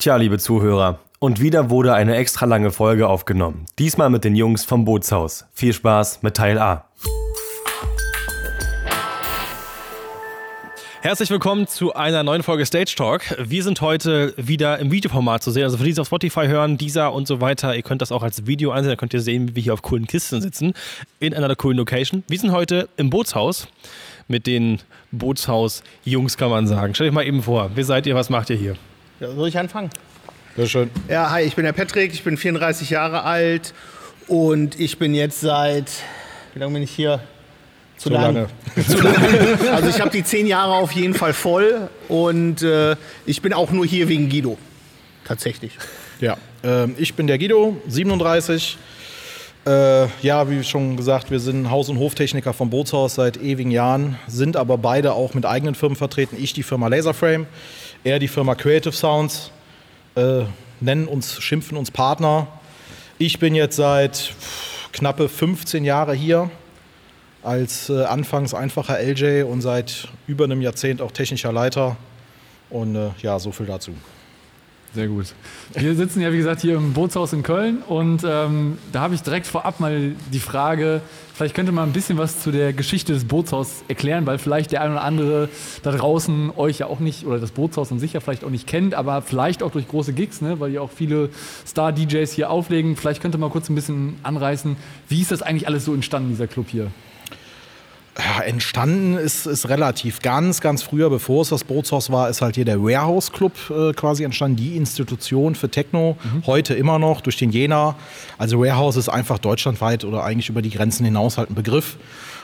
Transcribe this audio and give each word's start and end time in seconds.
Tja, 0.00 0.14
liebe 0.14 0.38
Zuhörer, 0.38 1.00
und 1.18 1.40
wieder 1.40 1.70
wurde 1.70 1.92
eine 1.92 2.14
extra 2.14 2.46
lange 2.46 2.70
Folge 2.70 3.08
aufgenommen. 3.08 3.66
Diesmal 3.80 4.10
mit 4.10 4.22
den 4.22 4.36
Jungs 4.36 4.64
vom 4.64 4.84
Bootshaus. 4.84 5.44
Viel 5.52 5.72
Spaß 5.72 6.22
mit 6.22 6.36
Teil 6.36 6.56
A. 6.60 6.84
Herzlich 11.00 11.30
willkommen 11.30 11.66
zu 11.66 11.94
einer 11.94 12.22
neuen 12.22 12.44
Folge 12.44 12.64
Stage 12.64 12.94
Talk. 12.96 13.22
Wir 13.40 13.64
sind 13.64 13.80
heute 13.80 14.34
wieder 14.36 14.78
im 14.78 14.92
Videoformat 14.92 15.42
zu 15.42 15.50
sehen. 15.50 15.64
Also 15.64 15.78
für 15.78 15.82
die, 15.82 15.92
die 15.92 16.00
auf 16.00 16.06
Spotify 16.06 16.46
hören, 16.46 16.78
dieser 16.78 17.12
und 17.12 17.26
so 17.26 17.40
weiter, 17.40 17.74
ihr 17.74 17.82
könnt 17.82 18.00
das 18.00 18.12
auch 18.12 18.22
als 18.22 18.46
Video 18.46 18.70
ansehen. 18.70 18.90
Da 18.90 18.96
könnt 18.96 19.14
ihr 19.14 19.20
sehen, 19.20 19.48
wie 19.48 19.56
wir 19.56 19.62
hier 19.64 19.74
auf 19.74 19.82
coolen 19.82 20.06
Kisten 20.06 20.40
sitzen. 20.40 20.74
In 21.18 21.34
einer 21.34 21.56
coolen 21.56 21.76
Location. 21.76 22.22
Wir 22.28 22.38
sind 22.38 22.52
heute 22.52 22.88
im 22.98 23.10
Bootshaus 23.10 23.66
mit 24.28 24.46
den 24.46 24.78
Bootshaus-Jungs, 25.10 26.36
kann 26.36 26.50
man 26.50 26.68
sagen. 26.68 26.94
Stellt 26.94 27.08
euch 27.08 27.14
mal 27.14 27.26
eben 27.26 27.42
vor. 27.42 27.72
Wer 27.74 27.84
seid 27.84 28.06
ihr? 28.06 28.14
Was 28.14 28.30
macht 28.30 28.48
ihr 28.50 28.56
hier? 28.56 28.76
Ja, 29.20 29.32
soll 29.32 29.48
ich 29.48 29.58
anfangen? 29.58 29.90
Sehr 30.56 30.66
schön. 30.66 30.90
Ja, 31.08 31.30
hi, 31.30 31.42
ich 31.42 31.56
bin 31.56 31.64
der 31.64 31.72
Patrick, 31.72 32.12
ich 32.12 32.22
bin 32.22 32.36
34 32.36 32.90
Jahre 32.90 33.24
alt 33.24 33.74
und 34.28 34.78
ich 34.78 34.98
bin 34.98 35.12
jetzt 35.12 35.40
seit, 35.40 35.90
wie 36.54 36.60
lange 36.60 36.74
bin 36.74 36.82
ich 36.82 36.90
hier? 36.92 37.20
Zu, 37.96 38.10
Zu 38.10 38.14
lange. 38.14 38.46
lange. 38.76 38.86
Zu 38.86 38.98
lange. 38.98 39.72
Also 39.72 39.88
ich 39.88 40.00
habe 40.00 40.10
die 40.10 40.22
zehn 40.22 40.46
Jahre 40.46 40.74
auf 40.74 40.92
jeden 40.92 41.14
Fall 41.14 41.32
voll 41.32 41.88
und 42.08 42.62
äh, 42.62 42.94
ich 43.26 43.42
bin 43.42 43.52
auch 43.52 43.72
nur 43.72 43.84
hier 43.84 44.08
wegen 44.08 44.28
Guido. 44.28 44.56
Tatsächlich. 45.24 45.72
Ja, 46.20 46.36
äh, 46.62 46.88
ich 46.96 47.14
bin 47.14 47.26
der 47.26 47.38
Guido, 47.38 47.76
37. 47.88 48.78
Äh, 49.66 50.06
ja, 50.22 50.48
wie 50.48 50.62
schon 50.62 50.96
gesagt, 50.96 51.32
wir 51.32 51.40
sind 51.40 51.70
Haus- 51.70 51.88
und 51.88 51.98
Hoftechniker 51.98 52.52
vom 52.52 52.70
Bootshaus 52.70 53.16
seit 53.16 53.36
ewigen 53.36 53.72
Jahren, 53.72 54.16
sind 54.28 54.56
aber 54.56 54.78
beide 54.78 55.12
auch 55.12 55.34
mit 55.34 55.44
eigenen 55.44 55.74
Firmen 55.74 55.96
vertreten. 55.96 56.36
Ich 56.40 56.52
die 56.52 56.62
Firma 56.62 56.86
Laserframe, 56.86 57.46
er 58.04 58.18
die 58.18 58.28
Firma 58.28 58.54
Creative 58.54 58.92
Sounds, 58.92 59.50
äh, 60.14 60.42
nennen 60.80 61.08
uns, 61.08 61.40
schimpfen 61.40 61.76
uns 61.76 61.90
Partner. 61.90 62.46
Ich 63.18 63.38
bin 63.38 63.54
jetzt 63.54 63.76
seit 63.76 64.34
knappe 64.92 65.28
15 65.28 65.84
Jahre 65.84 66.14
hier 66.14 66.50
als 67.42 67.88
äh, 67.88 68.04
anfangs 68.04 68.54
einfacher 68.54 68.98
LJ 69.00 69.42
und 69.42 69.60
seit 69.60 70.08
über 70.26 70.44
einem 70.44 70.60
Jahrzehnt 70.60 71.00
auch 71.00 71.12
technischer 71.12 71.52
Leiter. 71.52 71.96
Und 72.70 72.96
äh, 72.96 73.10
ja, 73.22 73.38
so 73.38 73.52
viel 73.52 73.66
dazu. 73.66 73.92
Sehr 74.94 75.06
gut. 75.06 75.26
Wir 75.74 75.94
sitzen 75.94 76.22
ja, 76.22 76.32
wie 76.32 76.38
gesagt, 76.38 76.62
hier 76.62 76.76
im 76.76 76.94
Bootshaus 76.94 77.34
in 77.34 77.42
Köln 77.42 77.82
und 77.86 78.24
ähm, 78.24 78.78
da 78.90 79.00
habe 79.00 79.14
ich 79.14 79.22
direkt 79.22 79.46
vorab 79.46 79.80
mal 79.80 80.12
die 80.32 80.38
Frage, 80.38 81.02
vielleicht 81.34 81.54
könnte 81.54 81.72
man 81.72 81.90
ein 81.90 81.92
bisschen 81.92 82.16
was 82.16 82.40
zu 82.40 82.50
der 82.50 82.72
Geschichte 82.72 83.12
des 83.12 83.24
Bootshaus 83.24 83.84
erklären, 83.88 84.24
weil 84.26 84.38
vielleicht 84.38 84.72
der 84.72 84.80
ein 84.80 84.92
oder 84.92 85.02
andere 85.02 85.50
da 85.82 85.92
draußen 85.92 86.52
euch 86.56 86.78
ja 86.78 86.86
auch 86.86 87.00
nicht, 87.00 87.26
oder 87.26 87.38
das 87.38 87.50
Bootshaus 87.50 87.92
an 87.92 87.98
sich 87.98 88.14
ja 88.14 88.20
vielleicht 88.20 88.44
auch 88.44 88.50
nicht 88.50 88.66
kennt, 88.66 88.94
aber 88.94 89.20
vielleicht 89.20 89.62
auch 89.62 89.70
durch 89.70 89.86
große 89.86 90.14
Gigs, 90.14 90.40
ne, 90.40 90.58
weil 90.58 90.72
ja 90.72 90.80
auch 90.80 90.90
viele 90.90 91.28
Star-DJs 91.66 92.32
hier 92.32 92.50
auflegen. 92.50 92.96
Vielleicht 92.96 93.20
könnte 93.20 93.36
man 93.36 93.50
kurz 93.50 93.68
ein 93.68 93.74
bisschen 93.74 94.16
anreißen, 94.22 94.76
wie 95.08 95.20
ist 95.20 95.30
das 95.30 95.42
eigentlich 95.42 95.68
alles 95.68 95.84
so 95.84 95.92
entstanden, 95.92 96.30
dieser 96.30 96.46
Club 96.46 96.66
hier? 96.70 96.90
Ja, 98.18 98.42
entstanden 98.42 99.16
ist, 99.16 99.46
ist 99.46 99.68
relativ 99.68 100.20
ganz, 100.22 100.60
ganz 100.60 100.82
früher, 100.82 101.08
bevor 101.08 101.42
es 101.42 101.50
das 101.50 101.62
Bootshaus 101.62 102.10
war, 102.10 102.28
ist 102.28 102.42
halt 102.42 102.56
hier 102.56 102.64
der 102.64 102.82
Warehouse 102.82 103.30
Club 103.30 103.52
äh, 103.70 103.92
quasi 103.92 104.24
entstanden, 104.24 104.56
die 104.56 104.76
Institution 104.76 105.54
für 105.54 105.70
Techno, 105.70 106.16
mhm. 106.24 106.44
heute 106.46 106.74
immer 106.74 106.98
noch 106.98 107.20
durch 107.20 107.36
den 107.36 107.50
Jena. 107.50 107.94
Also 108.36 108.58
Warehouse 108.58 108.96
ist 108.96 109.08
einfach 109.08 109.38
deutschlandweit 109.38 110.04
oder 110.04 110.24
eigentlich 110.24 110.48
über 110.48 110.62
die 110.62 110.70
Grenzen 110.70 111.04
hinaus 111.04 111.38
halt 111.38 111.50
ein 111.50 111.54
Begriff. 111.54 111.96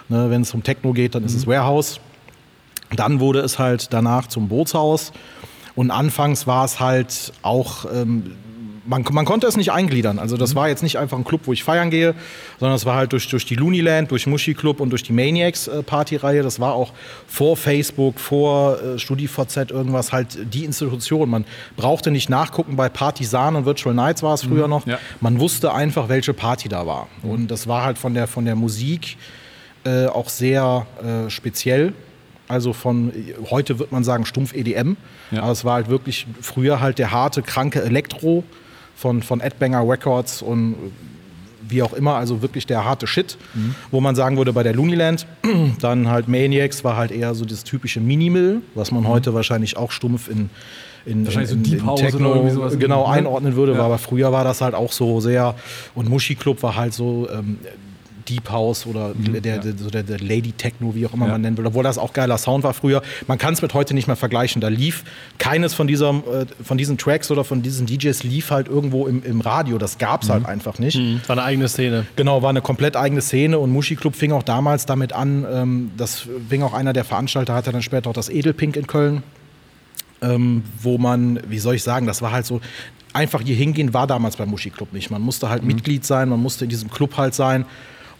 Ne, 0.08 0.30
Wenn 0.30 0.42
es 0.42 0.55
um 0.55 0.62
Techno 0.62 0.92
geht, 0.92 1.17
dann 1.17 1.22
mhm. 1.22 1.28
ist 1.28 1.34
es 1.34 1.45
mhm. 1.45 1.50
Warehouse. 1.50 1.98
Dann 2.95 3.19
wurde 3.19 3.41
es 3.41 3.58
halt 3.58 3.92
danach 3.92 4.28
zum 4.28 4.48
Bootshaus. 4.48 5.12
Und 5.75 5.91
anfangs 5.91 6.47
war 6.47 6.64
es 6.64 6.78
halt 6.78 7.33
auch 7.42 7.86
ähm, 7.92 8.36
man, 8.87 9.05
man, 9.11 9.25
konnte 9.25 9.47
es 9.47 9.57
nicht 9.57 9.73
eingliedern. 9.73 10.19
Also 10.19 10.37
das 10.37 10.53
mhm. 10.53 10.59
war 10.59 10.69
jetzt 10.69 10.83
nicht 10.83 10.99
einfach 10.99 11.17
ein 11.17 11.25
Club, 11.25 11.43
wo 11.45 11.53
ich 11.53 11.65
feiern 11.65 11.91
gehe, 11.91 12.15
sondern 12.59 12.77
es 12.77 12.85
war 12.85 12.97
halt 12.97 13.13
durch, 13.13 13.29
durch 13.29 13.47
die 13.47 13.55
Looneyland, 13.55 14.11
durch 14.11 14.27
Muschi 14.27 14.55
Club 14.55 14.81
und 14.81 14.91
durch 14.91 15.03
die 15.03 15.13
Maniacs 15.13 15.69
äh, 15.69 15.83
Partyreihe. 15.83 16.42
Das 16.42 16.61
war 16.61 16.75
auch 16.75 16.92
vor 17.27 17.57
Facebook, 17.57 18.19
vor 18.19 18.81
äh, 18.81 18.98
StudiVZ 18.98 19.70
irgendwas 19.70 20.13
halt 20.13 20.39
die 20.53 20.64
Institution. 20.64 21.31
Man 21.31 21.45
brauchte 21.77 22.11
nicht 22.11 22.29
nachgucken 22.29 22.77
bei 22.77 22.89
Partisan 22.89 23.57
und 23.57 23.67
Virtual 23.67 23.95
Nights 23.95 24.23
war 24.23 24.35
es 24.35 24.42
früher 24.42 24.64
mhm. 24.64 24.70
noch. 24.70 24.87
Ja. 24.87 24.98
Man 25.20 25.41
wusste 25.41 25.73
einfach, 25.73 26.08
welche 26.08 26.35
Party 26.35 26.69
da 26.69 26.87
war. 26.87 27.08
Mhm. 27.23 27.31
Und 27.31 27.51
das 27.51 27.67
war 27.67 27.85
halt 27.85 27.98
von 27.98 28.14
der, 28.14 28.27
von 28.27 28.45
der 28.45 28.57
Musik 28.57 29.17
äh, 29.85 30.07
auch 30.07 30.29
sehr 30.29 30.87
äh, 31.03 31.31
speziell. 31.31 31.92
Also 32.47 32.75
von 32.75 33.13
heute 33.51 33.79
wird 33.79 33.91
man 33.91 34.05
sagen 34.05 34.27
stumpf 34.27 34.55
EDM. 34.55 34.97
Ja. 35.31 35.42
Aber 35.42 35.53
es 35.53 35.64
war 35.64 35.75
halt 35.75 35.89
wirklich 35.89 36.27
früher 36.42 36.81
halt 36.81 36.98
der 36.98 37.11
harte, 37.11 37.42
kranke 37.42 37.83
Elektro 37.83 38.45
von, 38.97 39.23
von 39.23 39.41
Edbanger 39.41 39.89
Records 39.89 40.43
und 40.43 40.77
wie 41.69 41.83
auch 41.83 41.93
immer, 41.93 42.15
also 42.15 42.43
wirklich 42.43 42.67
der 42.67 42.85
harte 42.85 43.07
Shit, 43.07 43.39
mhm. 43.55 43.75
wo 43.91 44.01
man 44.01 44.15
sagen 44.15 44.37
würde, 44.37 44.53
bei 44.53 44.63
der 44.63 44.75
Looneyland, 44.75 45.27
dann 45.81 46.09
halt 46.09 46.29
Maniacs 46.29 46.85
war 46.85 46.97
halt 46.97 47.11
eher 47.11 47.35
so 47.35 47.45
das 47.45 47.65
typische 47.65 48.01
Minimal, 48.01 48.61
was 48.75 48.91
man 48.91 49.03
mhm. 49.03 49.09
heute 49.09 49.35
wahrscheinlich 49.35 49.77
auch 49.77 49.91
stumpf 49.91 50.29
in, 50.29 50.51
in, 51.07 51.25
Wahrscheinlich 51.25 51.53
in, 51.53 51.65
in, 51.65 51.89
in 51.89 51.97
Techno 51.97 52.71
genau 52.79 53.07
einordnen 53.07 53.57
würde, 53.57 53.75
ja. 53.75 53.81
aber 53.81 53.99
früher 53.99 54.33
war 54.33 54.45
das 54.45 54.61
halt 54.61 54.75
auch 54.75 54.93
so 54.93 55.21
sehr 55.21 55.55
und 55.95 56.09
Muschi 56.09 56.35
Club 56.35 56.63
war 56.63 56.77
halt 56.77 56.95
so 56.95 57.29
ähm, 57.31 57.59
Deep 58.29 58.51
House 58.51 58.86
oder 58.86 59.14
mhm, 59.14 59.42
der, 59.42 59.57
ja. 59.57 59.62
der, 59.62 60.02
der, 60.02 60.18
Lady 60.18 60.52
Techno, 60.52 60.95
wie 60.95 61.07
auch 61.07 61.12
immer 61.14 61.27
ja. 61.27 61.33
man 61.33 61.40
nennen 61.40 61.57
will, 61.57 61.67
obwohl 61.67 61.85
das 61.85 61.98
auch 61.98 62.12
geiler 62.12 62.39
Sound 62.39 62.64
war 62.64 62.74
früher. 62.74 63.02
Man 63.27 63.39
kann 63.39 63.55
es 63.55 63.62
mit 63.62 63.74
heute 63.74 63.95
nicht 63.95 64.07
mehr 64.07 64.17
vergleichen. 64.17 64.61
Da 64.61 64.68
lief 64.68 65.05
keines 65.39 65.74
von, 65.74 65.86
dieser, 65.86 66.11
äh, 66.11 66.46
von 66.63 66.79
diesen 66.79 66.98
Tracks 66.98 67.30
oder 67.30 67.45
von 67.45 67.63
diesen 67.63 67.86
DJs 67.86 68.23
lief 68.24 68.51
halt 68.51 68.68
irgendwo 68.68 69.07
im, 69.07 69.23
im 69.24 69.40
Radio. 69.40 69.79
Das 69.79 69.98
gab 69.98 70.23
es 70.23 70.30
halt 70.30 70.42
mhm. 70.42 70.46
halt 70.46 70.55
einfach 70.55 70.79
nicht. 70.79 70.96
Mhm. 70.96 71.20
War 71.27 71.36
eine 71.36 71.45
eigene 71.45 71.68
Szene. 71.68 72.07
Genau, 72.17 72.42
war 72.42 72.51
eine 72.51 72.63
komplett 72.63 72.96
eigene 72.96 73.20
Szene 73.20 73.58
und 73.58 73.70
Muschi 73.70 73.96
Club 73.96 74.17
fing 74.17 74.33
auch 74.33 74.42
damals 74.42 74.86
damit 74.86 75.13
an, 75.13 75.46
ähm, 75.51 75.90
das 75.96 76.27
fing 76.48 76.63
auch 76.63 76.74
einer 76.74 76.92
der 76.92 77.05
Veranstalter, 77.05 77.55
hatte 77.55 77.73
dann 77.73 77.83
später 77.83 78.11
auch 78.11 78.14
das 78.14 78.29
Edelpink 78.29 78.77
in 78.77 78.86
Köln. 78.86 79.23
Ähm, 80.23 80.63
wo 80.80 80.96
man, 80.96 81.39
wie 81.48 81.58
soll 81.58 81.74
ich 81.74 81.83
sagen, 81.83 82.07
das 82.07 82.23
war 82.23 82.33
halt 82.33 82.46
so, 82.46 82.63
einfach 83.14 83.40
hier 83.40 83.57
hingehen 83.57 83.95
war 83.95 84.07
damals 84.07 84.36
beim 84.36 84.51
Muschi 84.51 84.70
Club 84.70 84.92
nicht. 84.92 85.11
Man 85.11 85.23
musste 85.23 85.48
halt 85.48 85.63
mhm. 85.63 85.68
Mitglied 85.68 86.05
sein, 86.05 86.29
man 86.29 86.40
musste 86.40 86.64
in 86.64 86.70
diesem 86.70 86.90
Club 86.90 87.17
halt 87.17 87.34
sein. 87.34 87.64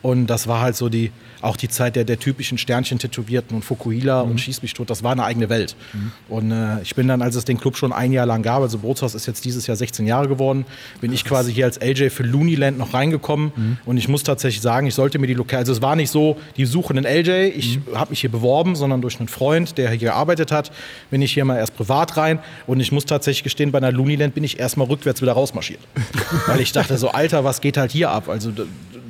Und 0.05 0.27
das 0.27 0.47
war 0.49 0.61
halt 0.61 0.77
so 0.77 0.91
die, 0.91 1.13
auch 1.41 1.57
die 1.57 1.71
Zeit 1.71 1.97
der, 1.97 2.05
der 2.05 2.19
typischen 2.19 2.59
Sternchen-Tätowierten 2.59 3.57
und 3.57 3.63
Fukuhila 3.63 4.23
mhm. 4.23 4.33
und 4.33 4.39
Schieß 4.39 4.61
mich 4.61 4.75
tot, 4.75 4.91
das 4.91 5.03
war 5.03 5.13
eine 5.13 5.25
eigene 5.25 5.49
Welt. 5.49 5.77
Mhm. 5.95 6.13
Und 6.29 6.51
äh, 6.53 6.83
ich 6.83 6.95
bin 6.95 7.09
dann, 7.09 7.23
als 7.23 7.37
es 7.37 7.47
den 7.47 7.59
Club 7.59 7.75
schon 7.79 7.91
ein 7.91 8.13
Jahr 8.13 8.27
lang 8.27 8.43
gab, 8.43 8.61
also 8.61 8.77
Bootshaus 8.77 9.15
ist 9.15 9.25
jetzt 9.25 9.47
dieses 9.47 9.67
Jahr 9.67 9.79
16 9.79 10.07
Jahre 10.07 10.29
geworden, 10.29 10.67
bin 11.01 11.11
Krass. 11.11 11.21
ich 11.21 11.25
quasi 11.25 11.55
hier 11.55 11.65
als 11.65 11.81
LJ 11.81 12.11
für 12.11 12.23
Looneyland 12.23 12.77
noch 12.77 12.93
reingekommen. 12.93 13.53
Mhm. 13.57 13.79
Und 13.87 13.97
ich 13.97 14.07
muss 14.09 14.25
tatsächlich 14.25 14.61
sagen, 14.61 14.87
ich 14.87 14.95
sollte 14.95 15.19
mir 15.19 15.27
die 15.27 15.33
Lokal, 15.33 15.61
also 15.61 15.73
es 15.73 15.81
war 15.81 15.97
nicht 15.97 16.11
so, 16.11 16.37
die 16.59 16.67
suchen 16.67 16.99
einen 16.99 17.07
LJ, 17.07 17.57
ich 17.57 17.79
mhm. 17.79 17.97
habe 17.99 18.11
mich 18.11 18.21
hier 18.21 18.31
beworben, 18.31 18.77
sondern 18.77 19.01
durch 19.01 19.19
einen 19.21 19.29
Freund, 19.29 19.79
der 19.79 19.89
hier 19.89 20.11
gearbeitet 20.11 20.53
hat, 20.53 20.71
bin 21.11 21.23
ich 21.23 21.33
hier 21.33 21.47
mal 21.47 21.57
erst 21.57 21.79
privat 21.79 22.19
rein. 22.19 22.41
Und 22.67 22.81
ich 22.81 22.93
muss 22.93 23.07
tatsächlich 23.07 23.43
gestehen, 23.43 23.73
bei 23.73 23.79
einer 23.79 23.91
Looneyland 23.91 24.35
bin 24.35 24.45
ich 24.45 24.61
erstmal 24.61 24.87
rückwärts 24.87 25.23
wieder 25.23 25.33
rausmarschiert. 25.33 25.81
Weil 26.47 26.61
ich 26.61 26.73
dachte 26.73 26.99
so, 26.99 27.09
Alter, 27.09 27.43
was 27.43 27.63
geht 27.63 27.79
halt 27.79 27.91
hier 27.91 28.11
ab? 28.11 28.29
Also 28.29 28.53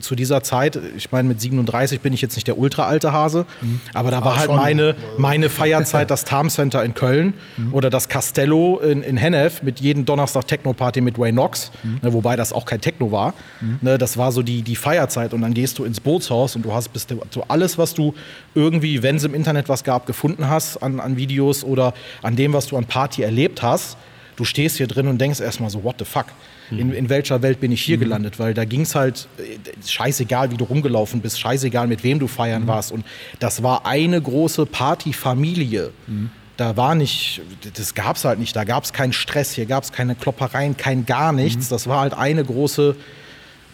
zu 0.04 0.15
dieser 0.15 0.42
Zeit, 0.42 0.78
ich 0.97 1.10
meine, 1.10 1.28
mit 1.28 1.41
37 1.41 2.00
bin 2.00 2.12
ich 2.12 2.20
jetzt 2.20 2.37
nicht 2.37 2.47
der 2.47 2.59
ultra 2.59 2.87
alte 2.87 3.12
Hase, 3.12 3.47
mhm. 3.60 3.81
aber 3.92 4.10
da 4.10 4.25
war 4.25 4.34
ah, 4.34 4.38
halt 4.38 4.50
meine, 4.50 4.94
meine 5.19 5.48
Feierzeit 5.48 6.10
das 6.10 6.25
Tarm 6.25 6.50
Center 6.50 6.84
in 6.84 6.94
Köln 6.94 7.34
mhm. 7.56 7.75
oder 7.75 7.91
das 7.91 8.09
Castello 8.09 8.78
in, 8.78 9.03
in 9.03 9.16
Hennef 9.16 9.62
mit 9.62 9.81
jedem 9.81 10.04
Donnerstag 10.04 10.47
Techno-Party 10.47 11.00
mit 11.00 11.19
Ray 11.19 11.32
Knox, 11.32 11.72
mhm. 11.82 11.98
ne, 12.03 12.12
wobei 12.12 12.37
das 12.37 12.53
auch 12.53 12.66
kein 12.66 12.81
Techno 12.81 13.10
war. 13.10 13.34
Mhm. 13.60 13.78
Ne, 13.81 13.98
das 13.98 14.16
war 14.16 14.31
so 14.31 14.42
die, 14.42 14.62
die 14.62 14.76
Feierzeit 14.76 15.34
und 15.34 15.41
dann 15.41 15.54
gehst 15.54 15.78
du 15.78 15.84
ins 15.84 16.00
Bootshaus 16.00 16.56
und 16.56 16.65
du 16.65 16.72
hast 16.72 16.88
bist 16.88 17.10
du, 17.10 17.21
so 17.31 17.44
alles, 17.48 17.78
was 17.78 17.94
du 17.94 18.15
irgendwie, 18.54 19.03
wenn 19.03 19.16
es 19.16 19.25
im 19.25 19.34
Internet 19.34 19.69
was 19.69 19.84
gab, 19.84 20.06
gefunden 20.06 20.48
hast 20.48 20.78
an, 20.78 21.00
an 21.00 21.16
Videos 21.16 21.65
oder 21.65 21.94
an 22.22 22.36
dem, 22.36 22.53
was 22.53 22.66
du 22.66 22.76
an 22.76 22.84
Party 22.84 23.22
erlebt 23.22 23.62
hast, 23.62 23.97
du 24.36 24.44
stehst 24.44 24.76
hier 24.76 24.86
drin 24.86 25.09
und 25.09 25.21
denkst 25.21 25.41
erstmal 25.41 25.71
so, 25.71 25.83
what 25.83 25.97
the 25.98 26.04
fuck? 26.04 26.27
In, 26.71 26.93
in 26.93 27.09
welcher 27.09 27.43
Welt 27.43 27.61
bin 27.61 27.72
ich 27.72 27.83
hier 27.83 27.97
mhm. 27.97 28.03
gelandet, 28.03 28.39
weil 28.39 28.55
da 28.55 28.65
ging 28.65 28.83
es 28.83 28.95
halt 28.95 29.28
äh, 29.39 29.59
scheißegal, 29.87 30.51
wie 30.51 30.57
du 30.57 30.65
rumgelaufen 30.65 31.21
bist, 31.21 31.41
scheißegal, 31.41 31.87
mit 31.87 32.05
wem 32.05 32.19
du 32.19 32.27
feiern 32.27 32.63
mhm. 32.63 32.69
warst. 32.69 32.93
Und 32.93 33.05
das 33.39 33.63
war 33.63 33.87
eine 33.87 34.21
große 34.21 34.66
Partyfamilie. 34.66 35.91
Mhm. 36.07 36.31
Da 36.57 36.77
war 36.77 36.95
nicht, 36.95 37.43
das 37.77 37.95
gab 37.95 38.16
es 38.16 38.25
halt 38.25 38.39
nicht, 38.39 38.55
da 38.55 38.63
gab 38.63 38.84
es 38.84 38.93
keinen 38.93 39.13
Stress, 39.13 39.53
hier 39.53 39.66
gab 39.66 39.83
es 39.83 39.91
keine 39.91 40.15
Kloppereien, 40.15 40.77
kein 40.77 41.05
gar 41.05 41.33
nichts. 41.33 41.66
Mhm. 41.66 41.71
Das 41.71 41.87
war 41.87 42.01
halt 42.01 42.15
eine 42.15 42.45
große 42.45 42.95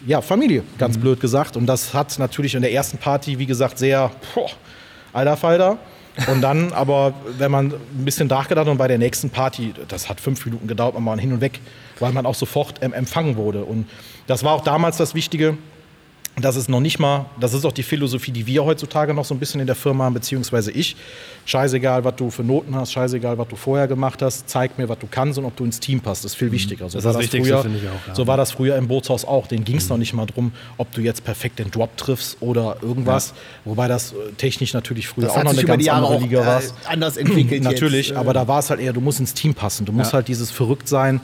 ja, 0.06 0.22
Familie, 0.22 0.62
ganz 0.78 0.96
mhm. 0.96 1.02
blöd 1.02 1.20
gesagt. 1.20 1.56
Und 1.56 1.66
das 1.66 1.92
hat 1.94 2.18
natürlich 2.18 2.54
in 2.54 2.62
der 2.62 2.72
ersten 2.72 2.98
Party, 2.98 3.38
wie 3.38 3.46
gesagt, 3.46 3.78
sehr, 3.78 4.10
boah, 4.34 4.50
alter 5.12 5.36
Falter. 5.36 5.78
Und 6.26 6.42
dann 6.42 6.72
aber, 6.72 7.14
wenn 7.38 7.50
man 7.50 7.72
ein 7.72 8.04
bisschen 8.04 8.28
nachgedacht 8.28 8.66
hat 8.66 8.72
und 8.72 8.78
bei 8.78 8.88
der 8.88 8.98
nächsten 8.98 9.30
Party, 9.30 9.72
das 9.88 10.08
hat 10.08 10.20
fünf 10.20 10.44
Minuten 10.44 10.66
gedauert, 10.66 10.94
man 10.94 11.04
war 11.04 11.18
hin 11.18 11.32
und 11.32 11.40
weg, 11.40 11.60
weil 11.98 12.12
man 12.12 12.26
auch 12.26 12.34
sofort 12.34 12.82
empfangen 12.82 13.36
wurde. 13.36 13.64
Und 13.64 13.88
das 14.26 14.44
war 14.44 14.52
auch 14.52 14.62
damals 14.62 14.96
das 14.96 15.14
Wichtige, 15.14 15.56
das 16.42 16.56
ist 16.56 16.68
noch 16.68 16.80
nicht 16.80 16.98
mal, 16.98 17.26
das 17.38 17.54
ist 17.54 17.64
auch 17.64 17.72
die 17.72 17.82
Philosophie, 17.82 18.30
die 18.30 18.46
wir 18.46 18.64
heutzutage 18.64 19.14
noch 19.14 19.24
so 19.24 19.34
ein 19.34 19.38
bisschen 19.38 19.60
in 19.60 19.66
der 19.66 19.76
Firma 19.76 20.04
haben, 20.04 20.14
beziehungsweise 20.14 20.70
ich. 20.72 20.96
Scheißegal, 21.46 22.04
was 22.04 22.16
du 22.16 22.30
für 22.30 22.44
Noten 22.44 22.74
hast, 22.76 22.92
scheißegal, 22.92 23.38
was 23.38 23.48
du 23.48 23.56
vorher 23.56 23.88
gemacht 23.88 24.22
hast, 24.22 24.48
zeig 24.48 24.78
mir, 24.78 24.88
was 24.88 24.98
du 24.98 25.06
kannst 25.10 25.38
und 25.38 25.44
ob 25.46 25.56
du 25.56 25.64
ins 25.64 25.80
Team 25.80 26.00
passt. 26.00 26.24
Das 26.24 26.32
ist 26.32 26.36
viel 26.38 26.52
wichtiger. 26.52 26.88
So 26.88 26.98
Das 26.98 27.04
ist 27.04 27.04
war 27.06 27.12
das 27.14 27.22
Wichtigste, 27.22 27.58
früher, 27.58 27.70
ich 27.74 27.88
auch, 27.88 28.08
ja. 28.08 28.14
So 28.14 28.26
war 28.26 28.36
das 28.36 28.52
früher 28.52 28.76
im 28.76 28.86
Bootshaus 28.88 29.24
auch. 29.24 29.46
Den 29.46 29.64
ging 29.64 29.76
es 29.76 29.88
noch 29.88 29.96
nicht 29.96 30.12
mal 30.12 30.26
drum, 30.26 30.52
ob 30.76 30.92
du 30.92 31.00
jetzt 31.00 31.24
perfekt 31.24 31.58
den 31.58 31.70
Drop 31.70 31.96
triffst 31.96 32.36
oder 32.40 32.76
irgendwas. 32.82 33.34
Wobei 33.64 33.88
das 33.88 34.12
äh, 34.12 34.32
technisch 34.36 34.74
natürlich 34.74 35.08
früher 35.08 35.24
Das 35.26 35.36
auch 35.36 35.42
noch 35.44 35.52
eine 35.52 35.64
ganz 35.64 35.88
andere 35.88 36.14
auch 36.14 36.20
Liga 36.20 36.46
war. 36.46 36.60
äh, 36.60 36.64
anders 36.86 37.16
entwickelt. 37.16 37.62
Natürlich, 37.70 38.08
jetzt. 38.08 38.16
äh. 38.16 38.20
aber 38.20 38.32
da 38.34 38.46
war 38.46 38.58
es 38.60 38.70
halt 38.70 38.80
eher, 38.80 38.92
du 38.92 39.00
musst 39.00 39.18
ins 39.20 39.34
Team 39.34 39.54
passen. 39.54 39.86
Du 39.86 39.92
musst 39.92 40.12
Ja. 40.12 40.16
halt 40.16 40.28
dieses 40.28 40.50
Verrücktsein 40.50 41.20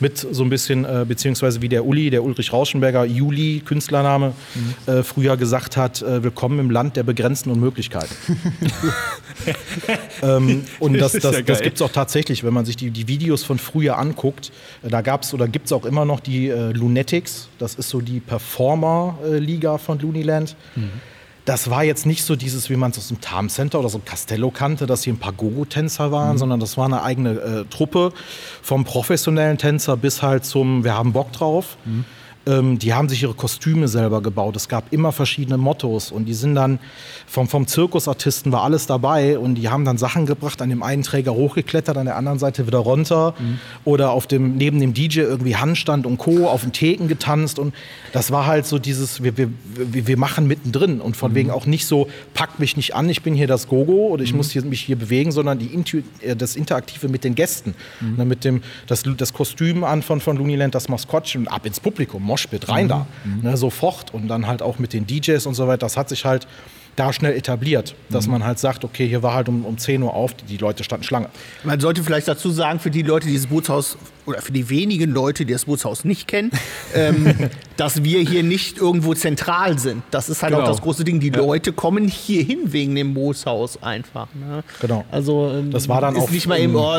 mit 0.00 0.18
so 0.18 0.42
ein 0.44 0.50
bisschen, 0.50 0.84
äh, 0.84 1.04
beziehungsweise 1.08 1.62
wie 1.62 1.68
der 1.68 1.84
Uli, 1.86 2.10
der 2.10 2.22
Ulrich 2.22 2.52
Rauschenberger, 2.52 3.04
Juli, 3.04 3.62
Künstlername, 3.64 4.32
Mhm. 4.86 4.92
äh, 4.92 5.02
früher 5.02 5.36
gesagt 5.36 5.76
hat, 5.76 6.02
äh, 6.02 6.22
willkommen 6.22 6.58
im 6.58 6.70
Land 6.70 6.96
der 6.96 7.02
begrenzten 7.02 7.50
Unmöglichkeiten. 7.50 8.14
ähm, 10.22 10.64
und 10.80 10.94
das, 10.98 11.12
Das 11.12 11.22
das, 11.22 11.36
ja 11.36 11.42
das 11.42 11.60
gibt 11.62 11.76
es 11.76 11.82
auch 11.82 11.92
tatsächlich, 11.92 12.44
wenn 12.44 12.54
man 12.54 12.64
sich 12.64 12.76
die, 12.76 12.90
die 12.90 13.08
Videos 13.08 13.44
von 13.44 13.58
früher 13.58 13.98
anguckt. 13.98 14.52
Äh, 14.82 14.88
da 14.88 15.00
gab 15.00 15.22
es 15.22 15.32
oder 15.34 15.48
gibt 15.48 15.66
es 15.66 15.72
auch 15.72 15.84
immer 15.86 16.04
noch 16.04 16.20
die 16.20 16.48
äh, 16.48 16.72
Lunatics. 16.72 17.48
Das 17.58 17.74
ist 17.74 17.88
so 17.88 18.00
die 18.00 18.20
Performer-Liga 18.20 19.78
von 19.78 19.98
Looniland. 19.98 20.56
Das 21.46 21.70
war 21.70 21.84
jetzt 21.84 22.04
nicht 22.06 22.24
so 22.24 22.36
dieses, 22.36 22.68
wie 22.70 22.76
man 22.76 22.90
es 22.90 22.98
aus 22.98 23.08
dem 23.08 23.20
Tarm 23.20 23.48
Center 23.48 23.78
oder 23.78 23.88
so 23.88 24.00
Castello 24.04 24.50
kannte, 24.50 24.86
dass 24.86 25.04
hier 25.04 25.14
ein 25.14 25.18
paar 25.18 25.32
Gogo-Tänzer 25.32 26.10
waren, 26.10 26.36
sondern 26.38 26.58
das 26.60 26.76
war 26.76 26.86
eine 26.86 27.02
eigene 27.02 27.30
äh, 27.30 27.64
Truppe 27.70 28.12
vom 28.62 28.84
professionellen 28.84 29.56
Tänzer 29.56 29.96
bis 29.96 30.22
halt 30.22 30.44
zum 30.44 30.82
Wir 30.82 30.94
haben 30.94 31.12
Bock 31.12 31.32
drauf. 31.32 31.78
Ähm, 32.46 32.78
die 32.78 32.94
haben 32.94 33.08
sich 33.08 33.22
ihre 33.22 33.34
Kostüme 33.34 33.88
selber 33.88 34.22
gebaut. 34.22 34.56
Es 34.56 34.68
gab 34.68 34.92
immer 34.92 35.12
verschiedene 35.12 35.58
Mottos 35.58 36.12
und 36.12 36.26
die 36.26 36.34
sind 36.34 36.54
dann 36.54 36.78
vom, 37.26 37.48
vom 37.48 37.66
Zirkusartisten 37.66 38.52
war 38.52 38.62
alles 38.62 38.86
dabei 38.86 39.38
und 39.38 39.56
die 39.56 39.68
haben 39.68 39.84
dann 39.84 39.98
Sachen 39.98 40.26
gebracht, 40.26 40.62
an 40.62 40.68
dem 40.70 40.82
einen 40.82 41.02
Träger 41.02 41.34
hochgeklettert, 41.34 41.96
an 41.96 42.06
der 42.06 42.16
anderen 42.16 42.38
Seite 42.38 42.66
wieder 42.66 42.78
runter 42.78 43.34
oder 43.84 44.10
auf 44.10 44.26
dem, 44.26 44.56
neben 44.56 44.80
dem 44.80 44.94
DJ 44.94 45.20
irgendwie 45.20 45.56
Handstand 45.56 46.06
und 46.06 46.18
Co. 46.18 46.46
auf 46.46 46.62
den 46.62 46.72
Theken 46.72 47.08
getanzt 47.08 47.58
und 47.58 47.74
das 48.12 48.30
war 48.30 48.46
halt 48.46 48.66
so 48.66 48.78
dieses, 48.78 49.22
wir, 49.22 49.36
wir, 49.36 49.50
wir 49.74 50.16
machen 50.16 50.46
mittendrin 50.46 51.00
und 51.00 51.16
von 51.16 51.34
wegen 51.34 51.50
auch 51.50 51.66
nicht 51.66 51.86
so, 51.86 52.08
packt 52.34 52.60
mich 52.60 52.76
nicht 52.76 52.94
an, 52.94 53.08
ich 53.08 53.22
bin 53.22 53.34
hier 53.34 53.46
das 53.46 53.68
Gogo 53.68 54.08
oder 54.08 54.22
ich 54.22 54.34
muss 54.34 54.50
hier, 54.50 54.64
mich 54.64 54.82
hier 54.82 54.96
bewegen, 54.96 55.32
sondern 55.32 55.58
die 55.58 55.66
Intu 55.66 56.02
äh, 56.20 56.36
das 56.36 56.56
Interaktive 56.56 57.08
mit 57.08 57.24
den 57.24 57.34
Gästen. 57.34 57.74
Ne, 58.16 58.24
mit 58.24 58.44
dem, 58.44 58.62
das, 58.86 59.02
das 59.16 59.32
Kostüm 59.32 59.84
an 59.84 60.02
von, 60.02 60.20
von 60.20 60.36
Looniland, 60.36 60.74
das 60.74 60.88
Maskottchen 60.88 61.42
und 61.42 61.48
ab 61.48 61.66
ins 61.66 61.80
Publikum, 61.80 62.22
Moshpit, 62.36 62.68
rein 62.68 62.88
da. 62.88 63.06
Ne, 63.42 63.56
sofort 63.56 64.12
und 64.12 64.28
dann 64.28 64.46
halt 64.46 64.60
auch 64.60 64.78
mit 64.78 64.92
den 64.92 65.06
DJs 65.06 65.46
und 65.46 65.54
so 65.54 65.66
weiter. 65.66 65.78
Das 65.78 65.96
hat 65.96 66.10
sich 66.10 66.24
halt 66.24 66.46
da 66.96 67.12
schnell 67.12 67.34
etabliert, 67.34 67.94
dass 68.10 68.26
man 68.26 68.44
halt 68.44 68.58
sagt, 68.58 68.84
okay, 68.84 69.06
hier 69.06 69.22
war 69.22 69.34
halt 69.34 69.48
um, 69.48 69.64
um 69.64 69.76
10 69.76 70.02
Uhr 70.02 70.14
auf, 70.14 70.34
die 70.34 70.56
Leute 70.56 70.82
standen 70.82 71.04
Schlange. 71.04 71.28
Man 71.64 71.78
sollte 71.80 72.02
vielleicht 72.02 72.28
dazu 72.28 72.50
sagen, 72.50 72.78
für 72.78 72.90
die 72.90 73.02
Leute, 73.02 73.26
die 73.26 73.34
das 73.34 73.46
Bootshaus 73.46 73.98
oder 74.26 74.42
für 74.42 74.52
die 74.52 74.68
wenigen 74.68 75.10
Leute, 75.12 75.44
die 75.44 75.52
das 75.52 75.64
Bootshaus 75.66 76.04
nicht 76.04 76.26
kennen, 76.28 76.50
ähm, 76.94 77.34
dass 77.76 78.02
wir 78.04 78.20
hier 78.20 78.42
nicht 78.42 78.78
irgendwo 78.78 79.14
zentral 79.14 79.78
sind. 79.78 80.02
Das 80.10 80.28
ist 80.28 80.42
halt 80.42 80.52
Genau. 80.52 80.64
auch 80.64 80.68
das 80.68 80.80
große 80.82 81.04
Ding. 81.04 81.20
Die 81.20 81.30
Leute 81.30 81.72
kommen 81.72 82.08
hier 82.08 82.42
hin 82.42 82.60
wegen 82.72 82.94
dem 82.94 83.14
Bootshaus 83.14 83.82
einfach. 83.82 84.28
Ne? 84.34 84.62
Genau. 84.80 85.04
Also 85.10 85.52
ähm, 85.54 85.70
Das 85.70 85.88
war 85.88 86.00
dann 86.00 86.16
ist 86.16 86.22
auch, 86.22 86.30
nicht 86.30 86.46
mal 86.46 86.58
eben, 86.58 86.74
oh, 86.76 86.92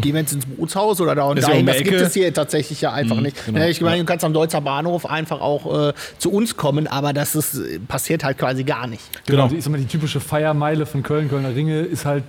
gehen 0.00 0.14
wir 0.14 0.20
jetzt 0.20 0.32
ins 0.32 0.46
Bootshaus 0.46 1.00
oder 1.00 1.14
da 1.14 1.24
und 1.24 1.38
ja 1.38 1.46
dahin. 1.48 1.66
Das 1.66 1.78
gibt 1.78 1.92
es 2.00 2.14
hier 2.14 2.32
tatsächlich 2.32 2.80
ja 2.80 2.92
einfach 2.92 3.20
nicht. 3.20 3.44
genau. 3.46 3.58
Ja, 3.60 3.66
ich 3.68 3.80
meine, 3.80 3.98
du 4.00 4.04
kannst 4.04 4.24
am 4.24 4.32
Deutzer 4.32 4.60
Bahnhof 4.60 5.06
einfach 5.06 5.40
auch 5.40 5.88
äh, 5.88 5.92
zu 6.18 6.30
uns 6.30 6.56
kommen, 6.56 6.86
aber 6.86 7.12
das 7.12 7.34
ist, 7.34 7.54
äh, 7.56 7.78
passiert 7.80 8.24
halt 8.24 8.38
quasi 8.38 8.64
gar 8.64 8.86
nicht. 8.86 9.02
Genau. 9.26 9.40
Genau. 9.40 9.48
Die, 9.48 9.56
ist 9.56 9.66
immer 9.66 9.78
die 9.78 9.86
typische 9.86 10.20
Feiermeile 10.20 10.84
von 10.86 11.02
Köln, 11.02 11.28
Kölner 11.30 11.54
Ringe 11.54 11.80
ist 11.80 12.04
halt 12.04 12.24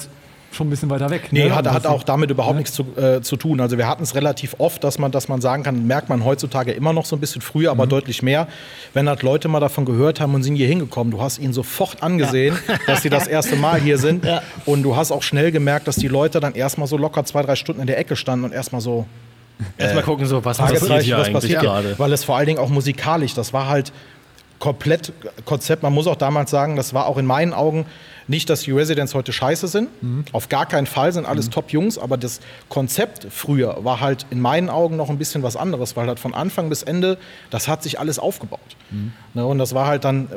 schon 0.51 0.67
ein 0.67 0.69
bisschen 0.69 0.89
weiter 0.89 1.09
weg. 1.09 1.29
Nee, 1.31 1.45
ne? 1.45 1.55
hat, 1.55 1.65
hat 1.67 1.85
das- 1.85 1.91
auch 1.91 2.03
damit 2.03 2.29
überhaupt 2.29 2.57
nichts 2.57 2.73
zu, 2.73 2.85
äh, 2.97 3.21
zu 3.21 3.37
tun. 3.37 3.61
Also 3.61 3.77
wir 3.77 3.87
hatten 3.87 4.03
es 4.03 4.15
relativ 4.15 4.55
oft, 4.57 4.83
dass 4.83 4.99
man, 4.99 5.11
dass 5.11 5.27
man 5.29 5.39
sagen 5.41 5.63
kann, 5.63 5.87
merkt 5.87 6.09
man 6.09 6.25
heutzutage 6.25 6.71
immer 6.71 6.91
noch 6.93 7.05
so 7.05 7.15
ein 7.15 7.19
bisschen 7.19 7.41
früher, 7.41 7.71
aber 7.71 7.87
deutlich 7.87 8.21
mehr. 8.21 8.47
Wenn 8.93 9.07
halt 9.07 9.23
Leute 9.23 9.47
mal 9.47 9.59
davon 9.61 9.85
gehört 9.85 10.19
haben 10.19 10.35
und 10.35 10.43
sind 10.43 10.55
hier 10.55 10.67
hingekommen, 10.67 11.11
du 11.11 11.21
hast 11.21 11.39
ihnen 11.39 11.53
sofort 11.53 12.03
angesehen, 12.03 12.57
dass 12.85 13.01
sie 13.01 13.09
das 13.09 13.27
erste 13.27 13.55
Mal 13.55 13.79
hier 13.79 13.97
sind. 13.97 14.25
Ja. 14.31 14.41
Und 14.65 14.83
du 14.83 14.95
hast 14.95 15.11
auch 15.11 15.23
schnell 15.23 15.51
gemerkt, 15.51 15.87
dass 15.87 15.95
die 15.95 16.07
Leute 16.07 16.39
dann 16.39 16.53
erstmal 16.53 16.87
so 16.87 16.95
locker 16.95 17.23
zwei, 17.25 17.41
drei 17.41 17.55
Stunden 17.55 17.81
in 17.81 17.87
der 17.87 17.97
Ecke 17.97 18.15
standen 18.15 18.45
und 18.45 18.53
erstmal 18.53 18.81
so 18.81 19.05
Erstmal 19.77 20.03
gucken, 20.03 20.25
so, 20.25 20.43
was 20.43 20.57
passiert 20.57 20.81
hier 21.03 21.17
was 21.17 21.25
eigentlich 21.27 21.33
passiert 21.33 21.59
hier? 21.61 21.69
gerade. 21.69 21.95
Weil 21.99 22.11
es 22.13 22.23
vor 22.23 22.35
allen 22.37 22.47
Dingen 22.47 22.59
auch 22.59 22.69
musikalisch, 22.69 23.33
das 23.33 23.53
war 23.53 23.67
halt 23.67 23.91
komplett 24.59 25.11
Konzept. 25.45 25.83
Man 25.83 25.93
muss 25.93 26.07
auch 26.07 26.15
damals 26.15 26.51
sagen, 26.51 26.75
das 26.75 26.93
war 26.93 27.07
auch 27.07 27.17
in 27.17 27.25
meinen 27.25 27.53
Augen 27.53 27.85
nicht, 28.31 28.49
dass 28.49 28.61
die 28.61 28.71
Residents 28.71 29.13
heute 29.13 29.31
scheiße 29.31 29.67
sind. 29.67 29.89
Auf 30.31 30.49
gar 30.49 30.65
keinen 30.65 30.87
Fall 30.87 31.13
sind 31.13 31.27
alles 31.27 31.51
Top-Jungs, 31.51 31.99
aber 31.99 32.17
das 32.17 32.39
Konzept 32.69 33.27
früher 33.29 33.83
war 33.83 33.99
halt 33.99 34.25
in 34.31 34.39
meinen 34.41 34.69
Augen 34.69 34.95
noch 34.95 35.09
ein 35.11 35.19
bisschen 35.19 35.43
was 35.43 35.55
anderes, 35.55 35.95
weil 35.95 36.07
halt 36.07 36.19
von 36.19 36.33
Anfang 36.33 36.69
bis 36.69 36.81
Ende, 36.81 37.19
das 37.51 37.67
hat 37.67 37.83
sich 37.83 37.99
alles 37.99 38.17
aufgebaut. 38.17 38.59
Ne, 39.35 39.45
und 39.45 39.59
das 39.59 39.75
war 39.75 39.85
halt 39.85 40.03
dann, 40.03 40.25
äh, 40.25 40.35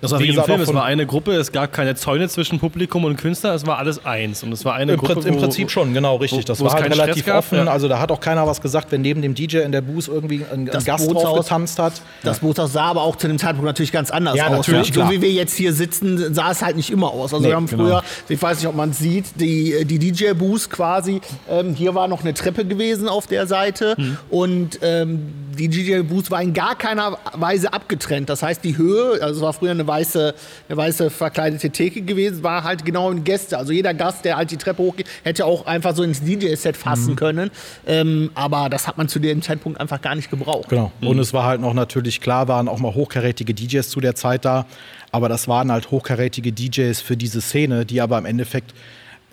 Das 0.00 0.12
war 0.12 0.18
Wie 0.20 0.24
wie 0.24 0.28
im 0.36 0.42
Film, 0.42 0.60
es 0.62 0.72
war 0.72 0.84
eine 0.84 1.04
Gruppe, 1.06 1.32
es 1.34 1.52
gab 1.52 1.72
keine 1.72 1.94
Zäune 1.94 2.28
zwischen 2.28 2.58
Publikum 2.58 3.04
und 3.04 3.16
Künstler, 3.16 3.54
es 3.54 3.66
war 3.66 3.78
alles 3.78 4.04
eins. 4.06 4.42
Und 4.42 4.52
es 4.52 4.64
war 4.64 4.74
eine 4.74 4.92
Im, 4.92 4.98
Gruppe, 4.98 5.28
Im 5.28 5.34
wo- 5.34 5.40
Prinzip 5.40 5.70
schon, 5.70 5.92
genau, 5.92 6.16
richtig. 6.16 6.46
Das 6.46 6.58
wo 6.60 6.64
war 6.64 6.72
halt 6.74 6.90
relativ 6.90 7.26
gab, 7.26 7.38
offen. 7.38 7.58
ja. 7.58 7.64
Also 7.66 7.86
da 7.86 7.98
hat 7.98 8.10
auch 8.10 8.20
keiner 8.20 8.46
was 8.46 8.60
gesagt, 8.62 8.90
wenn 8.92 9.02
neben 9.02 9.20
dem 9.20 9.34
DJ 9.34 9.58
in 9.58 9.72
der 9.72 9.82
Booth 9.82 10.08
irgendwie 10.08 10.44
ein, 10.50 10.60
ein 10.60 10.66
Das 10.66 10.84
Gast 10.84 11.06
Bootshaus- 11.06 11.22
drauf 11.22 11.38
getanzt 11.40 11.78
hat. 11.78 11.92
Das 12.22 12.38
Bootshaus 12.38 12.72
sah 12.72 12.84
aber 12.84 13.02
auch 13.02 13.16
zu 13.16 13.28
dem 13.28 13.38
Zeitpunkt 13.38 13.66
natürlich 13.66 13.92
ganz 13.92 14.10
anders 14.10 14.36
Ja, 14.36 14.46
aus. 14.46 14.66
natürlich, 14.66 14.92
so 14.94 15.10
wie 15.10 15.20
wir 15.20 15.30
jetzt 15.32 15.54
hier 15.56 15.72
sitzen, 15.74 16.32
sah 16.34 16.50
es 16.50 16.62
halt 16.62 16.76
nicht 16.76 16.90
immer 16.90 17.08
aus. 17.12 17.34
Also 17.34 17.42
Nee, 17.42 17.48
wir 17.50 17.56
haben 17.56 17.66
genau. 17.66 17.84
früher, 17.84 18.02
ich 18.28 18.40
weiß 18.40 18.58
nicht, 18.58 18.68
ob 18.68 18.74
man 18.76 18.90
es 18.90 18.98
sieht, 18.98 19.26
die, 19.38 19.84
die 19.84 19.98
DJ-Booth 19.98 20.70
quasi, 20.70 21.20
ähm, 21.50 21.74
hier 21.74 21.94
war 21.94 22.08
noch 22.08 22.22
eine 22.22 22.32
Treppe 22.32 22.64
gewesen 22.64 23.06
auf 23.08 23.26
der 23.26 23.46
Seite 23.46 23.94
Mhm. 23.98 24.16
und 24.30 24.78
ähm, 24.82 25.32
die 25.60 25.68
DJ-Booth 25.68 26.30
war 26.30 26.40
in 26.42 26.54
gar 26.54 26.74
keiner 26.74 27.18
Weise 27.34 27.72
abgetrennt. 27.72 28.30
Das 28.30 28.42
heißt, 28.42 28.64
die 28.64 28.78
Höhe, 28.78 29.22
also 29.22 29.36
es 29.36 29.40
war 29.42 29.52
früher 29.52 29.72
eine 29.72 29.86
weiße, 29.86 30.34
eine 30.68 30.76
weiße 30.76 31.10
verkleidete 31.10 31.68
Theke 31.70 32.00
gewesen, 32.00 32.42
war 32.42 32.64
halt 32.64 32.84
genau 32.84 33.10
in 33.10 33.24
Gäste. 33.24 33.58
Also 33.58 33.72
jeder 33.72 33.92
Gast, 33.92 34.24
der 34.24 34.36
halt 34.36 34.50
die 34.50 34.56
Treppe 34.56 34.82
hochgeht, 34.82 35.06
hätte 35.22 35.44
auch 35.44 35.66
einfach 35.66 35.94
so 35.94 36.02
ins 36.02 36.22
DJ-Set 36.22 36.76
Mhm. 36.76 36.80
fassen 36.80 37.16
können. 37.16 37.50
Ähm, 37.86 38.30
aber 38.34 38.68
das 38.70 38.86
hat 38.88 38.96
man 38.96 39.08
zu 39.08 39.18
dem 39.18 39.42
Zeitpunkt 39.42 39.78
einfach 39.80 40.00
gar 40.00 40.14
nicht 40.14 40.30
gebraucht. 40.30 40.70
Genau. 40.70 40.90
Und 41.02 41.18
es 41.18 41.32
war 41.34 41.44
halt 41.44 41.60
noch 41.60 41.74
natürlich 41.74 42.20
klar, 42.20 42.48
waren 42.48 42.66
auch 42.68 42.78
mal 42.78 42.94
hochkarätige 42.94 43.52
DJs 43.52 43.88
zu 43.90 44.00
der 44.00 44.14
Zeit 44.14 44.44
da. 44.46 44.66
Aber 45.12 45.28
das 45.28 45.46
waren 45.46 45.70
halt 45.70 45.90
hochkarätige 45.90 46.52
DJs 46.52 47.00
für 47.00 47.16
diese 47.16 47.40
Szene, 47.40 47.84
die 47.84 48.00
aber 48.00 48.16
im 48.16 48.24
Endeffekt, 48.24 48.72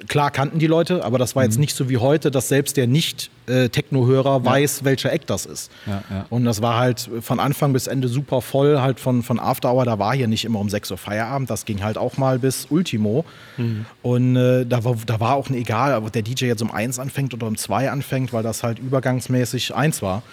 klar 0.07 0.31
kannten 0.31 0.59
die 0.59 0.67
Leute, 0.67 1.03
aber 1.03 1.17
das 1.17 1.35
war 1.35 1.43
Mhm. 1.43 1.49
jetzt 1.49 1.59
nicht 1.59 1.75
so 1.75 1.89
wie 1.89 1.97
heute, 1.97 2.29
dass 2.31 2.47
selbst 2.49 2.77
der 2.77 2.85
Nicht-Techno-Hörer 2.87 4.43
weiß, 4.45 4.83
welcher 4.83 5.11
Eck 5.11 5.25
das 5.27 5.45
ist. 5.45 5.71
Ja, 5.85 6.03
ja. 6.09 6.25
Und 6.29 6.45
das 6.45 6.61
war 6.61 6.77
halt 6.77 7.09
von 7.21 7.39
Anfang 7.39 7.73
bis 7.73 7.87
Ende 7.87 8.07
super 8.07 8.41
voll, 8.41 8.79
halt 8.79 8.99
von, 8.99 9.23
von 9.23 9.39
After 9.39 9.73
Hour, 9.73 9.85
da 9.85 9.97
war 9.99 10.15
hier 10.15 10.27
nicht 10.27 10.45
immer 10.45 10.59
um 10.59 10.69
6 10.69 10.91
Uhr 10.91 10.97
Feierabend, 10.97 11.49
das 11.49 11.65
ging 11.65 11.83
halt 11.83 11.97
auch 11.97 12.17
mal 12.17 12.39
bis 12.39 12.67
Ultimo. 12.69 13.25
Mhm. 13.57 13.85
Und 14.03 14.35
äh, 14.35 14.65
da, 14.65 14.83
war, 14.83 14.95
da 15.05 15.19
war 15.19 15.35
auch 15.35 15.49
ein 15.49 15.55
egal, 15.55 15.95
ob 15.97 16.11
der 16.11 16.21
DJ 16.21 16.45
jetzt 16.45 16.61
um 16.61 16.71
1 16.71 16.99
anfängt 16.99 17.33
oder 17.33 17.47
um 17.47 17.57
2 17.57 17.89
anfängt, 17.89 18.33
weil 18.33 18.43
das 18.43 18.63
halt 18.63 18.79
übergangsmäßig 18.79 19.73
1 19.75 20.01
war. 20.01 20.23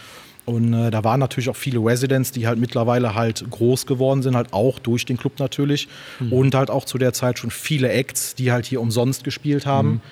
Und 0.47 0.75
äh, 0.75 0.91
da 0.91 1.05
waren 1.05 1.21
natürlich 1.21 1.49
auch 1.49 1.57
viele 1.57 1.79
Residents, 1.79 2.31
die 2.31 2.47
halt 2.47 2.59
mittlerweile 2.59 3.15
halt 3.15 3.45
groß 3.51 3.87
geworden 3.87 4.23
sind, 4.23 4.37
halt 4.37 4.53
auch 4.53 4.79
durch 4.79 5.07
den 5.07 5.17
Club 5.17 5.39
natürlich. 5.39 5.89
Und 6.31 6.55
halt 6.55 6.69
auch 6.71 6.85
zu 6.85 6.99
der 6.99 7.13
Zeit 7.15 7.39
schon 7.39 7.51
viele 7.51 7.89
Acts, 7.91 8.35
die 8.35 8.53
halt 8.53 8.67
hier 8.67 8.81
umsonst 8.83 9.25
gespielt 9.25 9.65
haben, 9.65 10.03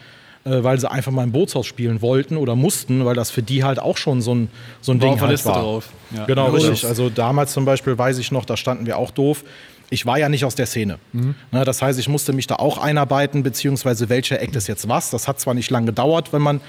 äh, 0.44 0.62
weil 0.64 0.80
sie 0.80 0.90
einfach 0.90 1.12
mal 1.12 1.22
im 1.24 1.32
Bootshaus 1.32 1.66
spielen 1.66 2.00
wollten 2.00 2.36
oder 2.38 2.56
mussten, 2.56 3.04
weil 3.04 3.14
das 3.14 3.30
für 3.30 3.42
die 3.42 3.62
halt 3.62 3.78
auch 3.78 3.96
schon 3.98 4.22
so 4.22 4.34
ein, 4.34 4.48
so 4.80 4.92
ein 4.92 5.00
War 5.00 5.06
Ding 5.06 5.12
auf 5.12 5.18
der 5.18 5.28
halt 5.28 5.32
Liste 5.32 5.48
war. 5.50 5.60
drauf. 5.60 5.88
Ja. 6.16 6.24
Genau, 6.24 6.46
Ja, 6.46 6.52
richtig. 6.52 6.86
Also 6.86 7.10
damals 7.10 7.52
zum 7.52 7.64
Beispiel 7.66 7.96
weiß 7.98 8.18
ich 8.18 8.32
noch, 8.32 8.44
da 8.46 8.56
standen 8.56 8.86
wir 8.86 8.96
auch 8.96 9.10
doof. 9.10 9.44
Ich 9.90 10.06
war 10.06 10.18
ja 10.18 10.30
nicht 10.30 10.46
aus 10.46 10.54
der 10.54 10.64
Szene. 10.64 10.98
Ne, 11.12 11.64
das 11.66 11.82
heißt, 11.82 11.98
ich 11.98 12.08
musste 12.08 12.32
mich 12.32 12.46
da 12.46 12.56
auch 12.56 12.78
einarbeiten, 12.78 13.42
beziehungsweise 13.42 14.08
welcher 14.08 14.40
Act 14.40 14.56
ist 14.56 14.66
jetzt 14.66 14.88
was. 14.88 15.10
Das 15.10 15.28
hat 15.28 15.38
zwar 15.38 15.52
nicht 15.52 15.70
lange 15.70 15.84
gedauert, 15.86 16.32
wenn 16.32 16.40
man, 16.40 16.62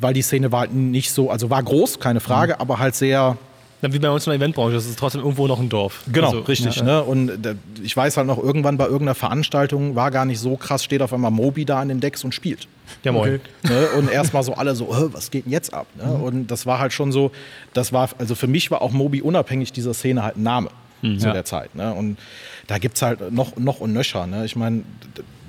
weil 0.00 0.14
die 0.14 0.22
Szene 0.22 0.50
war 0.52 0.60
halt 0.60 0.74
nicht 0.74 1.10
so, 1.12 1.30
also 1.30 1.50
war 1.50 1.62
groß, 1.62 2.00
keine 2.00 2.20
Frage, 2.20 2.60
aber 2.60 2.78
halt 2.78 2.94
sehr, 2.94 3.36
Ja, 3.80 3.92
wie 3.92 3.98
bei 4.00 4.10
uns 4.10 4.26
in 4.26 4.30
der 4.30 4.38
Eventbranche, 4.40 4.74
das 4.74 4.86
ist 4.86 4.98
trotzdem 4.98 5.20
irgendwo 5.20 5.46
noch 5.46 5.60
ein 5.60 5.68
Dorf. 5.68 6.02
Genau, 6.12 6.28
Also, 6.28 6.40
richtig. 6.40 6.82
Ne? 6.82 7.02
Und 7.02 7.46
äh, 7.46 7.54
ich 7.84 7.96
weiß 7.96 8.16
halt 8.16 8.26
noch, 8.26 8.38
irgendwann 8.38 8.76
bei 8.76 8.84
irgendeiner 8.86 9.14
Veranstaltung 9.14 9.94
war 9.94 10.10
gar 10.10 10.24
nicht 10.24 10.40
so 10.40 10.56
krass, 10.56 10.82
steht 10.82 11.00
auf 11.00 11.12
einmal 11.12 11.30
Moby 11.30 11.64
da 11.64 11.80
an 11.80 11.88
den 11.88 12.00
Decks 12.00 12.24
und 12.24 12.34
spielt. 12.34 12.66
Ja, 13.04 13.12
moin. 13.12 13.40
Okay. 13.64 13.72
Ne? 13.72 13.86
Und 13.98 14.10
erstmal 14.10 14.42
so 14.42 14.54
alle 14.54 14.74
so, 14.74 14.96
"Hä, 14.96 15.04
was 15.12 15.30
geht 15.30 15.44
denn 15.44 15.52
jetzt 15.52 15.72
ab? 15.72 15.86
Ne? 15.96 16.10
Und 16.12 16.48
das 16.48 16.66
war 16.66 16.78
halt 16.80 16.92
schon 16.92 17.12
so, 17.12 17.30
das 17.72 17.92
war, 17.92 18.08
also 18.18 18.34
für 18.34 18.46
mich 18.48 18.70
war 18.72 18.82
auch 18.82 18.90
Moby 18.90 19.22
unabhängig 19.22 19.72
dieser 19.72 19.94
Szene 19.94 20.24
halt 20.24 20.36
ein 20.36 20.42
Name 20.42 20.70
zu 21.02 21.26
Ja. 21.26 21.32
der 21.32 21.44
Zeit. 21.44 21.74
Ne? 21.76 21.94
Und 21.94 22.16
da 22.66 22.78
gibt 22.78 22.96
es 22.96 23.02
halt 23.02 23.30
noch, 23.32 23.56
noch 23.56 23.78
und 23.78 23.92
nöcher. 23.92 24.26
Ne? 24.26 24.44
Ich 24.44 24.56
meine, 24.56 24.82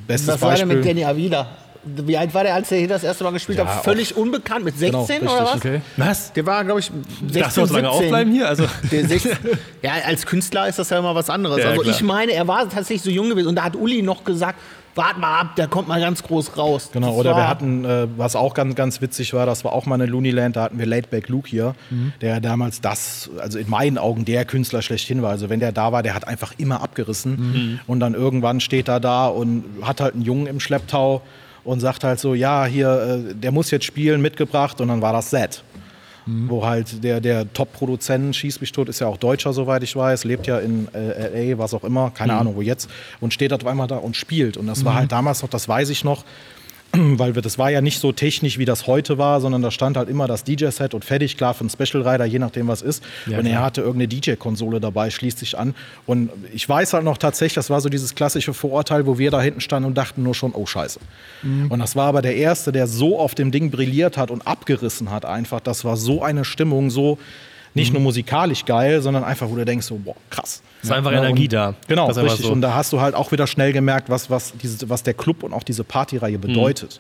bestes 0.05 0.35
Was 0.35 0.41
war 0.41 0.49
denn 0.55 0.67
Beispiel. 0.67 0.77
mit 0.77 0.85
Danny 0.87 1.03
Avila? 1.05 1.47
Wie 1.83 2.17
alt 2.17 2.33
war 2.33 2.43
der, 2.43 2.55
als 2.55 2.71
er 2.71 2.79
hier 2.79 2.87
das 2.87 3.03
erste 3.03 3.23
Mal 3.23 3.31
gespielt 3.31 3.57
Ja, 3.57 3.65
hat? 3.65 3.83
Völlig 3.83 4.15
unbekannt, 4.17 4.65
mit 4.65 4.77
16 4.77 5.19
Genau, 5.19 5.33
oder 5.33 5.45
was? 5.45 5.55
Okay. 5.55 5.81
Was? 5.97 6.33
Der 6.33 6.45
war, 6.45 6.63
glaube 6.65 6.81
ich, 6.81 6.91
16, 7.21 7.41
Darfst 7.41 7.57
du 7.57 7.65
so 7.65 7.73
lange 7.73 7.87
17. 7.87 8.03
aufbleiben 8.05 8.33
hier? 8.33 8.47
Also, 8.49 8.65
Der 8.91 9.07
16, 9.07 9.37
ja, 9.81 9.91
als 10.05 10.25
Künstler 10.25 10.67
ist 10.67 10.79
das 10.79 10.89
ja 10.89 10.99
immer 10.99 11.15
was 11.15 11.29
anderes. 11.29 11.59
Ja, 11.63 11.69
also 11.69 11.81
klar. 11.81 11.95
ich 11.95 12.01
meine, 12.03 12.33
er 12.33 12.47
war 12.47 12.63
tatsächlich 12.69 13.01
so 13.01 13.09
jung 13.09 13.29
gewesen 13.29 13.47
und 13.47 13.55
da 13.55 13.63
hat 13.63 13.75
Uli 13.75 14.01
noch 14.01 14.23
gesagt, 14.23 14.59
wart 14.95 15.17
mal 15.17 15.39
ab, 15.39 15.55
der 15.55 15.67
kommt 15.67 15.87
mal 15.87 16.01
ganz 16.01 16.23
groß 16.23 16.57
raus. 16.57 16.89
Genau, 16.91 17.07
Das 17.07 17.15
oder 17.15 17.35
wir 17.37 17.47
hatten, 17.47 17.85
äh, 17.85 18.07
was 18.17 18.35
auch 18.35 18.53
ganz, 18.53 18.75
ganz 18.75 18.99
witzig 18.99 19.33
war, 19.33 19.45
das 19.45 19.63
war 19.63 19.71
auch 19.71 19.85
mal 19.85 19.95
eine 19.95 20.07
Looney 20.07 20.31
Land, 20.31 20.57
da 20.57 20.63
hatten 20.63 20.77
wir 20.79 20.85
Laidback 20.85 21.29
Luke 21.29 21.47
hier, 21.47 21.75
der 22.19 22.41
damals 22.41 22.81
das, 22.81 23.29
also 23.39 23.59
in 23.59 23.69
meinen 23.69 23.97
Augen 23.97 24.25
der 24.25 24.43
Künstler 24.43 24.81
schlechthin 24.81 25.21
war. 25.21 25.29
Also 25.29 25.49
wenn 25.49 25.61
der 25.61 25.71
da 25.71 25.93
war, 25.93 26.03
der 26.03 26.15
hat 26.15 26.27
einfach 26.27 26.53
immer 26.57 26.81
abgerissen. 26.81 27.79
Und 27.87 27.99
dann 28.01 28.13
irgendwann 28.13 28.59
steht 28.59 28.89
er 28.89 28.99
da 28.99 29.27
und 29.27 29.63
hat 29.83 30.01
halt 30.01 30.15
einen 30.15 30.23
Jungen 30.23 30.47
im 30.47 30.59
Schlepptau 30.59 31.21
und 31.69 31.81
sagt 31.81 32.03
halt 32.03 32.19
so, 32.19 32.33
ja, 32.33 32.65
hier, 32.65 32.89
äh, 33.29 33.35
der 33.35 33.51
muss 33.51 33.69
jetzt 33.69 33.85
spielen, 33.85 34.21
mitgebracht. 34.21 34.81
Und 34.81 34.87
dann 34.87 35.03
war 35.03 35.13
das 35.13 35.29
Set. 35.29 35.63
Wo 36.25 36.65
halt 36.65 37.03
der, 37.03 37.21
der 37.21 37.51
Top-Produzent, 37.53 38.35
Schieß 38.35 38.61
mich 38.61 38.71
tot, 38.71 38.89
ist 38.89 38.99
ja 38.99 39.07
auch 39.07 39.17
Deutscher, 39.17 39.53
soweit 39.53 39.83
ich 39.83 39.95
weiß, 39.95 40.25
lebt 40.25 40.47
ja 40.47 40.59
in 40.59 40.87
äh, 40.93 41.51
LA, 41.51 41.57
was 41.57 41.73
auch 41.73 41.83
immer, 41.83 42.11
keine 42.11 42.33
Ahnung 42.33 42.55
wo 42.55 42.61
jetzt, 42.61 42.89
und 43.19 43.33
steht 43.33 43.53
auf 43.53 43.65
einmal 43.65 43.87
da 43.87 43.97
und 43.97 44.15
spielt. 44.15 44.57
Und 44.57 44.67
das 44.67 44.85
war 44.85 44.93
halt 44.95 45.11
damals 45.11 45.41
noch, 45.41 45.49
das 45.49 45.67
weiß 45.67 45.89
ich 45.89 46.03
noch, 46.03 46.23
weil 46.93 47.35
wir, 47.35 47.41
das 47.41 47.57
war 47.57 47.69
ja 47.69 47.81
nicht 47.81 47.99
so 47.99 48.11
technisch, 48.11 48.57
wie 48.57 48.65
das 48.65 48.87
heute 48.87 49.17
war, 49.17 49.41
sondern 49.41 49.61
da 49.61 49.69
stand 49.71 49.95
halt 49.97 50.09
immer 50.09 50.27
das 50.27 50.43
DJ-Set 50.43 50.93
und 50.93 51.05
fertig, 51.05 51.37
klar, 51.37 51.53
für 51.53 51.61
einen 51.61 51.69
Special 51.69 52.07
Rider, 52.07 52.25
je 52.25 52.39
nachdem 52.39 52.67
was 52.67 52.81
ist. 52.81 53.03
und 53.39 53.45
er 53.45 53.61
hatte 53.61 53.81
irgendeine 53.81 54.07
DJ-Konsole 54.07 54.79
dabei, 54.79 55.09
schließt 55.09 55.39
sich 55.39 55.57
an. 55.57 55.75
Und 56.05 56.31
ich 56.53 56.67
weiß 56.67 56.93
halt 56.93 57.03
noch 57.03 57.17
tatsächlich, 57.17 57.55
das 57.55 57.69
war 57.69 57.81
so 57.81 57.89
dieses 57.89 58.15
klassische 58.15 58.53
Vorurteil, 58.53 59.05
wo 59.05 59.17
wir 59.17 59.29
da 59.31 59.41
hinten 59.41 59.61
standen 59.61 59.87
und 59.87 59.97
dachten 59.97 60.23
nur 60.23 60.33
schon, 60.33 60.53
oh 60.53 60.65
Scheiße. 60.65 60.99
Und 61.69 61.79
das 61.79 61.95
war 61.95 62.07
aber 62.07 62.21
der 62.21 62.35
Erste, 62.35 62.71
der 62.71 62.87
so 62.87 63.19
auf 63.19 63.35
dem 63.35 63.51
Ding 63.51 63.69
brilliert 63.71 64.17
hat 64.17 64.31
und 64.31 64.47
abgerissen 64.47 65.11
hat 65.11 65.25
einfach. 65.25 65.59
Das 65.59 65.85
war 65.85 65.97
so 65.97 66.23
eine 66.23 66.43
Stimmung, 66.45 66.89
so 66.89 67.17
nicht 67.75 67.93
nur 67.93 68.01
musikalisch 68.01 68.65
geil, 68.65 69.01
sondern 69.01 69.23
einfach, 69.23 69.49
wo 69.49 69.55
du 69.55 69.65
denkst, 69.65 69.85
so, 69.85 69.95
boah, 69.95 70.15
krass. 70.29 70.61
Es 70.81 70.89
war 70.89 70.97
einfach 70.97 71.11
Ja, 71.11 71.19
Energie 71.19 71.43
und- 71.43 71.53
da. 71.53 71.75
Genau, 71.87 72.07
Das 72.07 72.17
ist 72.17 72.23
richtig. 72.23 72.45
so. 72.45 72.51
Und 72.51 72.61
da 72.61 72.73
hast 72.73 72.93
du 72.93 73.01
halt 73.01 73.15
auch 73.15 73.31
wieder 73.31 73.47
schnell 73.47 73.73
gemerkt, 73.73 74.09
was, 74.09 74.29
was, 74.29 74.53
diese, 74.61 74.89
was 74.89 75.03
der 75.03 75.13
Club 75.13 75.43
und 75.43 75.53
auch 75.53 75.63
diese 75.63 75.83
Partyreihe 75.83 76.37
bedeutet. 76.39 76.99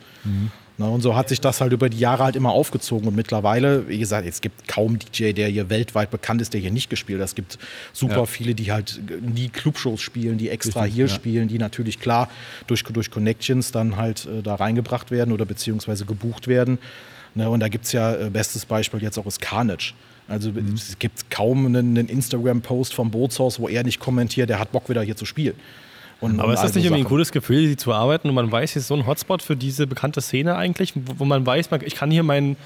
Na, 0.77 0.87
und 0.87 1.01
so 1.01 1.13
hat 1.13 1.27
sich 1.27 1.41
das 1.41 1.59
halt 1.59 1.73
über 1.73 1.89
die 1.89 1.99
Jahre 1.99 2.23
halt 2.23 2.37
immer 2.37 2.51
aufgezogen. 2.51 3.05
Und 3.09 3.15
mittlerweile, 3.15 3.89
wie 3.89 3.99
gesagt, 3.99 4.25
es 4.25 4.39
gibt 4.39 4.65
kaum 4.69 4.97
DJ, 4.97 5.33
der 5.33 5.49
hier 5.49 5.69
weltweit 5.69 6.09
bekannt 6.09 6.41
ist, 6.41 6.53
der 6.53 6.61
hier 6.61 6.71
nicht 6.71 6.89
gespielt 6.89 7.19
hat. 7.19 7.25
Es 7.25 7.35
gibt 7.35 7.59
super 7.91 8.15
Ja. 8.19 8.25
viele, 8.25 8.55
die 8.55 8.71
halt 8.71 9.01
nie 9.21 9.49
Clubshows 9.49 9.99
spielen, 9.99 10.37
die 10.37 10.49
extra 10.49 10.83
Richtig, 10.83 10.95
hier 10.95 11.05
ja. 11.07 11.13
spielen, 11.13 11.47
die 11.49 11.57
natürlich 11.57 11.99
klar 11.99 12.29
durch, 12.67 12.83
durch 12.83 13.11
Connections 13.11 13.73
dann 13.73 13.97
halt 13.97 14.25
äh, 14.25 14.41
da 14.41 14.55
reingebracht 14.55 15.11
werden 15.11 15.33
oder 15.33 15.45
beziehungsweise 15.45 16.05
gebucht 16.05 16.47
werden. 16.47 16.79
Ne, 17.35 17.49
und 17.49 17.59
da 17.59 17.67
gibt 17.67 17.83
es 17.85 17.91
ja, 17.91 18.15
äh, 18.15 18.29
bestes 18.29 18.65
Beispiel 18.65 19.01
jetzt 19.03 19.17
auch 19.19 19.25
ist 19.25 19.41
Carnage. 19.41 19.91
Also 20.29 20.51
Mhm. 20.51 20.73
es 20.75 20.97
gibt 20.99 21.29
kaum 21.29 21.65
einen, 21.65 21.97
einen 21.97 22.07
Instagram-Post 22.07 22.93
vom 22.93 23.11
Bootshaus, 23.11 23.59
wo 23.59 23.67
er 23.67 23.83
nicht 23.83 23.99
kommentiert, 23.99 24.49
der 24.49 24.59
hat 24.59 24.71
Bock 24.71 24.87
wieder 24.89 25.01
hier 25.01 25.15
zu 25.15 25.25
spielen. 25.25 25.55
Und, 26.21 26.39
Aber 26.39 26.53
ist 26.53 26.61
das 26.61 26.75
nicht 26.75 26.85
irgendwie 26.85 27.03
ein 27.03 27.07
cooles 27.07 27.31
Gefühl, 27.31 27.65
hier 27.65 27.77
zu 27.77 27.93
arbeiten 27.93 28.27
und 28.29 28.35
man 28.35 28.51
weiß, 28.51 28.73
hier 28.73 28.81
ist 28.81 28.87
so 28.89 28.95
ein 28.95 29.07
Hotspot 29.07 29.41
für 29.41 29.55
diese 29.55 29.87
bekannte 29.87 30.21
Szene 30.21 30.55
eigentlich, 30.55 30.93
wo, 30.95 31.19
wo 31.19 31.25
man 31.25 31.45
weiß, 31.45 31.71
man, 31.71 31.81
ich 31.83 31.95
kann 31.95 32.11
hier 32.11 32.23
meinen. 32.23 32.57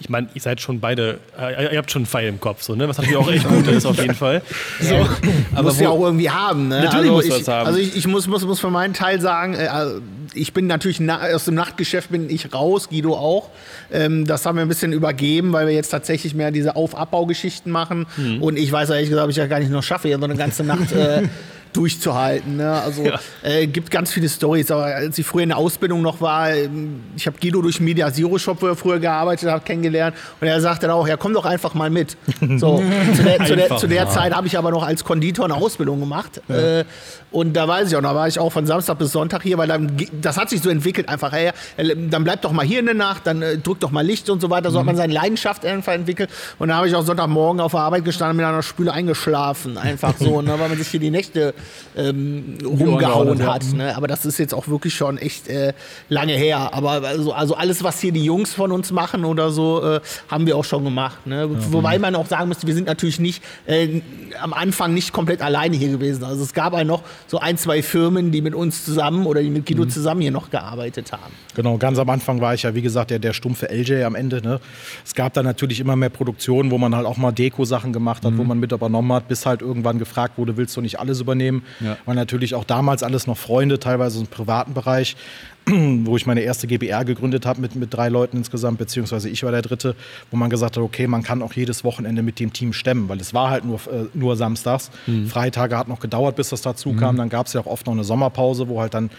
Ich 0.00 0.08
meine, 0.08 0.28
ihr 0.34 0.40
seid 0.40 0.60
schon 0.60 0.80
beide, 0.80 1.18
äh, 1.38 1.72
ihr 1.72 1.78
habt 1.78 1.90
schon 1.90 2.00
einen 2.00 2.06
Pfeil 2.06 2.28
im 2.28 2.40
Kopf, 2.40 2.62
so, 2.62 2.74
ne? 2.74 2.88
was 2.88 2.98
natürlich 2.98 3.18
auch 3.18 3.30
echt 3.30 3.46
gut 3.46 3.66
ist, 3.66 3.84
auf 3.86 3.98
jeden 3.98 4.14
Fall. 4.14 4.42
So. 4.80 5.06
Aber 5.54 5.64
muss 5.64 5.80
ja 5.80 5.90
auch 5.90 6.00
irgendwie 6.00 6.30
haben. 6.30 6.68
Ne? 6.68 6.82
Natürlich 6.82 6.94
also 6.94 7.12
muss 7.12 7.24
ich, 7.26 7.30
das 7.30 7.48
haben. 7.48 7.66
Also 7.66 7.78
ich, 7.78 7.96
ich 7.96 8.06
muss, 8.06 8.26
muss, 8.26 8.44
muss 8.44 8.60
für 8.60 8.70
meinen 8.70 8.94
Teil 8.94 9.20
sagen, 9.20 9.54
äh, 9.54 9.66
also 9.66 10.00
ich 10.32 10.52
bin 10.52 10.66
natürlich 10.66 11.00
na, 11.00 11.20
aus 11.34 11.44
dem 11.44 11.54
Nachtgeschäft 11.54 12.10
bin 12.10 12.30
ich 12.30 12.52
raus, 12.52 12.88
Guido 12.88 13.14
auch. 13.14 13.50
Ähm, 13.92 14.26
das 14.26 14.46
haben 14.46 14.56
wir 14.56 14.62
ein 14.62 14.68
bisschen 14.68 14.92
übergeben, 14.92 15.52
weil 15.52 15.66
wir 15.66 15.74
jetzt 15.74 15.90
tatsächlich 15.90 16.34
mehr 16.34 16.50
diese 16.50 16.76
Auf-Abbau-Geschichten 16.76 17.70
machen. 17.70 18.06
Mhm. 18.16 18.42
Und 18.42 18.56
ich 18.56 18.70
weiß 18.70 18.90
ehrlich 18.90 19.10
gesagt, 19.10 19.24
ob 19.24 19.30
ich 19.30 19.36
ja 19.36 19.46
gar 19.46 19.58
nicht 19.58 19.70
noch 19.70 19.82
schaffe, 19.82 20.08
hier 20.08 20.18
so 20.18 20.24
eine 20.24 20.36
ganze 20.36 20.64
Nacht 20.64 20.92
äh, 20.92 21.22
durchzuhalten. 21.72 22.56
Ne? 22.56 22.70
Also 22.70 23.04
Ja. 23.04 23.20
äh, 23.42 23.66
gibt 23.66 23.90
ganz 23.90 24.10
viele 24.12 24.28
Stories. 24.28 24.70
Aber 24.70 24.84
als 24.86 25.18
ich 25.18 25.26
früher 25.26 25.42
in 25.42 25.50
der 25.50 25.58
Ausbildung 25.58 26.02
noch 26.02 26.20
war, 26.20 26.50
ähm, 26.52 27.00
ich 27.16 27.26
habe 27.26 27.36
Guido 27.40 27.62
durch 27.62 27.80
Media 27.80 28.12
Zero 28.12 28.38
Shop, 28.38 28.60
wo 28.60 28.66
er 28.66 28.76
früher 28.76 28.98
gearbeitet 28.98 29.50
hat, 29.50 29.64
kennengelernt. 29.64 30.16
Und 30.40 30.46
er 30.48 30.60
sagte 30.60 30.86
dann 30.86 30.96
auch, 30.96 31.06
ja 31.08 31.16
komm 31.16 31.32
doch 31.34 31.44
einfach 31.44 31.74
mal 31.74 31.90
mit. 31.90 32.16
So, 32.58 32.82
zu 33.16 33.22
der, 33.22 33.44
zu 33.44 33.56
der, 33.56 33.76
zu 33.76 33.86
der. 33.86 34.08
Zeit 34.08 34.34
habe 34.34 34.46
ich 34.46 34.56
aber 34.58 34.70
noch 34.70 34.82
als 34.82 35.04
Konditor 35.04 35.44
eine 35.44 35.54
Ausbildung 35.54 36.00
gemacht. 36.00 36.40
Äh, 36.48 36.84
und 37.30 37.54
da 37.54 37.68
weiß 37.68 37.88
ich 37.88 37.96
auch, 37.96 38.02
da 38.02 38.14
war 38.14 38.26
ich 38.26 38.38
auch 38.38 38.50
von 38.50 38.66
Samstag 38.66 38.98
bis 38.98 39.12
Sonntag 39.12 39.42
hier, 39.42 39.56
weil 39.58 39.68
dann, 39.68 39.96
das 40.20 40.36
hat 40.36 40.50
sich 40.50 40.62
so 40.62 40.70
entwickelt 40.70 41.08
einfach. 41.08 41.30
Hey, 41.32 41.52
äh, 41.76 41.94
dann 42.08 42.24
bleib 42.24 42.42
doch 42.42 42.52
mal 42.52 42.64
hier 42.66 42.80
in 42.80 42.86
der 42.86 42.94
Nacht, 42.94 43.26
dann 43.26 43.42
äh, 43.42 43.58
drück 43.58 43.78
doch 43.80 43.90
mal 43.90 44.04
Licht 44.04 44.28
und 44.30 44.40
so 44.40 44.50
weiter. 44.50 44.70
So 44.70 44.78
hat 44.78 44.86
man 44.86 44.96
seine 44.96 45.12
Leidenschaft 45.12 45.64
einfach 45.64 45.92
entwickelt. 45.92 46.30
Und 46.58 46.68
da 46.68 46.76
habe 46.76 46.88
ich 46.88 46.94
auch 46.94 47.04
Sonntagmorgen 47.04 47.60
auf 47.60 47.72
der 47.72 47.80
Arbeit 47.80 48.04
gestanden 48.04 48.36
mit 48.38 48.46
einer 48.46 48.62
Spüle 48.62 48.92
eingeschlafen. 48.92 49.78
Einfach 49.78 50.14
so, 50.18 50.42
ne, 50.42 50.58
weil 50.58 50.68
man 50.68 50.78
sich 50.78 50.88
hier 50.88 51.00
die 51.00 51.10
Nächte 51.10 51.54
ähm, 51.96 52.58
rumgehauen 52.64 53.38
ja. 53.38 53.54
hat. 53.54 53.64
Ne? 53.72 53.96
Aber 53.96 54.06
das 54.06 54.24
ist 54.24 54.38
jetzt 54.38 54.54
auch 54.54 54.68
wirklich 54.68 54.94
schon 54.94 55.18
echt 55.18 55.48
äh, 55.48 55.72
lange 56.08 56.32
her. 56.32 56.72
Aber 56.72 56.90
also, 57.06 57.32
also 57.32 57.54
alles, 57.54 57.82
was 57.82 58.00
hier 58.00 58.12
die 58.12 58.24
Jungs 58.24 58.52
von 58.54 58.72
uns 58.72 58.92
machen 58.92 59.24
oder 59.24 59.50
so, 59.50 59.82
äh, 59.82 60.00
haben 60.28 60.46
wir 60.46 60.56
auch 60.56 60.64
schon 60.64 60.84
gemacht. 60.84 61.26
Ne? 61.26 61.48
Wobei 61.70 61.98
man 61.98 62.14
auch 62.14 62.26
sagen 62.26 62.48
müsste, 62.48 62.66
wir 62.66 62.74
sind 62.74 62.86
natürlich 62.86 63.18
nicht 63.18 63.42
äh, 63.66 64.00
am 64.40 64.52
Anfang 64.52 64.94
nicht 64.94 65.12
komplett 65.12 65.42
alleine 65.42 65.76
hier 65.76 65.90
gewesen. 65.90 66.24
Also 66.24 66.42
es 66.42 66.54
gab 66.54 66.72
ja 66.72 66.84
noch 66.84 67.02
so 67.26 67.38
ein, 67.38 67.58
zwei 67.58 67.82
Firmen, 67.82 68.30
die 68.30 68.42
mit 68.42 68.54
uns 68.54 68.84
zusammen 68.84 69.26
oder 69.26 69.42
die 69.42 69.50
mit 69.50 69.66
Guido 69.66 69.84
zusammen 69.86 70.20
hier 70.20 70.30
noch 70.30 70.50
gearbeitet 70.50 71.12
haben. 71.12 71.32
Genau, 71.54 71.78
ganz 71.78 71.98
am 71.98 72.08
Anfang 72.10 72.40
war 72.40 72.54
ich 72.54 72.62
ja, 72.62 72.74
wie 72.74 72.82
gesagt, 72.82 73.10
der, 73.10 73.18
der 73.18 73.32
stumpfe 73.32 73.66
LJ 73.70 74.04
am 74.04 74.14
Ende. 74.14 74.40
Ne? 74.42 74.60
Es 75.04 75.14
gab 75.14 75.32
dann 75.34 75.44
natürlich 75.44 75.80
immer 75.80 75.96
mehr 75.96 76.08
Produktionen, 76.08 76.70
wo 76.70 76.78
man 76.78 76.94
halt 76.94 77.06
auch 77.06 77.16
mal 77.16 77.32
Deko-Sachen 77.32 77.92
gemacht 77.92 78.24
hat, 78.24 78.36
wo 78.36 78.44
man 78.44 78.58
mit 78.58 78.72
übernommen 78.72 79.12
hat, 79.12 79.28
bis 79.28 79.46
halt 79.46 79.62
irgendwann 79.62 79.98
gefragt 79.98 80.38
wurde, 80.38 80.56
willst 80.56 80.76
du 80.76 80.80
nicht 80.80 80.98
alles 80.98 81.20
übernehmen? 81.20 81.49
Ja. 81.80 81.96
Weil 82.06 82.14
natürlich 82.14 82.54
auch 82.54 82.64
damals 82.64 83.02
alles 83.02 83.26
noch 83.26 83.36
Freunde, 83.36 83.78
teilweise 83.78 84.20
im 84.20 84.26
privaten 84.26 84.74
Bereich, 84.74 85.16
wo 85.66 86.16
ich 86.16 86.26
meine 86.26 86.40
erste 86.40 86.66
GBR 86.66 87.04
gegründet 87.04 87.46
habe 87.46 87.60
mit, 87.60 87.74
mit 87.76 87.92
drei 87.92 88.08
Leuten 88.08 88.38
insgesamt, 88.38 88.78
beziehungsweise 88.78 89.28
ich 89.28 89.42
war 89.42 89.52
der 89.52 89.62
dritte, 89.62 89.94
wo 90.30 90.36
man 90.36 90.50
gesagt 90.50 90.76
hat, 90.76 90.82
okay, 90.82 91.06
man 91.06 91.22
kann 91.22 91.42
auch 91.42 91.52
jedes 91.52 91.84
Wochenende 91.84 92.22
mit 92.22 92.40
dem 92.40 92.52
Team 92.52 92.72
stemmen, 92.72 93.08
weil 93.08 93.20
es 93.20 93.34
war 93.34 93.50
halt 93.50 93.64
nur, 93.64 93.78
äh, 93.86 94.06
nur 94.14 94.36
samstags. 94.36 94.90
Freitage 95.28 95.76
hat 95.76 95.88
noch 95.88 96.00
gedauert, 96.00 96.36
bis 96.36 96.50
das 96.50 96.62
dazu 96.62 96.94
kam. 96.94 97.16
Dann 97.16 97.28
gab 97.28 97.46
es 97.46 97.52
ja 97.52 97.60
auch 97.60 97.66
oft 97.66 97.86
noch 97.86 97.94
eine 97.94 98.04
Sommerpause, 98.04 98.68
wo 98.68 98.80
halt 98.80 98.94
dann 98.94 99.10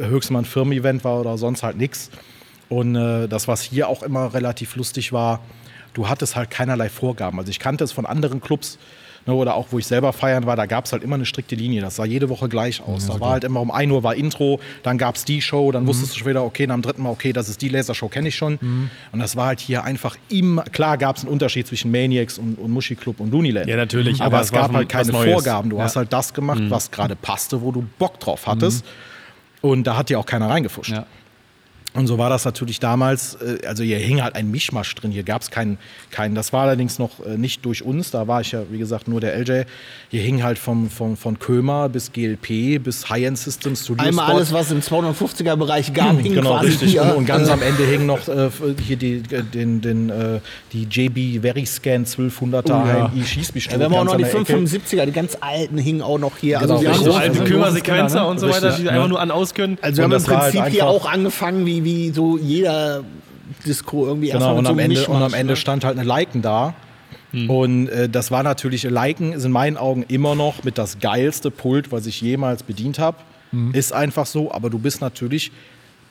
äh, 0.00 0.06
höchstens 0.06 0.32
mal 0.32 0.38
ein 0.40 0.44
Firmen-Event 0.44 1.04
war 1.04 1.20
oder 1.20 1.36
sonst 1.38 1.62
halt 1.62 1.76
nichts. 1.76 2.10
Und 2.68 2.96
äh, 2.96 3.28
das, 3.28 3.48
was 3.48 3.62
hier 3.62 3.88
auch 3.88 4.02
immer 4.02 4.34
relativ 4.34 4.76
lustig 4.76 5.12
war, 5.12 5.40
du 5.92 6.08
hattest 6.08 6.36
halt 6.36 6.50
keinerlei 6.50 6.88
Vorgaben. 6.88 7.38
Also 7.38 7.50
ich 7.50 7.58
kannte 7.58 7.84
es 7.84 7.92
von 7.92 8.06
anderen 8.06 8.40
Clubs 8.40 8.78
ne, 9.26 9.34
oder 9.34 9.54
auch 9.54 9.68
wo 9.70 9.78
ich 9.78 9.86
selber 9.86 10.12
feiern 10.12 10.46
war, 10.46 10.56
da 10.56 10.66
gab 10.66 10.84
es 10.86 10.92
halt 10.92 11.02
immer 11.02 11.14
eine 11.16 11.26
strikte 11.26 11.54
Linie. 11.54 11.80
Das 11.80 11.96
sah 11.96 12.04
jede 12.04 12.28
Woche 12.28 12.48
gleich 12.48 12.82
aus. 12.82 13.06
da 13.06 13.18
war 13.20 13.30
halt 13.30 13.44
immer 13.44 13.60
um 13.60 13.70
1 13.70 13.90
Uhr 13.92 14.02
war 14.02 14.14
Intro, 14.14 14.60
dann 14.82 14.98
gab 14.98 15.16
es 15.16 15.24
die 15.24 15.40
Show, 15.42 15.72
dann 15.72 15.86
wusstest 15.86 16.14
du 16.14 16.18
schon 16.18 16.28
wieder, 16.28 16.44
okay, 16.44 16.66
nach 16.66 16.74
dem 16.76 16.82
dritten 16.82 17.02
Mal, 17.02 17.10
okay, 17.10 17.32
das 17.32 17.48
ist 17.48 17.62
die 17.62 17.68
Lasershow, 17.68 18.08
kenne 18.08 18.28
ich 18.28 18.36
schon. 18.36 18.58
Und 19.12 19.18
das 19.18 19.36
war 19.36 19.46
halt 19.46 19.60
hier 19.60 19.84
einfach 19.84 20.16
immer, 20.28 20.62
klar 20.64 20.98
gab 20.98 21.16
es 21.16 21.22
einen 21.24 21.32
Unterschied 21.32 21.66
zwischen 21.66 21.90
Maniacs 21.90 22.38
und, 22.38 22.58
und 22.58 22.70
Muschi 22.70 22.94
Club 22.94 23.20
und 23.20 23.30
Looneyland. 23.30 23.66
Ja, 23.68 23.76
natürlich, 23.76 24.20
Aber, 24.20 24.36
aber 24.36 24.40
es 24.44 24.52
gab 24.52 24.72
halt 24.72 24.88
keine. 24.88 25.12
Vorgaben. 25.12 25.70
Du 25.70 25.76
Ja. 25.78 25.84
hast 25.84 25.96
halt 25.96 26.12
das 26.12 26.34
gemacht, 26.34 26.62
was 26.68 26.90
gerade 26.90 27.16
passte, 27.16 27.62
wo 27.62 27.72
du 27.72 27.84
Bock 27.98 28.18
drauf 28.20 28.46
hattest. 28.46 28.84
Und 29.60 29.84
da 29.86 29.96
hat 29.96 30.10
dir 30.10 30.18
auch 30.18 30.26
keiner 30.26 30.50
reingefuscht. 30.50 30.90
Ja. 30.92 31.06
Und 31.94 32.08
so 32.08 32.18
war 32.18 32.28
das 32.28 32.44
natürlich 32.44 32.80
damals, 32.80 33.36
äh, 33.36 33.64
also 33.66 33.84
hier 33.84 33.98
hing 33.98 34.20
halt 34.22 34.34
ein 34.34 34.50
Mischmasch 34.50 34.92
drin, 34.96 35.12
hier 35.12 35.22
gab 35.22 35.42
es 35.42 35.50
keinen, 35.52 35.78
keinen, 36.10 36.34
das 36.34 36.52
war 36.52 36.62
allerdings 36.62 36.98
noch 36.98 37.24
äh, 37.24 37.36
nicht 37.38 37.64
durch 37.64 37.84
uns, 37.84 38.10
da 38.10 38.26
war 38.26 38.40
ich 38.40 38.50
ja, 38.52 38.62
wie 38.70 38.78
gesagt, 38.78 39.06
nur 39.06 39.20
der 39.20 39.36
LJ. 39.38 39.62
Hier 40.10 40.20
hing 40.22 40.42
halt 40.42 40.58
vom, 40.58 40.90
vom, 40.90 41.16
von 41.16 41.38
Kömer 41.38 41.88
bis 41.88 42.10
GLP 42.12 42.82
bis 42.82 43.08
High-End 43.08 43.38
Systems, 43.38 43.84
Studio 43.84 44.04
Einmal 44.08 44.26
Spot. 44.26 44.36
alles, 44.36 44.52
was 44.52 44.70
im 44.72 44.80
250er-Bereich 44.80 45.92
gab, 45.92 46.18
hing 46.20 46.34
Genau, 46.34 46.50
quasi 46.54 46.66
richtig. 46.66 46.90
hier. 46.92 47.14
Und, 47.16 47.26
ganz 47.26 47.48
am 47.48 47.62
Ende 47.62 47.84
hing 47.84 48.06
noch 48.06 48.26
äh, 48.28 48.50
hier 48.84 48.96
die, 48.96 49.22
äh, 49.30 49.42
den, 49.44 49.80
den, 49.80 50.10
äh, 50.10 50.40
die 50.72 50.84
JB 50.90 51.42
Veriscan 51.42 52.04
1200er 52.04 52.68
ja. 52.68 53.10
HMI 53.12 53.24
Schießbistol. 53.24 53.74
Ja, 53.74 53.78
wir 53.78 53.84
haben 53.86 53.94
auch 54.08 54.12
noch 54.12 54.16
die 54.16 54.24
der 54.24 54.34
Ecke. 54.34 54.54
575er, 54.56 55.06
die 55.06 55.12
ganz 55.12 55.36
alten 55.40 55.78
hingen 55.78 56.02
auch 56.02 56.18
noch 56.18 56.36
hier. 56.38 56.58
Genau, 56.58 56.74
also 56.74 56.84
wir 56.84 56.92
haben. 56.92 57.04
So 57.04 57.12
alte 57.14 57.30
Also 57.40 57.44
Kümmernsequenzer 57.44 58.18
großes 58.20 58.30
und 58.30 58.38
so 58.40 58.48
weiter, 58.48 58.60
die 58.60 58.66
Richtig, 58.66 58.88
einfach 58.90 59.02
ja. 59.02 59.08
nur 59.08 59.20
an 59.20 59.30
auskönnen. 59.30 59.78
also 59.80 59.96
wir 59.98 60.04
haben 60.04 60.12
im 60.12 60.26
halt 60.26 60.52
Prinzip 60.52 60.52
hier 60.72 60.82
einfach- 60.82 60.86
auch 60.86 61.06
angefangen, 61.06 61.66
wie, 61.66 61.83
wie 61.84 62.10
so 62.10 62.38
jeder 62.38 63.04
Disco 63.66 64.06
irgendwie 64.06 64.28
Genau, 64.28 64.38
erstmal 64.38 64.58
und 64.58 64.64
so 64.66 64.72
am, 64.72 64.78
Ende, 64.78 65.06
und 65.06 65.22
am 65.22 65.34
Ende 65.34 65.52
ne? 65.52 65.56
stand 65.56 65.84
halt 65.84 65.98
eine 65.98 66.06
Liken 66.06 66.42
da. 66.42 66.74
Und 67.48 67.88
äh, 67.88 68.08
das 68.08 68.30
war 68.30 68.44
natürlich, 68.44 68.84
Liken 68.84 69.32
ist 69.32 69.44
in 69.44 69.50
meinen 69.50 69.76
Augen 69.76 70.04
immer 70.06 70.36
noch 70.36 70.62
mit 70.62 70.78
das 70.78 71.00
geilste 71.00 71.50
Pult, 71.50 71.90
was 71.90 72.06
ich 72.06 72.20
jemals 72.20 72.62
bedient 72.62 72.98
habe. 73.00 73.18
Ist 73.72 73.92
einfach 73.92 74.26
so, 74.26 74.50
aber 74.52 74.70
du 74.70 74.78
bist 74.78 75.00
natürlich 75.00 75.52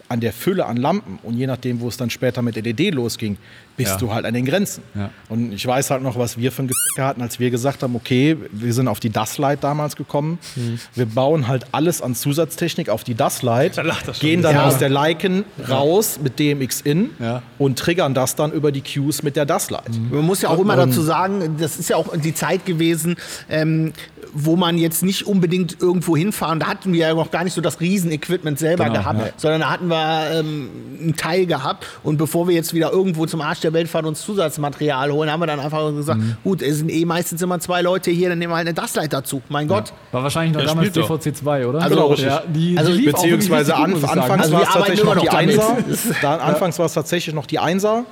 an 0.08 0.20
der 0.20 0.32
Fülle 0.32 0.66
an 0.66 0.78
Lampen 0.78 1.20
und 1.24 1.38
je 1.38 1.48
nachdem, 1.48 1.82
wo 1.82 1.88
es 1.88 1.98
dann 1.98 2.10
später 2.10 2.42
mit 2.42 2.56
LED 2.56 2.94
losging, 2.94 3.38
bist 3.78 3.92
Ja. 3.92 3.98
du 3.98 4.14
halt 4.14 4.26
an 4.26 4.34
den 4.34 4.46
Grenzen. 4.46 4.84
Ja. 4.96 5.10
Und 5.30 5.52
ich 5.52 5.66
weiß 5.66 5.90
halt 5.90 6.04
noch, 6.04 6.18
was 6.18 6.38
wir 6.38 6.52
für 6.52 6.64
ein 6.64 6.68
Gefühl 6.68 7.04
hatten, 7.06 7.22
als 7.22 7.40
wir 7.40 7.50
gesagt 7.50 7.82
haben, 7.84 7.96
okay, 7.96 8.38
wir 8.52 8.74
sind 8.74 8.88
auf 8.88 9.00
die 9.00 9.10
DAS-Lite 9.10 9.58
damals 9.62 9.96
gekommen. 9.96 10.38
Mhm. 10.56 10.80
Wir 10.94 11.06
bauen 11.06 11.48
halt 11.48 11.66
alles 11.72 12.02
an 12.02 12.14
Zusatztechnik 12.16 12.90
auf 12.90 13.04
die 13.04 13.16
DAS-Lite, 13.16 13.82
Da 13.84 13.96
gehen 14.20 14.42
dann 14.42 14.56
Ja. 14.56 14.66
aus 14.68 14.78
der 14.78 14.90
Lycan 14.90 15.44
raus 15.70 16.20
mit 16.22 16.38
DMX-In 16.40 17.10
Ja. 17.20 17.42
und 17.58 17.80
triggern 17.80 18.14
das 18.14 18.36
dann 18.36 18.52
über 18.52 18.72
die 18.72 18.82
Cues 18.82 19.24
mit 19.24 19.36
der 19.36 19.46
DAS-Lite. 19.46 19.92
Man 20.12 20.22
muss 20.26 20.42
ja 20.42 20.50
auch 20.50 20.60
immer 20.60 20.76
dazu 20.76 21.02
sagen, 21.02 21.58
das 21.60 21.78
ist 21.78 21.90
ja 21.90 21.96
auch 21.98 22.16
die 22.16 22.34
Zeit 22.34 22.66
gewesen, 22.66 23.16
ähm, 23.50 23.94
wo 24.36 24.56
man 24.56 24.78
jetzt 24.80 25.04
nicht 25.04 25.28
unbedingt 25.28 25.80
irgendwo 25.80 26.18
hinfahren. 26.18 26.60
Da 26.60 26.66
hatten 26.68 26.92
wir 26.94 27.00
ja 27.08 27.14
noch 27.14 27.30
gar 27.30 27.44
nicht 27.44 27.54
so 27.54 27.62
das 27.62 27.80
Riesenequipment 27.82 28.58
selber 28.58 28.86
Genau, 28.86 29.00
gehabt, 29.00 29.20
ja. 29.20 29.34
sondern 29.38 29.62
da 29.62 29.70
hatten 29.70 29.88
wir 29.88 30.32
ähm, 30.40 30.70
einen 31.02 31.16
Teil 31.16 31.46
gehabt. 31.46 31.86
Und 32.04 32.18
bevor 32.18 32.48
wir 32.48 32.56
jetzt 32.56 32.74
wieder 32.74 32.92
irgendwo 32.92 33.26
zum 33.28 33.42
Arsch 33.42 33.60
der 33.64 33.74
Welt 33.74 33.88
fahren 33.88 34.06
und 34.06 34.10
uns 34.10 34.22
Zusatzmaterial 34.22 35.12
holen, 35.12 35.32
haben 35.32 35.40
wir 35.42 35.48
dann 35.48 35.60
einfach 35.60 35.90
gesagt, 35.96 36.20
Mhm. 36.20 36.36
gut, 36.44 36.62
es 36.62 36.78
sind 36.78 36.90
eh 36.92 37.06
meistens 37.06 37.42
immer 37.42 37.60
zwei 37.60 37.82
Leute 37.82 38.12
hier, 38.12 38.30
dann 38.30 38.40
nehmen 38.40 38.52
wir 38.54 38.58
halt 38.58 38.68
eine 38.68 38.74
DAS-Lite 38.76 39.10
dazu. 39.10 39.42
Mein 39.50 39.68
Gott. 39.68 39.94
War 40.12 40.24
wahrscheinlich 40.24 40.54
noch 40.54 40.62
Ja, 40.62 40.68
damals 40.68 40.92
doch. 40.92 41.10
DVC2, 41.10 41.68
oder? 41.68 41.82
Also, 41.82 42.06
richtig. 42.08 42.28
Ja, 42.28 42.44
die, 42.48 42.78
Also, 42.78 42.94
die 42.96 43.04
Beziehungsweise 43.06 43.72
gut, 43.74 43.82
anfangs 43.86 44.04
Also 44.44 44.54
war 44.54 44.60
wir 44.62 44.68
es 44.68 44.74
tatsächlich 44.74 45.04
noch 45.04 45.18
die. 45.22 45.30
Einser. 45.30 45.78
Da, 46.22 46.36
anfangs 46.38 46.78
war 46.80 46.86
es 46.86 46.94
tatsächlich 46.94 47.34
noch 47.36 47.46
die 47.46 47.60
Einser 47.60 48.06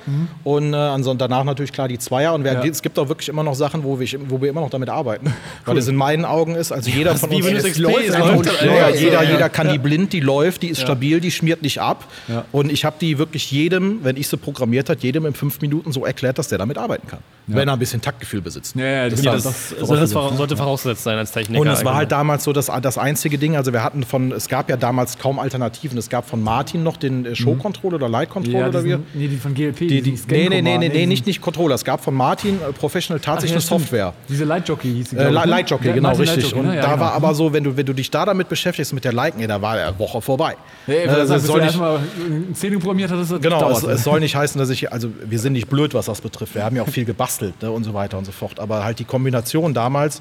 und 0.44 0.72
äh, 0.72 0.76
ansonsten 0.76 1.18
danach 1.18 1.44
natürlich 1.44 1.72
klar 1.72 1.88
die 1.88 1.98
Zweier. 1.98 2.34
Und 2.34 2.44
wer, 2.44 2.54
Ja. 2.54 2.64
es 2.64 2.82
gibt 2.82 2.98
auch 2.98 3.08
wirklich 3.08 3.28
immer 3.28 3.42
noch 3.42 3.54
Sachen, 3.54 3.84
wo 3.84 3.98
wir, 4.00 4.08
wo 4.28 4.40
wir 4.40 4.50
immer 4.50 4.60
noch 4.60 4.70
damit 4.70 4.88
arbeiten. 4.88 5.32
Weil 5.64 5.78
es 5.78 5.88
in 5.88 5.96
meinen 5.96 6.24
Augen 6.24 6.54
ist, 6.54 6.72
also 6.72 6.90
jeder 6.90 7.14
von 7.16 7.30
uns. 7.30 7.46
XP, 7.46 7.78
läuft 7.78 8.10
einfach 8.14 8.34
läuft 8.36 8.62
Ja, 8.62 8.74
ja, 8.74 8.86
einfach. 8.86 9.00
jeder, 9.00 9.22
ja. 9.22 9.30
jeder 9.30 9.48
kann 9.48 9.68
die 9.72 9.78
blind, 9.78 10.12
die 10.12 10.20
läuft, 10.20 10.62
die 10.62 10.68
ist 10.68 10.80
stabil, 10.80 11.20
die 11.20 11.30
schmiert 11.30 11.62
nicht 11.62 11.80
ab. 11.80 12.04
Ja. 12.28 12.44
Und 12.52 12.70
ich 12.72 12.84
habe 12.84 12.96
die 13.00 13.18
wirklich 13.18 13.50
jedem, 13.50 14.02
wenn 14.04 14.16
ich 14.16 14.28
sie 14.28 14.36
programmiert 14.36 14.88
hat, 14.88 15.02
jedem 15.02 15.26
in 15.26 15.34
fünf 15.42 15.60
Minuten 15.60 15.90
so 15.90 16.06
erklärt, 16.06 16.38
dass 16.38 16.46
der 16.46 16.58
damit 16.58 16.78
arbeiten 16.78 17.08
kann. 17.08 17.18
Wenn 17.48 17.66
er 17.66 17.72
ein 17.72 17.78
bisschen 17.80 18.00
Taktgefühl 18.00 18.40
besitzt. 18.40 18.76
Ja, 18.76 18.84
ja, 18.84 19.08
das, 19.08 19.24
Ja, 19.24 19.32
das, 19.32 19.42
das, 19.42 19.74
das, 19.76 19.88
das 19.88 20.14
war- 20.14 20.32
sollte 20.36 20.56
vorausgesetzt 20.56 21.02
sein 21.02 21.18
als 21.18 21.32
Techniker. 21.32 21.60
Und 21.60 21.66
es 21.66 21.84
war 21.84 21.96
halt 21.96 22.12
damals 22.12 22.44
so 22.44 22.52
das, 22.52 22.70
das 22.80 22.96
einzige 22.96 23.38
Ding, 23.38 23.56
also 23.56 23.72
wir 23.72 23.82
hatten 23.82 24.04
von, 24.04 24.30
es 24.30 24.46
gab 24.48 24.70
ja 24.70 24.76
damals 24.76 25.18
kaum 25.18 25.40
Alternativen. 25.40 25.98
Es 25.98 26.08
gab 26.08 26.28
von 26.28 26.40
Martin 26.44 26.84
noch 26.84 26.96
den 26.96 27.26
äh, 27.26 27.34
Show-Controller 27.34 27.96
oder 27.96 28.08
Light-Controller 28.08 28.58
ja, 28.60 28.68
oder 28.68 28.84
wie? 28.84 28.96
nee, 29.14 29.26
die 29.26 29.36
von 29.36 29.52
GLP. 29.54 29.78
Die, 29.78 30.00
die, 30.02 30.12
nee, 30.28 30.48
nee, 30.48 30.62
nee, 30.62 30.78
nee, 30.78 30.88
nee, 30.88 31.06
nicht, 31.06 31.26
nicht 31.26 31.40
Controller. 31.40 31.74
Es 31.74 31.84
gab 31.84 32.04
von 32.04 32.14
Martin 32.14 32.60
äh, 32.62 32.72
Professional 32.72 33.18
tatsächlich 33.18 33.64
Ach 33.64 33.68
ja, 33.70 33.74
eine. 33.74 33.80
Software. 33.80 34.14
Diese 34.28 34.44
Light 34.44 34.68
Jockey 34.68 34.92
hieß 34.92 35.10
sie. 35.10 35.16
Äh, 35.16 35.24
ne? 35.24 35.30
Light 35.30 35.68
Jockey, 35.68 35.88
Ja, 35.88 35.94
genau, 35.94 36.08
Martin 36.10 36.20
richtig. 36.22 36.44
Light 36.44 36.52
Jockey, 36.52 36.60
und 36.60 36.66
ne? 36.68 36.76
Ja, 36.76 36.82
da 36.82 36.88
genau. 36.92 37.00
war 37.04 37.12
aber 37.14 37.34
so, 37.34 37.52
wenn 37.52 37.64
du, 37.64 37.76
wenn 37.76 37.86
du 37.86 37.92
dich 37.92 38.08
da 38.12 38.24
damit 38.24 38.48
beschäftigst 38.48 38.92
mit 38.92 39.04
der 39.04 39.12
Liken, 39.12 39.40
ey, 39.40 39.48
da 39.48 39.60
war 39.60 39.72
eine 39.74 39.98
Woche 39.98 40.22
vorbei. 40.22 40.54
Ja, 40.86 40.94
ja, 40.94 41.00
Äh, 41.00 41.26
das 41.26 41.42
soll 41.44 41.56
nicht, 41.56 41.66
erstmal 41.66 41.96
eine 41.98 42.54
Szene 42.54 42.78
programmiert 42.78 43.10
hattest, 43.10 43.32
das 43.32 43.40
genau, 43.40 43.70
es, 43.70 43.80
dauert. 43.80 43.96
es 43.96 44.04
soll 44.04 44.20
nicht 44.20 44.36
heißen, 44.36 44.58
dass 44.60 44.70
ich, 44.70 44.92
also 44.92 45.08
wir 45.32 45.38
sind 45.38 45.54
nicht 45.54 45.70
blöd, 45.70 45.94
was 45.94 46.04
das 46.04 46.20
betrifft. 46.20 46.54
Wir 46.54 46.62
haben 46.62 46.76
ja 46.76 46.82
auch 46.82 46.90
viel 46.90 47.06
gebastelt 47.06 47.62
ne, 47.62 47.70
und 47.70 47.84
so 47.84 47.94
weiter 47.94 48.18
und 48.18 48.26
so 48.26 48.32
fort. 48.32 48.60
Aber 48.60 48.84
halt 48.84 48.98
die 48.98 49.06
Kombination 49.06 49.72
damals, 49.72 50.20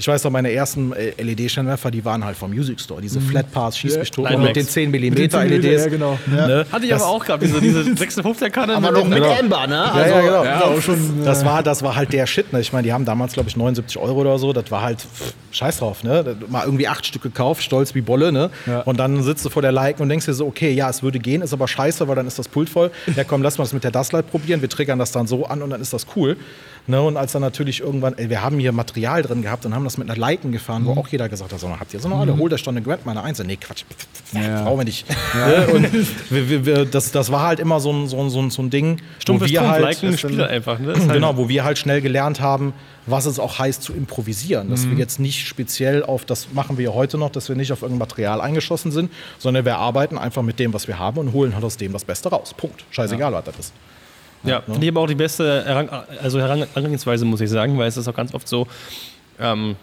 ich 0.00 0.08
weiß 0.08 0.24
noch, 0.24 0.30
meine 0.30 0.50
ersten 0.50 0.94
äh, 0.94 1.10
LED-Scheinwerfer, 1.22 1.90
die 1.90 2.02
waren 2.06 2.24
halt 2.24 2.34
vom 2.34 2.50
Music 2.50 2.80
Store. 2.80 3.02
Diese 3.02 3.20
Flat 3.20 3.52
Pass, 3.52 3.76
schieß 3.76 3.98
mich 3.98 4.10
tot, 4.10 4.24
Lightmax. 4.24 4.48
mit 4.48 4.56
den 4.56 4.66
10 4.66 4.88
mm 4.90 4.92
Mit 4.92 5.18
den 5.18 5.30
10 5.30 5.48
LEDs. 5.48 5.82
ja, 5.84 5.88
genau. 5.90 6.18
Ne? 6.26 6.64
Hatte 6.72 6.84
ich 6.86 6.90
Das- 6.90 7.02
aber 7.02 7.10
auch 7.10 7.22
gehabt, 7.24 7.42
diese, 7.42 7.60
diese 7.60 7.80
56er-Kanne. 7.82 8.76
Aber 8.76 8.92
noch 8.92 9.04
mit 9.06 9.18
Genau. 9.18 9.34
Amber, 9.38 9.66
ne? 9.66 9.74
Ja, 9.74 9.84
Also, 9.92 10.14
ja, 10.14 10.20
genau. 10.22 10.44
Ja, 10.44 10.60
auch 10.62 10.80
schon, 10.80 11.22
das, 11.24 11.44
war, 11.44 11.62
das 11.62 11.82
war 11.82 11.96
halt 11.96 12.14
der 12.14 12.26
Shit. 12.26 12.50
Ne? 12.52 12.60
Ich 12.62 12.72
meine, 12.72 12.84
die 12.84 12.94
haben 12.94 13.04
damals, 13.04 13.34
glaube 13.34 13.50
ich, 13.50 13.56
79 13.58 13.98
Euro 13.98 14.20
oder 14.20 14.38
so. 14.38 14.54
Das 14.54 14.70
war 14.70 14.80
halt 14.80 15.00
pff, 15.02 15.34
scheiß 15.50 15.80
drauf. 15.80 16.02
Ne? 16.02 16.34
Mal 16.48 16.64
irgendwie 16.64 16.88
acht 16.88 17.04
Stück 17.04 17.20
gekauft, 17.22 17.62
stolz 17.62 17.94
wie 17.94 18.00
Bolle. 18.00 18.32
Ne? 18.32 18.48
Ja. 18.66 18.80
Und 18.80 18.98
dann 18.98 19.22
sitzt 19.22 19.44
du 19.44 19.50
vor 19.50 19.60
der 19.60 19.72
Like 19.72 20.00
und 20.00 20.08
denkst 20.08 20.24
dir 20.24 20.32
so, 20.32 20.46
okay, 20.46 20.72
ja, 20.72 20.88
es 20.88 21.02
würde 21.02 21.18
gehen, 21.18 21.42
ist 21.42 21.52
aber 21.52 21.68
scheiße, 21.68 22.08
weil 22.08 22.16
dann 22.16 22.26
ist 22.26 22.38
das 22.38 22.48
Pult 22.48 22.70
voll. 22.70 22.90
Ja, 23.16 23.24
komm, 23.24 23.42
lass 23.42 23.58
mal 23.58 23.64
das 23.64 23.74
mit 23.74 23.84
der 23.84 23.90
Dustlight 23.90 24.30
probieren. 24.30 24.62
Wir 24.62 24.70
triggern 24.70 24.98
das 24.98 25.12
dann 25.12 25.26
so 25.26 25.44
an 25.44 25.60
und 25.60 25.68
dann 25.68 25.82
ist 25.82 25.92
das 25.92 26.06
cool. 26.16 26.38
Ne? 26.86 27.00
Und 27.00 27.16
als 27.16 27.32
dann 27.32 27.42
natürlich 27.42 27.80
irgendwann, 27.80 28.16
ey, 28.18 28.28
wir 28.30 28.42
haben 28.42 28.58
hier 28.58 28.72
Material 28.72 29.22
drin 29.22 29.42
gehabt 29.42 29.64
und 29.66 29.74
haben 29.74 29.84
das 29.84 29.96
mit 29.98 30.10
einer 30.10 30.18
Liken 30.18 30.50
gefahren, 30.50 30.84
wo 30.86 30.92
auch 30.92 31.06
jeder 31.08 31.28
gesagt 31.28 31.52
hat, 31.52 31.60
so, 31.60 31.68
habt 31.78 31.92
ihr 31.94 32.00
so 32.00 32.08
noch 32.08 32.18
alle, 32.20 32.36
hol 32.36 32.48
das 32.48 32.60
schon 32.60 32.76
eine 32.76 32.84
Grab, 32.84 33.04
meine 33.06 33.22
Einzel. 33.22 33.46
Nee, 33.46 33.56
Quatsch, 33.56 33.84
Ja, 34.32 34.40
ja. 34.42 34.62
brauchen 34.64 34.78
wir 34.78 34.84
nicht. 34.84 35.06
Ne? 35.34 35.66
Und 35.72 35.92
wir, 36.30 36.48
wir, 36.48 36.66
wir, 36.66 36.84
das, 36.86 37.12
das 37.12 37.30
war 37.30 37.42
halt 37.46 37.60
immer 37.60 37.78
so 37.80 37.92
ein, 37.92 38.08
so 38.08 38.20
ein, 38.20 38.30
so 38.30 38.40
ein, 38.42 38.50
so 38.50 38.62
ein 38.62 38.70
Ding, 38.70 38.98
Stumpf 39.20 39.42
wo 39.42 39.46
wir 39.46 39.68
halt, 39.68 39.82
liken 39.84 40.18
Spieler 40.18 40.48
einfach. 40.48 40.78
Ne? 40.78 40.92
Halt- 40.98 41.12
Genau, 41.12 41.36
wo 41.36 41.48
wir 41.48 41.64
halt 41.64 41.78
schnell 41.78 42.00
gelernt 42.00 42.40
haben, 42.40 42.72
was 43.06 43.26
es 43.26 43.38
auch 43.38 43.58
heißt 43.58 43.82
zu 43.82 43.92
improvisieren. 43.92 44.70
Dass 44.70 44.88
wir 44.88 44.96
jetzt 44.96 45.18
nicht 45.20 45.46
speziell 45.46 46.02
auf, 46.02 46.24
das 46.24 46.48
machen 46.52 46.78
wir 46.78 46.86
ja 46.86 46.94
heute 46.94 47.18
noch, 47.18 47.30
dass 47.30 47.48
wir 47.48 47.56
nicht 47.56 47.72
auf 47.72 47.82
irgendein 47.82 47.98
Material 48.06 48.40
eingeschossen 48.40 48.90
sind, 48.92 49.10
sondern 49.38 49.64
wir 49.64 49.76
arbeiten 49.78 50.16
einfach 50.18 50.42
mit 50.42 50.58
dem, 50.58 50.72
was 50.72 50.86
wir 50.88 50.98
haben 50.98 51.18
und 51.18 51.32
holen 51.32 51.54
halt 51.54 51.64
aus 51.64 51.76
dem 51.76 51.92
das 51.92 52.04
Beste 52.04 52.28
raus. 52.30 52.54
Punkt. 52.56 52.84
Scheißegal, 52.90 53.32
was 53.32 53.44
das 53.44 53.58
ist. 53.58 53.72
Ja, 54.44 54.62
finde 54.62 54.86
ich 54.86 54.90
aber 54.90 55.00
auch 55.00 55.06
die 55.06 55.14
beste 55.14 55.64
Herang 55.64 55.88
also 56.22 56.40
Herangehensweise, 56.40 57.24
muss 57.24 57.40
ich 57.40 57.50
sagen, 57.50 57.78
weil 57.78 57.88
es 57.88 57.96
ist 57.96 58.08
auch 58.08 58.14
ganz 58.14 58.32
oft 58.34 58.48
so, 58.48 58.66
ähm, 59.38 59.76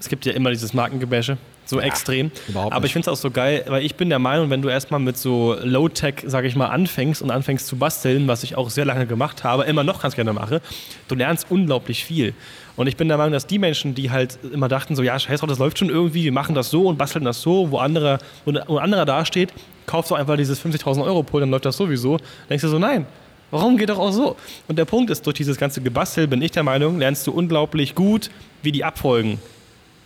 es 0.00 0.08
gibt 0.08 0.24
ja 0.26 0.32
immer 0.32 0.50
dieses 0.50 0.72
Markengebäsche, 0.72 1.38
so 1.64 1.80
extrem. 1.80 2.30
überhaupt 2.46 2.72
aber 2.72 2.86
ich 2.86 2.92
finde 2.92 3.10
es 3.10 3.18
auch 3.18 3.20
so 3.20 3.30
geil, 3.30 3.64
weil 3.66 3.84
ich 3.84 3.96
bin 3.96 4.08
der 4.08 4.20
Meinung, 4.20 4.48
wenn 4.50 4.62
du 4.62 4.68
erstmal 4.68 5.00
mit 5.00 5.18
so 5.18 5.56
Low-Tech, 5.62 6.22
sage 6.26 6.46
ich 6.46 6.54
mal, 6.54 6.68
anfängst 6.68 7.20
und 7.20 7.30
anfängst 7.30 7.66
zu 7.66 7.76
basteln, 7.76 8.28
was 8.28 8.44
ich 8.44 8.56
auch 8.56 8.70
sehr 8.70 8.84
lange 8.84 9.06
gemacht 9.06 9.42
habe, 9.44 9.64
immer 9.64 9.82
noch 9.82 10.00
ganz 10.00 10.14
gerne 10.14 10.32
mache, 10.32 10.62
du 11.08 11.14
lernst 11.14 11.46
unglaublich 11.50 12.04
viel. 12.04 12.34
Und 12.76 12.86
ich 12.86 12.96
bin 12.96 13.08
der 13.08 13.16
Meinung, 13.16 13.32
dass 13.32 13.48
die 13.48 13.58
Menschen, 13.58 13.96
die 13.96 14.12
halt 14.12 14.38
immer 14.52 14.68
dachten, 14.68 14.94
so, 14.94 15.02
ja, 15.02 15.18
scheiß 15.18 15.40
drauf, 15.40 15.48
das 15.48 15.58
läuft 15.58 15.78
schon 15.78 15.90
irgendwie, 15.90 16.22
wir 16.24 16.32
machen 16.32 16.54
das 16.54 16.70
so 16.70 16.86
und 16.86 16.96
basteln 16.96 17.24
das 17.24 17.42
so, 17.42 17.72
wo 17.72 17.78
andere, 17.78 18.18
wo 18.44 18.52
ein 18.52 18.78
anderer 18.78 19.04
dasteht, 19.04 19.52
kaufst 19.86 20.12
du 20.12 20.14
einfach 20.14 20.36
dieses 20.36 20.64
50.000 20.64 21.04
Euro 21.04 21.24
Pult, 21.24 21.42
dann 21.42 21.50
läuft 21.50 21.64
das 21.64 21.76
sowieso. 21.76 22.18
denkst 22.48 22.62
du 22.62 22.68
so, 22.68 22.78
nein, 22.78 23.04
Warum 23.50 23.78
geht 23.78 23.88
doch 23.88 23.98
auch 23.98 24.12
so? 24.12 24.36
Und 24.66 24.78
der 24.78 24.84
Punkt 24.84 25.10
ist, 25.10 25.24
durch 25.26 25.36
dieses 25.36 25.56
ganze 25.56 25.80
Gebastel 25.80 26.26
bin 26.26 26.42
ich 26.42 26.50
der 26.50 26.62
Meinung, 26.62 26.98
lernst 26.98 27.26
du 27.26 27.32
unglaublich 27.32 27.94
gut, 27.94 28.30
wie 28.62 28.72
die 28.72 28.84
Abfolgen 28.84 29.38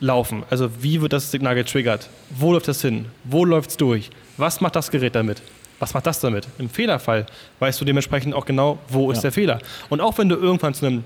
laufen. 0.01 0.45
Also 0.51 0.83
wie 0.83 1.01
wird 1.01 1.13
das 1.13 1.31
Signal 1.31 1.55
getriggert? 1.55 2.09
Wo 2.31 2.53
läuft 2.53 2.69
das 2.69 2.83
hin? 2.83 3.07
Wo 3.25 3.45
läuft 3.45 3.71
es 3.71 3.77
durch? 3.77 4.11
Was 4.37 4.61
macht 4.61 4.77
das 4.77 4.91
Gerät 4.91 5.15
damit? 5.15 5.43
Was 5.79 5.95
macht 5.95 6.07
das 6.07 6.21
damit? 6.21 6.47
Im 6.59 6.69
Fehlerfall 6.69 7.27
weißt 7.59 7.81
du 7.81 7.85
dementsprechend 7.85 8.35
auch 8.35 8.45
genau, 8.45 8.79
wo 8.89 9.11
ist 9.11 9.23
der 9.23 9.33
Fehler. 9.33 9.59
Und 9.89 10.01
auch 10.01 10.19
wenn 10.19 10.29
du 10.29 10.37
irgendwann 10.37 10.75
zu 10.75 10.87
einem 10.87 11.05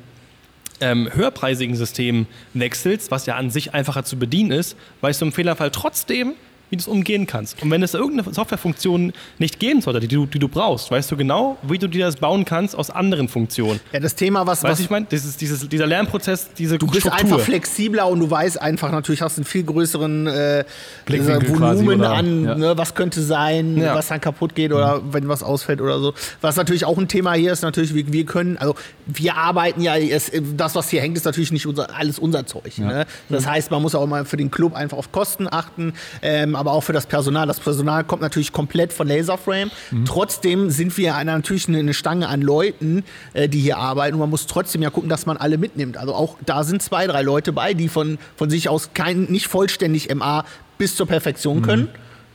ähm, 0.81 1.09
höherpreisigen 1.13 1.77
System 1.77 2.27
wechselst, 2.53 3.11
was 3.11 3.25
ja 3.25 3.37
an 3.37 3.51
sich 3.51 3.73
einfacher 3.73 4.05
zu 4.05 4.19
bedienen 4.19 4.51
ist, 4.51 4.77
weißt 5.01 5.23
du 5.23 5.27
im 5.27 5.33
Fehlerfall 5.33 5.71
trotzdem, 5.71 6.35
wie 6.71 6.77
du 6.77 6.81
es 6.81 6.89
umgehen 6.89 7.27
kannst. 7.27 7.63
Und 7.63 7.71
wenn 7.71 7.83
es 7.83 7.95
irgendeine 7.95 8.33
Softwarefunktion 8.35 9.13
nicht 9.39 9.61
geben 9.61 9.81
sollte, 9.81 10.01
die 10.01 10.09
du, 10.09 10.27
die 10.27 10.39
du 10.39 10.49
brauchst, 10.49 10.91
weißt 10.91 11.11
du 11.13 11.17
genau, 11.17 11.57
wie 11.63 11.79
du 11.79 11.87
dir 11.89 12.07
das 12.07 12.17
bauen 12.17 12.45
kannst 12.45 12.75
aus 12.77 12.91
anderen 12.91 13.29
Funktionen. 13.29 13.79
Ja, 13.93 14.01
das 14.01 14.15
Thema, 14.15 14.47
was, 14.47 14.63
Weißt 14.63 14.73
was 14.73 14.79
du, 14.79 14.85
ich 14.85 14.91
meine, 14.91 15.07
dieses, 15.11 15.37
dieses, 15.37 15.69
dieser 15.69 15.87
Lernprozess, 15.87 16.51
diese 16.59 16.79
Du 16.79 16.87
bist 16.87 17.01
Struktur. 17.03 17.21
einfach 17.21 17.41
flexibler 17.41 18.09
und 18.09 18.21
du 18.21 18.31
weißt 18.31 18.61
einfach 18.61 18.91
natürlich, 18.91 19.23
hast 19.23 19.39
einen 19.39 19.45
viel 19.45 19.63
größeren 19.65 20.27
äh, 20.27 20.65
quasi, 21.07 21.85
Volumen 21.87 22.03
an, 22.05 22.45
Ja. 22.45 22.55
ne, 22.55 22.77
was 22.77 22.95
könnte 22.95 23.23
sein, 23.23 23.77
Ja. 23.79 23.95
was 23.95 24.09
dann 24.09 24.21
kaputt 24.21 24.55
geht 24.55 24.73
oder 24.73 25.01
wenn 25.13 25.29
was 25.29 25.43
ausfällt 25.43 25.81
oder 25.81 26.01
so. 26.01 26.15
Was 26.41 26.57
natürlich 26.57 26.85
auch 26.85 26.99
ein 26.99 27.09
Thema 27.09 27.35
hier 27.35 27.53
ist, 27.53 27.63
natürlich, 27.63 27.95
wir, 27.95 28.13
wir 28.13 28.27
können, 28.27 28.57
also 28.59 28.75
wir 29.07 29.37
arbeiten 29.37 29.81
ja, 29.81 29.97
es, 29.97 30.33
das, 30.57 30.75
was 30.75 30.89
hier 30.91 31.01
hängt, 31.01 31.17
ist 31.17 31.25
natürlich 31.25 31.53
nicht 31.53 31.67
unser, 31.67 31.95
alles 31.97 32.19
unser 32.19 32.47
Zeug. 32.47 32.79
Ne? 32.79 33.07
Das 33.29 33.47
heißt, 33.47 33.71
man 33.71 33.83
muss 33.83 33.95
auch 33.95 34.07
mal 34.07 34.25
für 34.25 34.37
den 34.37 34.51
Club 34.51 34.75
einfach 34.75 34.97
auf 34.99 35.13
Kosten 35.13 35.47
achten, 35.51 35.93
ähm, 36.23 36.56
aber 36.57 36.73
auch 36.73 36.83
für 36.83 36.93
das 36.93 37.07
Personal. 37.07 37.47
Das 37.47 37.61
Personal 37.61 38.05
kommt 38.05 38.23
natürlich 38.23 38.53
komplett 38.53 38.93
von 38.93 39.09
Laserframe. 39.09 39.71
Trotzdem 40.05 40.71
sind 40.71 40.97
wir 40.97 41.15
eine, 41.15 41.33
natürlich 41.33 41.69
eine, 41.69 41.95
Stange 41.95 42.29
an 42.29 42.43
Leuten, 42.43 43.05
äh, 43.33 43.49
die 43.49 43.61
hier 43.61 43.79
arbeiten 43.79 44.15
und 44.15 44.21
man 44.21 44.31
muss 44.31 44.47
trotzdem 44.47 44.83
ja 44.83 44.91
gucken, 44.91 45.09
dass 45.09 45.27
man 45.27 45.37
alle 45.37 45.59
mitnimmt. 45.59 45.97
Also 45.97 46.15
auch 46.15 46.37
da 46.45 46.65
sind 46.65 46.83
zwei, 46.83 47.07
drei 47.07 47.23
Leute 47.23 47.53
bei, 47.53 47.75
die 47.75 47.89
von, 47.89 48.19
von 48.37 48.51
sich 48.51 48.69
aus 48.69 48.91
kein, 48.95 49.25
nicht 49.25 49.49
vollständig 49.49 50.15
MA 50.15 50.45
bis 50.79 50.97
zur 50.97 51.07
Perfektion 51.07 51.63
können. 51.63 51.89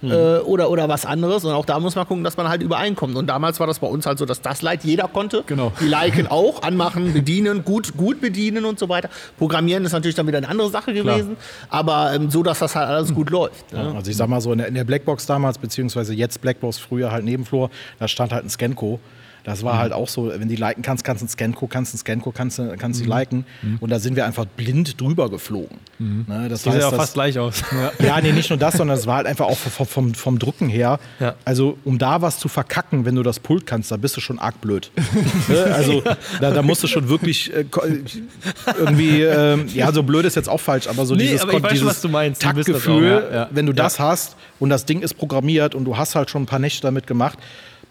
Äh, 0.03 0.39
oder, 0.39 0.69
oder 0.69 0.89
was 0.89 1.05
anderes. 1.05 1.45
Und 1.45 1.53
auch 1.53 1.65
da 1.65 1.79
muss 1.79 1.95
man 1.95 2.07
gucken, 2.07 2.23
dass 2.23 2.37
man 2.37 2.49
halt 2.49 2.63
übereinkommt. 2.63 3.15
Und 3.15 3.27
damals 3.27 3.59
war 3.59 3.67
das 3.67 3.79
bei 3.79 3.87
uns 3.87 4.05
halt 4.05 4.17
so, 4.17 4.25
dass 4.25 4.41
das 4.41 4.61
Light 4.61 4.83
jeder 4.83 5.07
konnte. 5.07 5.43
Genau. 5.45 5.71
Die 5.79 5.87
Liken 5.87 6.27
auch, 6.29 6.63
anmachen, 6.63 7.13
bedienen, 7.13 7.63
gut, 7.63 7.95
gut 7.95 8.21
bedienen 8.21 8.65
und 8.65 8.79
so 8.79 8.89
weiter. 8.89 9.09
Programmieren 9.37 9.85
ist 9.85 9.91
natürlich 9.91 10.15
dann 10.15 10.27
wieder 10.27 10.39
eine 10.39 10.49
andere 10.49 10.69
Sache 10.69 10.93
gewesen. 10.93 11.37
Aber 11.69 12.13
ähm, 12.13 12.31
so, 12.31 12.43
dass 12.43 12.59
das 12.59 12.75
halt 12.75 12.87
alles 12.87 13.13
gut 13.13 13.29
läuft. 13.29 13.71
Ne? 13.73 13.93
Also 13.95 14.09
ich 14.09 14.17
sag 14.17 14.27
mal 14.27 14.41
so, 14.41 14.51
in 14.51 14.59
der, 14.59 14.67
in 14.67 14.75
der 14.75 14.83
Blackbox 14.83 15.25
damals, 15.25 15.57
beziehungsweise 15.57 16.13
jetzt 16.13 16.41
Blackbox, 16.41 16.77
früher 16.77 17.11
halt 17.11 17.23
Nebenflur, 17.25 17.69
da 17.99 18.07
stand 18.07 18.31
halt 18.31 18.45
ein 18.45 18.49
Scanco. 18.49 18.99
Das 19.43 19.61
Mhm. 19.61 19.65
war 19.65 19.77
halt 19.79 19.93
auch 19.93 20.07
so, 20.07 20.31
wenn 20.35 20.47
die 20.47 20.55
liken 20.55 20.81
kannst, 20.83 21.03
kannst 21.03 21.21
du 21.21 21.25
ein 21.25 21.29
Scanco, 21.29 21.67
kannst 21.67 21.93
du 21.93 21.95
ein 21.95 21.99
Scanco, 21.99 22.31
kannst 22.31 22.59
du 22.59 22.75
kannst 22.77 22.99
Mhm. 22.99 23.03
die 23.03 23.09
liken. 23.09 23.45
Und 23.79 23.89
da 23.89 23.99
sind 23.99 24.15
wir 24.15 24.25
einfach 24.25 24.45
blind 24.45 24.99
drüber 25.01 25.29
geflogen. 25.29 25.77
Ne, 25.99 26.47
das 26.49 26.63
sehen 26.63 26.73
ja 26.79 26.87
auch 26.87 26.95
fast 26.95 27.13
gleich 27.13 27.37
aus. 27.39 27.63
Ja, 27.99 28.19
nee, 28.21 28.31
nicht 28.31 28.49
nur 28.49 28.57
das, 28.59 28.75
sondern 28.75 28.97
es 28.97 29.05
war 29.07 29.17
halt 29.17 29.27
einfach 29.27 29.45
auch 29.45 29.57
vom, 29.57 29.85
vom, 29.85 30.13
vom 30.15 30.39
Drücken 30.39 30.67
her. 30.69 30.99
Ja. 31.19 31.35
Also, 31.45 31.77
um 31.83 31.97
da 31.99 32.21
was 32.21 32.39
zu 32.39 32.47
verkacken, 32.47 33.05
wenn 33.05 33.15
du 33.15 33.23
das 33.23 33.39
Pult 33.39 33.65
kannst, 33.67 33.91
da 33.91 33.97
bist 33.97 34.17
du 34.17 34.21
schon 34.21 34.39
arg 34.39 34.59
blöd. 34.61 34.91
Ne? 35.47 35.63
also, 35.73 36.01
da, 36.39 36.51
da 36.51 36.61
musst 36.61 36.83
du 36.83 36.87
schon 36.87 37.09
wirklich 37.09 37.53
äh, 37.53 37.65
irgendwie, 38.77 39.21
ähm, 39.23 39.65
ja, 39.73 39.91
so 39.91 40.03
blöd 40.03 40.25
ist 40.25 40.35
jetzt 40.35 40.49
auch 40.49 40.59
falsch, 40.59 40.87
aber 40.87 41.05
so 41.05 41.15
Nee, 41.15 41.23
dieses, 41.23 41.41
aber 41.41 41.61
weiß 41.61 41.71
dieses 41.71 41.87
was 41.87 42.01
du 42.01 42.09
Taktgefühl, 42.39 43.17
auch, 43.27 43.31
ja, 43.31 43.35
ja. 43.41 43.49
wenn 43.51 43.65
du 43.65 43.73
das 43.73 43.99
hast 43.99 44.35
und 44.59 44.69
das 44.69 44.85
Ding 44.85 45.01
ist 45.01 45.15
programmiert 45.15 45.75
und 45.75 45.85
du 45.85 45.97
hast 45.97 46.15
halt 46.15 46.29
schon 46.29 46.43
ein 46.43 46.47
paar 46.47 46.59
Nächte 46.59 46.81
damit 46.81 47.07
gemacht, 47.07 47.37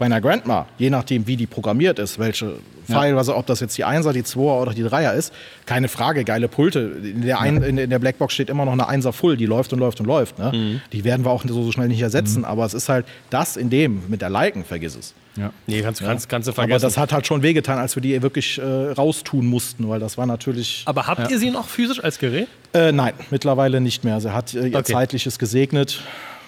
Bei 0.01 0.07
einer 0.07 0.23
Grandma, 0.23 0.65
je 0.79 0.89
nachdem, 0.89 1.27
wie 1.27 1.37
die 1.37 1.47
programmiert 1.47 1.99
ist, 1.99 2.19
welche 2.19 2.55
Pfeil, 2.87 3.19
also 3.19 3.37
ob 3.37 3.45
das 3.45 3.61
jetzt 3.61 3.77
die 3.77 3.85
Einser, 3.85 4.15
die 4.15 4.25
Zweier 4.25 4.63
oder 4.63 4.73
die 4.73 4.83
Dreier 4.83 5.13
ist, 5.13 5.31
keine 5.67 5.89
Frage, 5.89 6.25
geile 6.25 6.49
Pulte. 6.49 6.81
In 7.05 7.21
der, 7.21 7.39
ein, 7.39 7.63
in, 7.63 7.77
in 7.77 7.91
der 7.91 7.99
Blackbox 7.99 8.33
steht 8.33 8.49
immer 8.49 8.65
noch 8.65 8.73
eine 8.73 8.89
Einser 8.89 9.13
Full, 9.13 9.37
die 9.37 9.45
läuft 9.45 9.75
und 9.75 9.79
läuft 9.79 10.01
und 10.01 10.07
läuft. 10.07 10.39
Ne? 10.39 10.53
Mhm. 10.55 10.81
Die 10.95 11.05
werden 11.05 11.27
wir 11.27 11.31
auch 11.31 11.45
so, 11.47 11.63
so 11.63 11.71
schnell 11.71 11.89
nicht 11.89 12.01
ersetzen, 12.01 12.47
aber 12.47 12.65
es 12.65 12.73
ist 12.73 12.89
halt 12.89 13.05
das 13.29 13.59
in 13.59 13.69
dem, 13.69 14.03
mit 14.09 14.23
der 14.23 14.31
Liken, 14.31 14.65
vergiss 14.65 14.97
es. 14.97 15.13
Ja. 15.37 15.51
Nee, 15.67 15.83
kannst, 15.83 16.01
kannst, 16.01 16.29
kannst 16.31 16.49
du 16.49 16.53
Aber 16.53 16.63
vergessen. 16.63 16.83
das 16.83 16.97
hat 16.97 17.13
halt 17.13 17.27
schon 17.27 17.43
wehgetan, 17.43 17.79
als 17.79 17.95
wir 17.95 18.01
die 18.01 18.21
wirklich 18.23 18.59
äh, 18.59 18.63
raustun 18.65 19.45
mussten, 19.47 19.87
weil 19.87 20.01
das 20.01 20.17
war 20.17 20.25
natürlich. 20.25 20.83
Aber 20.87 21.07
habt 21.09 21.31
ihr 21.31 21.39
sie 21.39 21.51
noch 21.51 21.69
physisch 21.69 22.03
als 22.03 22.19
Gerät? 22.19 22.49
Äh, 22.73 22.91
nein, 22.93 23.13
mittlerweile 23.31 23.83
nicht 23.83 24.03
mehr. 24.03 24.19
Sie 24.23 24.33
hat 24.33 24.55
äh, 24.55 24.67
ihr 24.69 24.79
Okay. 24.79 24.93
zeitliches 24.93 25.39
gesegnet, 25.39 26.01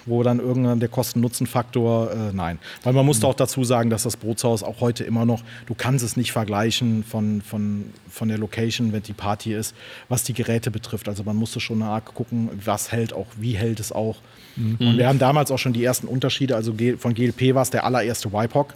wo 0.07 0.23
dann 0.23 0.39
irgendwann 0.39 0.81
der 0.81 0.89
Kosten-Nutzen-Faktor, 0.89 2.11
äh, 2.11 2.17
nein. 2.33 2.59
Weil 2.83 2.93
man 2.93 3.07
muss 3.07 3.23
auch 3.25 3.35
dazu 3.35 3.65
sagen, 3.65 3.91
dass 3.91 4.03
das 4.03 4.17
Bootshaus 4.17 4.63
auch 4.63 4.81
heute 4.81 5.05
immer 5.05 5.25
noch, 5.25 5.43
du 5.67 5.75
kannst 5.75 6.05
es 6.05 6.17
nicht 6.17 6.33
vergleichen 6.33 7.05
von, 7.05 7.43
von, 7.43 7.87
von 8.11 8.29
der 8.29 8.39
Location, 8.39 8.93
wenn 8.93 9.03
die 9.03 9.13
Party 9.13 9.55
ist, 9.55 9.75
was 10.09 10.25
die 10.25 10.33
Geräte 10.33 10.71
betrifft. 10.71 11.09
Also 11.09 11.23
man 11.25 11.37
musste 11.37 11.61
schon 11.61 11.83
arg 11.83 12.15
gucken, 12.15 12.51
was 12.65 12.93
hält 12.93 13.13
auch, 13.13 13.27
wie 13.39 13.53
hält 13.53 13.81
es 13.81 13.93
auch. 13.93 14.17
Und 14.57 14.99
wir 14.99 15.09
haben 15.09 15.19
damals 15.19 15.51
auch 15.51 15.59
schon 15.59 15.73
die 15.73 15.83
ersten 15.83 16.07
Unterschiede, 16.07 16.57
also 16.57 16.75
von 16.99 17.15
GLP 17.15 17.55
war 17.55 17.63
es 17.63 17.71
der 17.71 17.85
allererste 17.85 18.29
YPOC. 18.29 18.75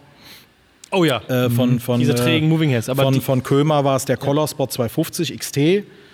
Oh 0.91 1.05
ja. 1.05 1.21
Äh, 1.29 1.51
von, 1.51 1.81
von, 1.81 1.99
Diese 1.99 2.13
äh, 2.13 2.17
trägen 2.17 2.49
Moving 2.49 2.71
Heads. 2.71 2.89
Aber 2.89 3.03
von, 3.03 3.21
von 3.21 3.43
Kömer 3.43 3.85
war 3.85 3.97
es 3.97 4.05
der 4.05 4.17
Color 4.17 4.49
Spot 4.49 4.67
250 4.67 5.37
XT 5.39 5.57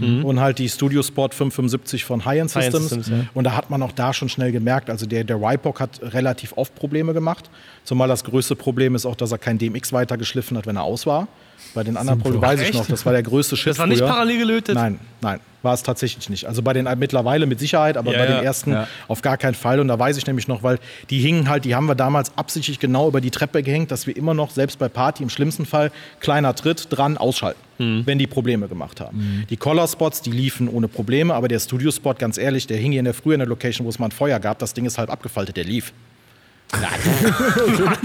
und 0.03 0.41
halt 0.41 0.59
die 0.59 0.69
Studio 0.69 1.03
Spot 1.03 1.29
575 1.29 2.05
von 2.05 2.25
High-End 2.25 2.55
High-End 2.55 2.73
Systems. 2.73 3.07
Systems, 3.07 3.25
ja. 3.25 3.31
Und 3.35 3.45
da 3.45 3.57
hat 3.57 3.71
man 3.71 3.83
auch 3.83 3.93
da 3.93 4.12
schon 4.12 4.29
schnell 4.29 4.53
gemerkt, 4.53 4.91
also 4.91 5.07
der, 5.07 5.25
der 5.25 5.41
YPOC 5.41 5.81
hat 5.81 6.01
relativ 6.03 6.53
oft 6.57 6.75
Probleme 6.75 7.12
gemacht. 7.12 7.51
Zumal 7.85 8.09
das 8.09 8.25
größte 8.25 8.57
Problem 8.57 8.95
ist 8.95 9.07
auch, 9.07 9.17
dass 9.17 9.33
er 9.33 9.38
kein 9.38 9.59
DMX 9.59 9.93
weitergeschliffen 9.93 10.57
hat, 10.57 10.67
wenn 10.67 10.77
er 10.77 10.85
aus 10.85 11.07
war. 11.07 11.29
Bei 11.75 11.83
den 11.85 11.96
anderen 11.96 12.18
Problemen 12.20 12.42
weiß 12.42 12.61
ich 12.61 12.68
Echt? 12.68 12.79
noch, 12.79 12.87
das 12.87 13.07
war 13.07 13.12
der 13.12 13.22
größte 13.22 13.57
Shit 13.57 13.70
das 13.70 13.79
war 13.79 13.87
nicht 13.87 13.98
früher. 14.01 14.09
parallel 14.09 14.38
gelötet? 14.38 14.75
Nein, 14.75 14.98
nein, 15.22 15.40
war 15.62 15.72
es 15.72 15.83
tatsächlich 15.83 16.29
nicht. 16.29 16.44
Also 16.46 16.61
bei 16.61 16.75
den 16.75 16.87
mittlerweile 16.98 17.46
mit 17.46 17.61
Sicherheit, 17.61 17.96
aber 17.96 18.12
Ja, 18.12 18.18
bei 18.18 18.27
den 18.27 18.44
ersten 18.44 18.72
Ja. 18.72 18.88
auf 19.09 19.22
gar 19.22 19.38
keinen 19.38 19.55
Fall. 19.55 19.81
Und 19.81 19.88
da 19.88 19.98
weiß 19.98 20.18
ich 20.18 20.27
nämlich 20.27 20.48
noch, 20.48 20.62
weil 20.62 20.79
die 21.09 21.18
hingen 21.20 21.48
halt, 21.48 21.64
die 21.64 21.75
haben 21.75 21.87
wir 21.87 21.94
damals 21.94 22.37
absichtlich 22.37 22.79
genau 22.79 23.09
über 23.09 23.22
die 23.22 23.31
Treppe 23.31 23.62
gehängt, 23.62 23.90
dass 23.90 24.07
wir 24.07 24.14
immer 24.16 24.35
noch, 24.35 24.51
selbst 24.51 24.79
bei 24.79 24.88
Party 24.90 25.22
im 25.22 25.31
schlimmsten 25.31 25.64
Fall, 25.64 25.90
kleiner 26.20 26.55
Tritt 26.55 26.88
dran 26.90 27.16
ausschalten, 27.16 27.61
Mhm. 27.79 28.03
wenn 28.05 28.18
die 28.18 28.27
Probleme 28.27 28.68
gemacht 28.68 29.01
haben. 29.01 29.46
Die 29.48 29.57
Color 29.57 29.88
Spots, 29.88 30.20
die 30.20 30.31
liefen 30.31 30.68
ohne 30.68 30.88
Probleme, 30.88 31.33
aber 31.33 31.48
der 31.48 31.59
Studio 31.59 31.90
Spot, 31.90 32.12
ganz 32.14 32.37
ehrlich, 32.37 32.66
der 32.66 32.77
hing 32.77 32.92
hier 32.92 32.98
in 32.98 33.07
der 33.07 33.14
früher 33.14 33.35
in 33.35 33.40
der 33.40 33.48
Location, 33.48 33.87
wo 33.87 33.88
es 33.88 33.98
mal 33.98 34.07
ein 34.09 34.12
Feuer 34.12 34.38
gab, 34.40 34.59
das 34.59 34.75
Ding 34.75 34.85
ist 34.85 34.98
halb 34.98 35.09
abgefaltet, 35.11 35.57
der 35.57 35.64
lief. 35.64 35.92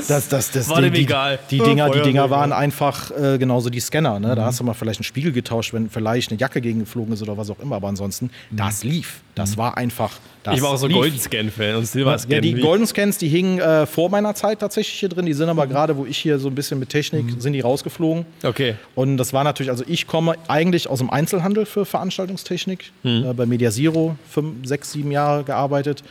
Das, 0.07 0.27
das, 0.29 0.51
das, 0.51 0.69
War 0.69 0.81
dem 0.81 0.93
die, 0.93 1.01
egal. 1.01 1.39
Die 1.49 1.59
Dinger, 1.59 1.89
die 1.89 2.01
Dinger 2.01 2.29
waren 2.29 2.51
einfach 2.51 3.11
äh, 3.11 3.37
genauso 3.37 3.69
die 3.69 3.79
Scanner. 3.79 4.19
Ne? 4.19 4.35
Da 4.35 4.45
hast 4.45 4.59
du 4.59 4.63
mal 4.63 4.73
vielleicht 4.73 4.99
einen 4.99 5.03
Spiegel 5.05 5.31
getauscht, 5.31 5.73
wenn 5.73 5.89
vielleicht 5.89 6.31
eine 6.31 6.39
Jacke 6.39 6.61
gegengeflogen 6.61 7.13
ist 7.13 7.21
oder 7.21 7.37
was 7.37 7.49
auch 7.49 7.59
immer. 7.59 7.77
Aber 7.77 7.87
ansonsten, 7.87 8.29
das 8.51 8.83
lief. 8.83 9.21
Das 9.35 9.57
war 9.57 9.77
einfach. 9.77 10.11
Das 10.43 10.55
ich 10.55 10.61
war 10.61 10.71
auch 10.71 10.77
so. 10.77 10.87
Golden 10.87 11.19
Scan-Fan 11.19 11.75
und 11.75 11.85
Silver 11.85 12.17
Scan. 12.17 12.31
Ja, 12.33 12.41
die 12.41 12.53
Golden 12.55 12.87
Scans, 12.87 13.17
die 13.17 13.27
hingen 13.27 13.59
äh, 13.59 13.85
vor 13.85 14.09
meiner 14.09 14.33
Zeit 14.35 14.59
tatsächlich 14.59 14.99
hier 14.99 15.09
drin. 15.09 15.25
Die 15.25 15.33
sind 15.33 15.49
aber 15.49 15.65
Mhm. 15.65 15.69
gerade, 15.69 15.97
wo 15.97 16.05
ich 16.05 16.17
hier 16.17 16.39
so 16.39 16.47
ein 16.47 16.55
bisschen 16.55 16.79
mit 16.79 16.89
Technik, 16.89 17.25
sind 17.39 17.53
die 17.53 17.59
rausgeflogen. 17.61 18.25
Okay. 18.43 18.75
Und 18.95 19.17
das 19.17 19.33
war 19.33 19.43
natürlich, 19.43 19.69
also 19.69 19.83
ich 19.87 20.07
komme 20.07 20.35
eigentlich 20.47 20.89
aus 20.89 20.99
dem 20.99 21.09
Einzelhandel 21.09 21.65
für 21.65 21.85
Veranstaltungstechnik. 21.85 22.91
Mhm. 23.03 23.25
Äh, 23.29 23.33
bei 23.33 23.45
Media 23.45 23.71
Zero, 23.71 24.15
fünf, 24.29 24.67
sechs, 24.67 24.91
sieben 24.91 25.11
Jahre 25.11 25.43
gearbeitet. 25.43 26.03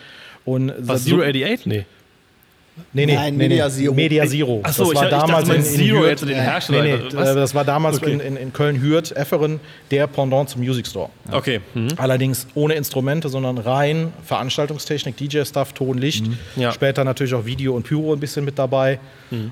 Und 0.44 0.72
Was, 0.78 1.04
so- 1.04 1.16
088? 1.20 1.66
Nee. 1.66 1.84
Nee, 2.92 3.06
nee, 3.06 3.14
Nein, 3.14 3.36
nee, 3.36 3.48
Media. 3.48 3.70
Zero. 3.70 3.94
Media 3.94 4.26
Zero. 4.26 4.60
Achso, 4.62 4.82
das 4.84 4.90
ich, 4.92 4.96
war 4.96 5.04
ich 5.04 5.10
dachte, 5.10 5.26
damals 5.32 5.48
in, 5.48 5.54
in 5.56 5.62
Zero 5.62 5.98
Hürth. 6.00 6.08
jetzt 6.10 6.20
den 6.22 6.28
Nee, 6.28 6.34
Hersteller. 6.34 6.82
nee, 6.82 6.92
äh, 7.20 7.34
das 7.34 7.54
war 7.54 7.64
damals 7.64 7.96
Okay. 7.98 8.12
in, 8.12 8.20
in, 8.20 8.36
in 8.36 8.52
Köln-Hürth, 8.52 9.12
Efferen, 9.16 9.60
der 9.90 10.06
Pendant 10.06 10.48
zum 10.50 10.60
Music 10.62 10.86
Store. 10.86 11.08
Okay. 11.32 11.60
Mhm. 11.74 11.88
Allerdings 11.96 12.46
ohne 12.54 12.74
Instrumente, 12.74 13.28
sondern 13.28 13.58
rein 13.58 14.12
Veranstaltungstechnik, 14.24 15.16
DJ-Stuff, 15.16 15.72
Ton, 15.72 15.98
Licht. 15.98 16.24
Ja. 16.56 16.72
Später 16.72 17.04
natürlich 17.04 17.34
auch 17.34 17.44
Video 17.44 17.74
und 17.74 17.82
Pyro 17.84 18.12
ein 18.12 18.20
bisschen 18.20 18.44
mit 18.44 18.58
dabei. 18.58 18.98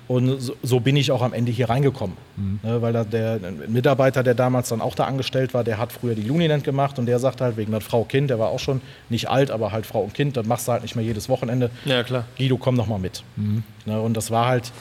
Und 0.09 0.41
so, 0.41 0.55
so 0.63 0.81
bin 0.81 0.97
ich 0.97 1.11
auch 1.11 1.23
am 1.23 1.33
Ende 1.33 1.51
hier 1.53 1.69
reingekommen. 1.69 2.17
Ne, 2.63 2.83
weil 2.83 2.93
da 2.93 3.05
der 3.05 3.39
Mitarbeiter, 3.69 4.23
der 4.23 4.35
damals 4.35 4.69
dann 4.69 4.81
auch 4.81 4.95
da 4.95 5.05
angestellt 5.05 5.55
war, 5.55 5.63
der 5.65 5.79
hat 5.79 5.93
früher 5.93 6.15
die 6.15 6.23
Luninent 6.23 6.65
gemacht 6.65 6.99
und 6.99 7.07
der 7.07 7.19
sagt 7.19 7.41
halt 7.41 7.57
wegen 7.57 7.71
der 7.71 7.81
Frau 7.81 8.05
Kind, 8.05 8.31
der 8.31 8.39
war 8.39 8.49
auch 8.49 8.59
schon 8.59 8.81
nicht 9.09 9.29
alt, 9.29 9.51
aber 9.51 9.73
halt 9.73 9.87
Frau 9.87 10.03
und 10.03 10.15
Kind, 10.15 10.37
das 10.37 10.47
machst 10.47 10.67
du 10.67 10.73
halt 10.73 10.83
nicht 10.83 10.97
mehr 10.97 11.05
jedes 11.05 11.29
Wochenende. 11.29 11.71
Ja, 11.85 12.03
klar. 12.03 12.25
Guido, 12.37 12.57
komm 12.57 12.75
noch 12.75 12.87
mal 12.87 12.99
mit. 12.99 13.23
Ne, 13.37 14.01
und 14.01 14.17
das 14.17 14.31
war 14.31 14.47
halt 14.47 14.73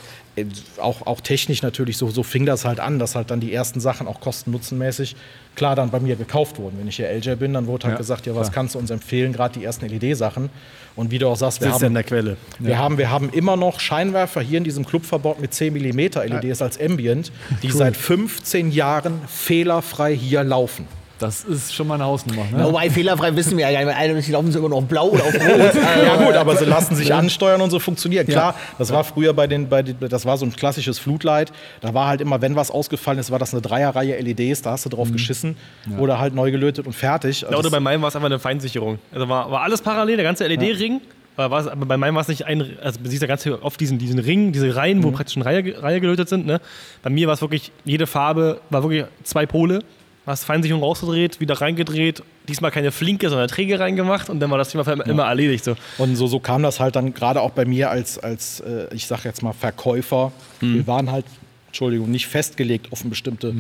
auch, 0.78 1.06
auch 1.06 1.22
technisch 1.22 1.62
natürlich, 1.62 1.98
so, 1.98 2.10
so 2.10 2.24
fing 2.24 2.46
das 2.46 2.66
halt 2.66 2.80
an, 2.80 2.98
dass 3.00 3.16
halt 3.16 3.30
dann 3.32 3.40
die 3.40 3.54
ersten 3.54 3.80
Sachen 3.80 4.08
auch 4.08 4.20
kosten-nutzenmäßig 4.20 5.16
klar 5.56 5.76
dann 5.76 5.92
bei 5.92 6.00
mir 6.00 6.16
gekauft 6.16 6.58
wurden. 6.58 6.80
Wenn 6.80 6.88
ich 6.88 6.96
hier 6.96 7.10
LJ 7.10 7.36
bin, 7.36 7.54
dann 7.54 7.68
wurde 7.68 7.86
halt 7.86 7.94
Ja, 7.94 7.98
gesagt, 7.98 8.26
ja, 8.26 8.36
was 8.36 8.48
klar. 8.48 8.56
kannst 8.56 8.76
du 8.76 8.80
uns 8.80 8.90
empfehlen, 8.90 9.34
gerade 9.34 9.58
die 9.60 9.64
ersten 9.66 9.88
LED-Sachen. 9.88 10.50
Und 10.96 11.12
wie 11.12 11.20
du 11.20 11.28
auch 11.28 11.36
sagst, 11.36 11.62
wir 11.62 11.70
ja 11.70 11.76
in 11.76 11.84
haben, 11.84 11.94
der 11.94 12.04
Quelle. 12.04 12.38
wir, 12.60 12.78
haben, 12.78 12.98
wir 12.98 13.10
haben 13.12 13.30
immer 13.30 13.56
noch 13.56 13.80
Scheinwerfer 13.80 14.42
hier 14.42 14.58
in 14.58 14.64
diesem 14.64 14.86
Club 14.86 15.06
verbaut 15.06 15.40
mit 15.40 15.54
10 15.54 15.74
mm 15.74 16.00
LEDs 16.00 16.62
als 16.62 16.80
Ambient, 16.80 17.32
die 17.62 17.72
seit 17.72 17.96
15 17.98 18.72
Jahren 18.72 19.22
fehlerfrei 19.28 20.16
hier 20.16 20.44
laufen. 20.44 20.88
Das 21.24 21.44
ist 21.44 21.74
schon 21.74 21.88
mal 21.88 21.96
eine 21.96 22.06
Hausnummer. 22.06 22.46
Ne? 22.52 22.64
Wobei, 22.66 22.90
fehlerfrei 22.90 23.36
wissen 23.36 23.58
wir 23.58 23.70
ja 23.70 23.80
gar 23.82 23.86
nicht. 23.88 23.98
Einmal 23.98 24.24
laufen 24.32 24.52
sie 24.52 24.58
immer 24.60 24.70
noch 24.70 24.78
auf 24.78 24.86
blau 24.86 25.10
oder 25.10 25.24
auf 25.24 25.34
rot. 25.34 25.42
Ja 26.06 26.16
gut, 26.26 26.36
aber 26.36 26.56
sie 26.56 26.66
lassen 26.66 26.96
sich 26.96 27.14
ansteuern 27.14 27.62
und 27.62 27.70
so 27.72 27.80
funktionieren. 27.80 28.28
Klar, 28.28 28.56
das 28.78 28.92
war 28.92 29.04
früher 29.04 29.34
bei 29.34 29.48
den, 29.48 29.70
bei 29.70 29.82
den, 29.84 29.98
das 30.00 30.26
war 30.26 30.38
so 30.38 30.46
ein 30.46 30.56
klassisches 30.56 31.00
Flutlight. 31.00 31.52
Da 31.82 31.94
war 31.94 32.08
halt 32.08 32.22
immer, 32.22 32.42
wenn 32.42 32.56
was 32.56 32.70
ausgefallen 32.72 33.20
ist, 33.20 33.32
war 33.32 33.40
das 33.40 33.54
eine 33.54 33.62
Dreierreihe 33.62 34.20
LEDs, 34.20 34.62
da 34.62 34.72
hast 34.72 34.86
du 34.86 34.90
drauf 34.90 35.12
geschissen 35.12 35.56
oder 35.98 36.20
halt 36.20 36.34
neu 36.36 36.52
gelötet 36.52 36.86
und 36.86 36.94
fertig. 36.94 37.42
Ja, 37.42 37.48
oder 37.50 37.62
Das- 37.64 37.72
bei 37.72 37.80
meinem 37.80 38.02
war 38.02 38.10
es 38.10 38.16
einfach 38.16 38.28
eine 38.28 38.40
Feinsicherung. 38.40 39.00
Also 39.14 39.28
war, 39.30 39.50
war 39.52 39.62
alles 39.62 39.82
parallel, 39.82 40.18
der 40.18 40.26
ganze 40.26 40.46
LED-Ring. 40.48 41.02
Es- 41.36 41.40
aber 41.40 41.64
bei 41.88 41.98
meinem 41.98 42.14
war 42.14 42.22
es 42.22 42.28
nicht 42.28 42.46
ein, 42.46 42.78
also 42.84 43.00
du 43.02 43.10
siehst 43.10 43.22
ja 43.24 43.28
ganz 43.28 43.48
oft 43.48 43.80
diesen, 43.80 43.98
diesen 43.98 44.20
Ring, 44.20 44.52
diese 44.52 44.76
Reihen, 44.76 45.00
Mhm. 45.00 45.04
wo 45.04 45.12
praktisch 45.12 45.36
eine 45.36 45.46
Reihe, 45.46 45.82
Reihe 45.82 46.00
gelötet 46.00 46.30
sind. 46.30 46.46
Ne? 46.46 46.62
Bei 47.02 47.10
mir 47.10 47.26
war 47.28 47.34
es 47.34 47.42
wirklich, 47.42 47.72
jede 47.86 48.06
Farbe 48.06 48.60
war 48.70 48.84
wirklich 48.84 49.06
zwei 49.24 49.46
Pole. 49.48 49.80
Hast 50.26 50.46
Feinsicherung 50.46 50.82
rausgedreht, 50.82 51.40
wieder 51.40 51.60
reingedreht, 51.60 52.24
diesmal 52.48 52.72
keine 52.72 52.92
Flinke, 52.92 53.30
sondern 53.30 53.48
Träger 53.48 53.80
reingemacht 53.80 54.30
und 54.30 54.40
dann 54.40 54.50
war 54.52 54.58
das 54.58 54.70
Thema 54.70 54.86
für 54.86 54.94
immer, 54.94 55.24
erledigt. 55.26 55.66
So. 55.66 55.76
Und 55.98 56.16
so, 56.16 56.28
so 56.28 56.40
kam 56.40 56.64
das 56.64 56.80
halt 56.80 56.96
dann 56.96 57.14
gerade 57.14 57.42
auch 57.42 57.52
bei 57.52 57.66
mir 57.66 57.90
als, 57.90 58.20
als 58.20 58.62
äh, 58.62 58.88
ich 58.94 59.08
sag 59.08 59.26
jetzt 59.26 59.44
mal, 59.44 59.54
Verkäufer. 59.54 60.32
Wir 60.62 60.88
waren 60.88 61.12
halt, 61.12 61.26
Entschuldigung, 61.68 62.10
nicht 62.10 62.28
festgelegt 62.28 62.92
auf 62.92 63.02
eine 63.02 63.10
bestimmte. 63.10 63.54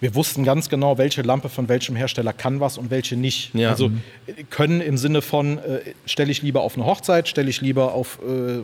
Wir 0.00 0.14
wussten 0.16 0.42
ganz 0.42 0.68
genau, 0.68 0.98
welche 0.98 1.22
Lampe 1.22 1.48
von 1.48 1.68
welchem 1.68 1.94
Hersteller 1.94 2.32
kann 2.32 2.58
was 2.58 2.78
und 2.78 2.90
welche 2.90 3.16
nicht. 3.16 3.54
Ja. 3.54 3.70
Also 3.70 3.90
äh, 4.26 4.42
können 4.50 4.80
im 4.80 4.98
Sinne 4.98 5.22
von, 5.22 5.58
äh, 5.58 5.80
stelle 6.04 6.32
ich 6.32 6.42
lieber 6.42 6.62
auf 6.62 6.74
eine 6.74 6.84
Hochzeit, 6.84 7.28
stelle 7.28 7.48
ich 7.48 7.60
lieber 7.60 7.94
auf 7.94 8.18
äh, 8.26 8.62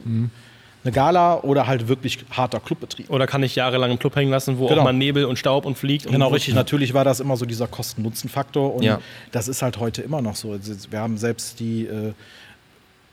eine 0.84 0.92
Gala 0.92 1.40
oder 1.40 1.66
halt 1.66 1.88
wirklich 1.88 2.18
harter 2.30 2.60
Clubbetrieb. 2.60 3.10
Oder 3.10 3.26
kann 3.26 3.42
ich 3.42 3.54
jahrelang 3.56 3.90
im 3.90 3.98
Club 3.98 4.14
hängen 4.16 4.30
lassen, 4.30 4.58
wo 4.58 4.66
Genau. 4.68 4.80
auch 4.80 4.84
mal 4.84 4.92
Nebel 4.92 5.24
und 5.24 5.38
Staub 5.38 5.64
und 5.64 5.78
fliegt. 5.78 6.06
Genau, 6.06 6.26
und 6.28 6.34
richtig. 6.34 6.54
Natürlich 6.54 6.92
war 6.94 7.04
das 7.04 7.20
immer 7.20 7.36
so 7.36 7.46
dieser 7.46 7.66
Kosten-Nutzen-Faktor 7.66 8.74
und 8.74 8.82
Ja. 8.82 9.00
das 9.32 9.48
ist 9.48 9.62
halt 9.62 9.78
heute 9.78 10.02
immer 10.02 10.20
noch 10.20 10.36
so. 10.36 10.52
Also 10.52 10.72
Wir 10.90 11.00
haben 11.00 11.16
selbst 11.16 11.58
die, 11.60 11.86
äh, 11.86 12.12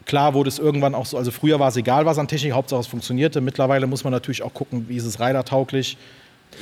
klar 0.05 0.33
wurde 0.33 0.49
es 0.49 0.59
irgendwann 0.59 0.93
auch 0.95 1.05
so, 1.05 1.17
also 1.17 1.31
früher 1.31 1.59
war 1.59 1.69
es 1.69 1.77
egal, 1.77 2.05
was 2.05 2.17
an 2.17 2.27
Technik, 2.27 2.53
Hauptsache 2.53 2.81
es 2.81 2.87
funktionierte. 2.87 3.39
Mittlerweile 3.39 3.87
muss 3.87 4.03
man 4.03 4.11
natürlich 4.11 4.43
auch 4.43 4.53
gucken, 4.53 4.85
wie 4.89 4.97
ist 4.97 5.05
es 5.05 5.19
ridertauglich. 5.19 5.97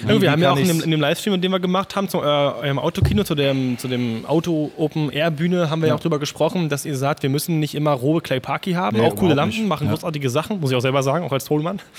Ja, 0.07 0.21
wir 0.21 0.31
haben 0.31 0.41
ja 0.41 0.51
auch 0.51 0.57
in 0.57 0.67
dem, 0.67 0.81
in 0.81 0.91
dem 0.91 1.01
Livestream, 1.01 1.41
den 1.41 1.51
wir 1.51 1.59
gemacht 1.59 1.95
haben, 1.95 2.07
zu 2.09 2.19
äh, 2.19 2.21
eurem 2.21 2.79
Autokino, 2.79 3.23
zu 3.23 3.35
dem, 3.35 3.77
zu 3.77 3.87
dem 3.87 4.25
Auto-Open-Air-Bühne, 4.25 5.69
haben 5.69 5.81
wir 5.81 5.89
ja. 5.89 5.95
auch 5.95 5.99
darüber 5.99 6.19
gesprochen, 6.19 6.69
dass 6.69 6.85
ihr 6.85 6.95
sagt, 6.95 7.23
wir 7.23 7.29
müssen 7.29 7.59
nicht 7.59 7.75
immer 7.75 7.91
robe 7.91 8.21
Clay 8.21 8.39
Parky 8.39 8.73
haben, 8.73 8.97
Nee, 8.97 9.05
auch 9.05 9.15
coole 9.15 9.33
Lampen, 9.33 9.57
nicht. 9.57 9.67
machen 9.67 9.89
großartige 9.89 10.29
Sachen, 10.29 10.59
muss 10.59 10.71
ich 10.71 10.77
auch 10.77 10.81
selber 10.81 11.03
sagen, 11.03 11.25
auch 11.25 11.31
als 11.31 11.45
Tollmann. 11.45 11.79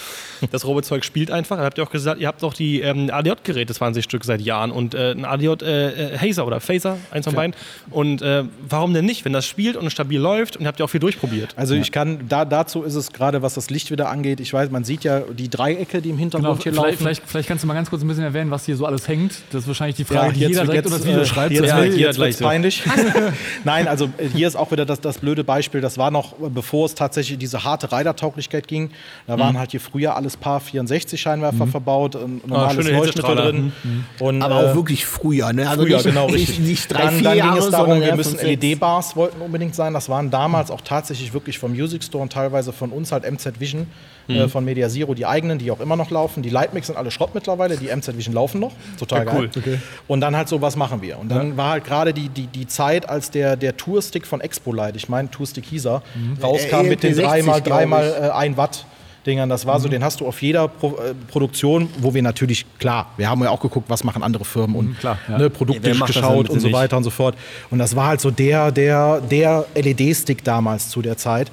Das 0.53 0.65
robe 0.65 0.83
Zeug 0.83 1.05
spielt 1.05 1.31
einfach. 1.31 1.57
Dann 1.57 1.67
habt 1.67 1.77
ihr 1.79 1.85
auch 1.85 1.91
gesagt, 1.91 2.19
ihr 2.21 2.27
habt 2.27 2.43
doch 2.43 2.55
die 2.55 2.81
ähm, 2.81 3.11
ADJ-Geräte, 3.13 3.75
20 3.75 4.03
Stück 4.03 4.25
seit 4.25 4.41
Jahren 4.41 4.71
und 4.71 4.95
äh, 4.95 5.13
ein 5.13 5.25
ADJ 5.27 5.63
äh, 5.63 6.15
äh, 6.15 6.19
Hazer 6.19 6.47
oder 6.47 6.61
Phaser, 6.61 6.97
eins 7.11 7.27
von 7.27 7.35
beiden. 7.35 7.55
Und 7.91 8.23
äh, 8.23 8.45
warum 8.67 8.95
denn 8.95 9.05
nicht, 9.05 9.25
wenn 9.27 9.35
das 9.35 9.47
spielt 9.47 9.77
und 9.77 9.91
stabil 9.91 10.19
läuft 10.19 10.57
und 10.57 10.63
ihr 10.63 10.69
habt 10.69 10.79
ja 10.79 10.87
auch 10.87 10.91
viel 10.91 11.01
durchprobiert. 11.01 11.53
Also 11.57 11.75
ich 11.75 11.93
kann, 11.93 12.27
da, 12.29 12.45
dazu 12.47 12.83
ist 12.83 12.95
es 12.95 13.13
gerade, 13.13 13.43
was 13.43 13.55
das 13.55 13.69
Licht 13.71 13.91
wieder 13.91 14.09
angeht, 14.09 14.41
ich 14.41 14.53
weiß, 14.53 14.71
man 14.71 14.85
sieht 14.85 15.05
ja 15.05 15.21
die 15.21 15.51
Dreiecke, 15.51 16.01
die 16.01 16.09
im 16.11 16.17
Genau, 16.17 16.21
Hintergrund 16.21 16.63
hier 16.63 16.73
vielleicht, 16.73 16.87
laufen. 16.87 16.99
vielleicht, 16.99 17.23
vielleicht 17.27 17.49
kannst 17.49 17.65
du 17.65 17.69
mal 17.69 17.75
ganz 17.81 17.91
kurz 17.91 18.03
ein 18.03 18.09
bisschen 18.09 18.25
erwähnen, 18.25 18.51
was 18.51 18.67
hier 18.67 18.77
so 18.77 18.85
alles 18.85 19.09
hängt? 19.09 19.33
Das 19.51 19.63
ist 19.63 19.69
wahrscheinlich 19.69 19.97
die 19.97 20.05
Frage, 20.05 20.35
die 20.35 20.41
jetzt- 20.41 20.51
jeder 20.51 20.65
direkt 20.65 20.85
jetzt, 20.85 20.93
unter 20.93 20.99
das 20.99 21.07
Video 21.07 21.23
äh, 21.23 21.27
schreibt. 21.27 21.53
Jetzt, 21.53 21.67
Ja, 21.67 21.79
ja, 21.83 21.85
jetzt 21.93 22.19
wird's 22.19 22.39
so. 22.39 22.45
peinlich. 22.45 22.83
Nein, 23.65 23.89
also 23.89 24.07
äh, 24.19 24.29
hier 24.35 24.47
ist 24.47 24.57
auch 24.57 24.71
wieder 24.71 24.85
das, 24.85 25.01
das 25.01 25.19
blöde 25.19 25.45
Beispiel. 25.45 25.81
Das 25.81 25.97
war 25.99 26.11
noch, 26.11 26.33
äh, 26.35 26.49
bevor 26.51 26.87
es 26.87 26.95
tatsächlich 26.95 27.39
diese 27.39 27.65
harte 27.65 27.91
Rider-Tauglichkeit 27.91 28.69
ging. 28.69 28.91
Da 29.27 29.39
waren 29.39 29.59
halt 29.59 29.71
hier 29.71 29.81
früher 29.81 30.15
alles 30.17 30.37
Paar 30.37 30.61
64 30.61 31.21
Scheinwerfer 31.21 31.67
verbaut, 31.67 32.17
ein 32.17 32.41
normales 32.47 32.85
schöne 32.85 32.97
Leuchtmittel 32.99 33.35
drin. 33.37 33.73
Und, 34.19 34.43
Aber 34.43 34.63
äh, 34.63 34.71
auch 34.71 34.75
wirklich 34.75 35.07
früher, 35.07 35.53
ne? 35.53 35.69
Also 35.69 35.83
Früher, 35.85 35.97
nicht, 35.97 36.05
genau, 36.07 36.27
richtig. 36.27 36.59
nicht 36.59 36.93
drei, 36.93 36.99
dann, 37.05 37.15
vier 37.15 37.23
dann 37.23 37.33
ging 37.35 37.45
Jahre, 37.47 37.59
es 37.59 37.71
darum, 37.71 38.01
wir 38.01 38.15
müssen. 38.17 38.39
LED-Bars 38.39 39.17
wollten 39.17 39.41
unbedingt 39.41 39.75
sein. 39.75 39.95
Das 39.95 40.09
waren 40.09 40.31
damals 40.31 40.71
auch 40.71 40.83
tatsächlich 40.83 41.33
wirklich 41.33 41.59
vom 41.59 41.73
Music 41.73 42.05
Store 42.05 42.23
und 42.23 42.33
teilweise 42.33 42.73
von 42.73 42.91
uns 42.91 43.13
halt 43.13 43.31
MZ 43.31 43.59
Vision, 43.59 43.87
äh, 44.31 44.49
von 44.49 44.65
Media 44.65 44.89
Zero, 44.89 45.15
die 45.15 45.27
eigenen, 45.27 45.59
die 45.59 45.71
auch 45.71 45.81
immer 45.81 45.97
noch 45.97 46.11
laufen. 46.11 46.43
Die 46.43 46.51
Lightmix 46.51 46.87
sind 46.89 46.97
alle 46.97 47.11
Schrott 47.11 47.35
mittlerweile, 47.35 47.77
die 47.77 47.95
MZ 47.95 48.17
Vision 48.17 48.35
laufen 48.35 48.61
noch. 48.61 48.73
Total 48.99 49.27
Ja, 49.27 49.33
cool. 49.35 49.49
geil. 49.49 49.81
Und 50.09 50.21
dann 50.21 50.37
halt 50.37 50.49
so, 50.49 50.61
was 50.63 50.77
machen 50.77 51.03
wir? 51.03 51.19
Und 51.19 51.29
dann 51.31 51.57
war 51.57 51.71
halt 51.71 51.85
gerade 51.85 52.13
die, 52.15 52.29
die, 52.29 52.47
die 52.47 52.67
Zeit, 52.67 53.09
als 53.09 53.31
der, 53.31 53.57
der 53.57 53.77
Tourstick 53.77 54.27
von 54.27 54.41
Expo 54.41 54.73
Light, 54.73 54.97
ich 54.97 55.09
meine 55.09 55.31
Tourstick 55.31 55.65
hieß 55.67 55.87
er, 55.87 56.03
rauskam 56.43 56.87
Äh, 56.87 56.89
mit 56.91 57.03
den 57.03 57.15
ELP60, 57.15 57.23
dreimal, 57.23 57.61
glaub 57.63 57.79
dreimal 57.79 58.15
ich. 58.19 58.25
äh, 58.25 58.31
ein 58.31 58.57
Watt. 58.57 58.85
Dingern, 59.27 59.51
das 59.51 59.67
war 59.67 59.79
so, 59.81 59.87
den 59.89 60.03
hast 60.03 60.21
du 60.21 60.27
auf 60.27 60.41
jeder 60.41 60.67
Pro 60.67 60.97
äh, 60.97 61.13
Produktion, 61.31 61.91
wo 61.99 62.15
wir 62.15 62.23
natürlich, 62.23 62.65
klar, 62.79 63.11
wir 63.19 63.29
haben 63.29 63.43
ja 63.43 63.51
auch 63.51 63.61
geguckt, 63.61 63.91
was 63.91 64.03
machen 64.03 64.23
andere 64.23 64.47
Firmen 64.47 64.75
und 64.75 64.99
klar, 64.99 65.19
ja. 65.29 65.37
ne, 65.37 65.51
Produkte 65.51 65.83
denn 65.83 66.01
geschaut 66.01 66.49
und 66.49 66.59
so 66.61 66.69
nicht? 66.69 66.75
weiter 66.75 66.97
und 66.97 67.05
so 67.05 67.11
fort. 67.11 67.35
Und 67.69 67.79
das 67.79 67.95
war 67.95 68.07
halt 68.07 68.23
so 68.23 68.31
der, 68.31 68.73
der, 68.73 69.21
der 69.21 69.67
LED-Stick 69.75 70.43
damals 70.43 70.89
zu 70.89 71.03
der 71.03 71.19
Zeit. 71.19 71.51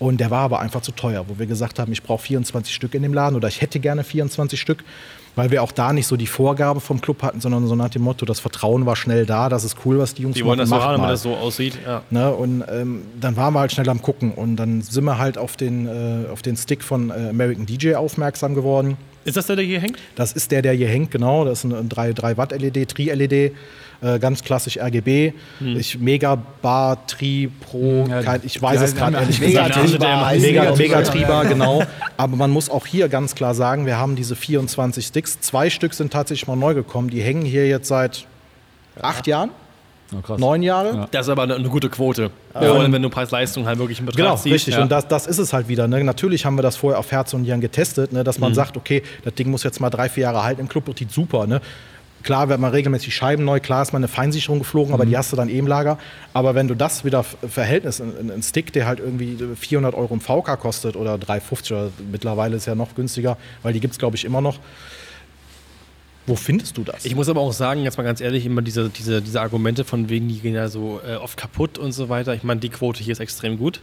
Und 0.00 0.18
der 0.18 0.30
war 0.30 0.40
aber 0.40 0.60
einfach 0.60 0.80
zu 0.80 0.92
teuer, 0.92 1.26
wo 1.28 1.38
wir 1.38 1.44
gesagt 1.46 1.78
haben, 1.78 1.92
ich 1.92 2.02
brauche 2.02 2.22
24 2.22 2.74
Stück 2.74 2.94
in 2.94 3.02
dem 3.02 3.12
Laden 3.12 3.36
oder 3.36 3.48
ich 3.48 3.60
hätte 3.60 3.78
gerne 3.78 4.02
24 4.02 4.58
Stück, 4.58 4.82
weil 5.36 5.50
wir 5.50 5.62
auch 5.62 5.72
da 5.72 5.92
nicht 5.92 6.06
so 6.06 6.16
die 6.16 6.26
Vorgabe 6.26 6.80
vom 6.80 7.02
Club 7.02 7.22
hatten, 7.22 7.42
sondern 7.42 7.66
so 7.66 7.74
nach 7.74 7.90
dem 7.90 8.02
Motto, 8.02 8.24
das 8.24 8.40
Vertrauen 8.40 8.86
war 8.86 8.96
schnell 8.96 9.26
da, 9.26 9.50
das 9.50 9.62
ist 9.62 9.76
cool, 9.84 9.98
was 9.98 10.14
die 10.14 10.22
Jungs 10.22 10.36
Die 10.36 10.44
wollen 10.44 10.58
das 10.58 10.70
so 10.70 10.74
macht 10.74 10.88
haben, 10.88 11.02
wenn 11.02 11.10
das 11.10 11.22
so 11.22 11.36
aussieht. 11.36 11.78
Ja. 11.86 12.00
Ne? 12.08 12.32
Und 12.34 12.64
ähm, 12.70 13.02
dann 13.20 13.36
waren 13.36 13.52
wir 13.52 13.60
halt 13.60 13.72
schnell 13.72 13.90
am 13.90 14.00
Gucken 14.00 14.32
und 14.32 14.56
dann 14.56 14.80
sind 14.80 15.04
wir 15.04 15.18
halt 15.18 15.36
auf 15.36 15.58
den, 15.58 15.86
äh, 15.86 16.30
auf 16.32 16.40
den 16.40 16.56
Stick 16.56 16.82
von 16.82 17.10
äh, 17.10 17.28
American 17.28 17.66
DJ 17.66 17.94
aufmerksam 17.94 18.54
geworden. 18.54 18.96
Ist 19.24 19.36
das 19.36 19.46
der, 19.46 19.56
der 19.56 19.64
hier 19.64 19.80
hängt? 19.80 19.98
Das 20.14 20.32
ist 20.32 20.50
der, 20.50 20.62
der 20.62 20.72
hier 20.72 20.88
hängt, 20.88 21.10
genau. 21.10 21.44
Das 21.44 21.64
ist 21.64 21.72
ein 21.72 21.88
3, 21.88 22.12
3 22.12 22.36
Watt 22.36 22.52
LED, 22.52 22.88
Tri-LED, 22.88 23.32
äh, 24.02 24.18
ganz 24.18 24.42
klassisch 24.42 24.78
RGB. 24.78 25.32
Ich 25.60 25.98
Megabar, 25.98 27.06
Tri, 27.06 27.50
Pro, 27.60 28.06
Ja, 28.08 28.22
kein, 28.22 28.40
ich 28.44 28.60
weiß 28.60 28.76
ja, 28.80 28.86
es 28.86 28.94
gerade 28.94 29.16
ehrlich 29.18 29.40
Mega 29.40 29.66
gesagt 29.68 29.82
nicht. 29.82 29.92
Tribar 29.94 30.26
heißt 30.26 30.42
Mega, 30.42 30.62
Mega 30.62 30.76
Mega 30.76 31.02
Tribar, 31.02 31.42
Tribar, 31.42 31.46
genau. 31.46 31.82
Aber 32.16 32.36
man 32.36 32.50
muss 32.50 32.70
auch 32.70 32.86
hier 32.86 33.08
ganz 33.08 33.34
klar 33.34 33.54
sagen, 33.54 33.84
wir 33.84 33.98
haben 33.98 34.16
diese 34.16 34.36
24 34.36 35.04
Sticks. 35.06 35.40
Zwei 35.40 35.68
Stück 35.68 35.92
sind 35.92 36.12
tatsächlich 36.12 36.48
mal 36.48 36.56
neu 36.56 36.72
gekommen. 36.72 37.10
Die 37.10 37.20
hängen 37.20 37.44
hier 37.44 37.68
jetzt 37.68 37.88
seit 37.88 38.26
acht 39.00 39.26
Jahren, 39.26 39.50
Krass. 40.22 40.38
neun 40.40 40.62
Jahre. 40.62 40.94
Ja. 40.96 41.08
Das 41.10 41.26
ist 41.26 41.30
aber 41.30 41.42
eine, 41.44 41.62
gute 41.68 41.88
Quote. 41.88 42.30
Vor 42.52 42.62
allem, 42.62 42.92
wenn 42.92 43.02
du 43.02 43.10
Preis-Leistung 43.10 43.66
halt 43.66 43.78
wirklich 43.78 44.00
in 44.00 44.06
Betracht 44.06 44.18
Genau, 44.24 44.36
ziehst. 44.36 44.54
richtig. 44.54 44.74
Ja. 44.74 44.82
Und 44.82 44.90
das, 44.90 45.06
das 45.08 45.26
ist 45.26 45.38
es 45.38 45.52
halt 45.52 45.68
wieder. 45.68 45.86
Ne? 45.88 46.02
Natürlich 46.02 46.44
haben 46.44 46.56
wir 46.56 46.62
das 46.62 46.76
vorher 46.76 46.98
auf 46.98 47.10
Herz 47.12 47.32
und 47.34 47.42
Nieren 47.42 47.60
getestet, 47.60 48.12
ne? 48.12 48.24
dass 48.24 48.38
Mhm. 48.38 48.42
man 48.44 48.54
sagt, 48.54 48.76
okay, 48.76 49.02
das 49.24 49.34
Ding 49.34 49.50
muss 49.50 49.62
jetzt 49.62 49.80
mal 49.80 49.90
drei, 49.90 50.08
vier 50.08 50.22
Jahre 50.24 50.42
halten 50.42 50.60
im 50.62 50.68
Club, 50.68 50.86
das 50.86 50.96
sieht 50.98 51.12
super. 51.12 51.46
Ne? 51.46 51.60
Klar, 52.22 52.50
wenn 52.50 52.60
man 52.60 52.70
regelmäßig 52.72 53.14
Scheiben 53.14 53.44
neu, 53.46 53.60
klar 53.60 53.80
ist 53.80 53.92
mal 53.92 53.96
eine 53.98 54.08
Feinsicherung 54.08 54.58
geflogen, 54.58 54.88
Mhm. 54.90 54.94
aber 54.94 55.06
die 55.06 55.16
hast 55.16 55.32
du 55.32 55.36
dann 55.36 55.48
eh 55.48 55.56
im 55.58 55.66
Lager. 55.66 55.96
Aber 56.34 56.54
wenn 56.54 56.68
du 56.68 56.74
das 56.74 57.04
wieder 57.04 57.22
Verhältnis, 57.24 58.00
ein, 58.00 58.30
ein 58.30 58.42
Stick, 58.42 58.72
der 58.74 58.86
halt 58.86 58.98
irgendwie 59.00 59.38
400 59.56 59.94
Euro 59.94 60.12
im 60.12 60.20
VK 60.20 60.56
kostet 60.58 60.96
oder 60.96 61.16
350 61.16 61.72
oder 61.72 61.88
mittlerweile 62.12 62.56
ist 62.56 62.66
ja 62.66 62.74
noch 62.74 62.94
günstiger, 62.94 63.36
weil 63.62 63.72
die 63.72 63.80
gibt 63.80 63.92
es, 63.92 63.98
glaube 63.98 64.16
ich, 64.16 64.24
immer 64.26 64.40
noch. 64.42 64.58
Wo 66.30 66.36
findest 66.36 66.76
du 66.76 66.84
das? 66.84 67.04
Ich 67.04 67.16
muss 67.16 67.28
aber 67.28 67.40
auch 67.40 67.52
sagen, 67.52 67.82
jetzt 67.82 67.98
mal 67.98 68.04
ganz 68.04 68.20
ehrlich, 68.20 68.46
immer 68.46 68.62
diese, 68.62 68.88
diese, 68.88 69.20
diese 69.20 69.40
Argumente 69.40 69.82
von 69.82 70.08
wegen, 70.08 70.28
die 70.28 70.38
gehen 70.38 70.54
ja 70.54 70.68
so 70.68 71.00
äh, 71.04 71.16
oft 71.16 71.36
kaputt 71.36 71.76
und 71.76 71.90
so 71.90 72.08
weiter. 72.08 72.34
Ich 72.34 72.44
meine, 72.44 72.60
die 72.60 72.68
Quote 72.68 73.02
hier 73.02 73.10
ist 73.10 73.18
extrem 73.18 73.58
gut. 73.58 73.80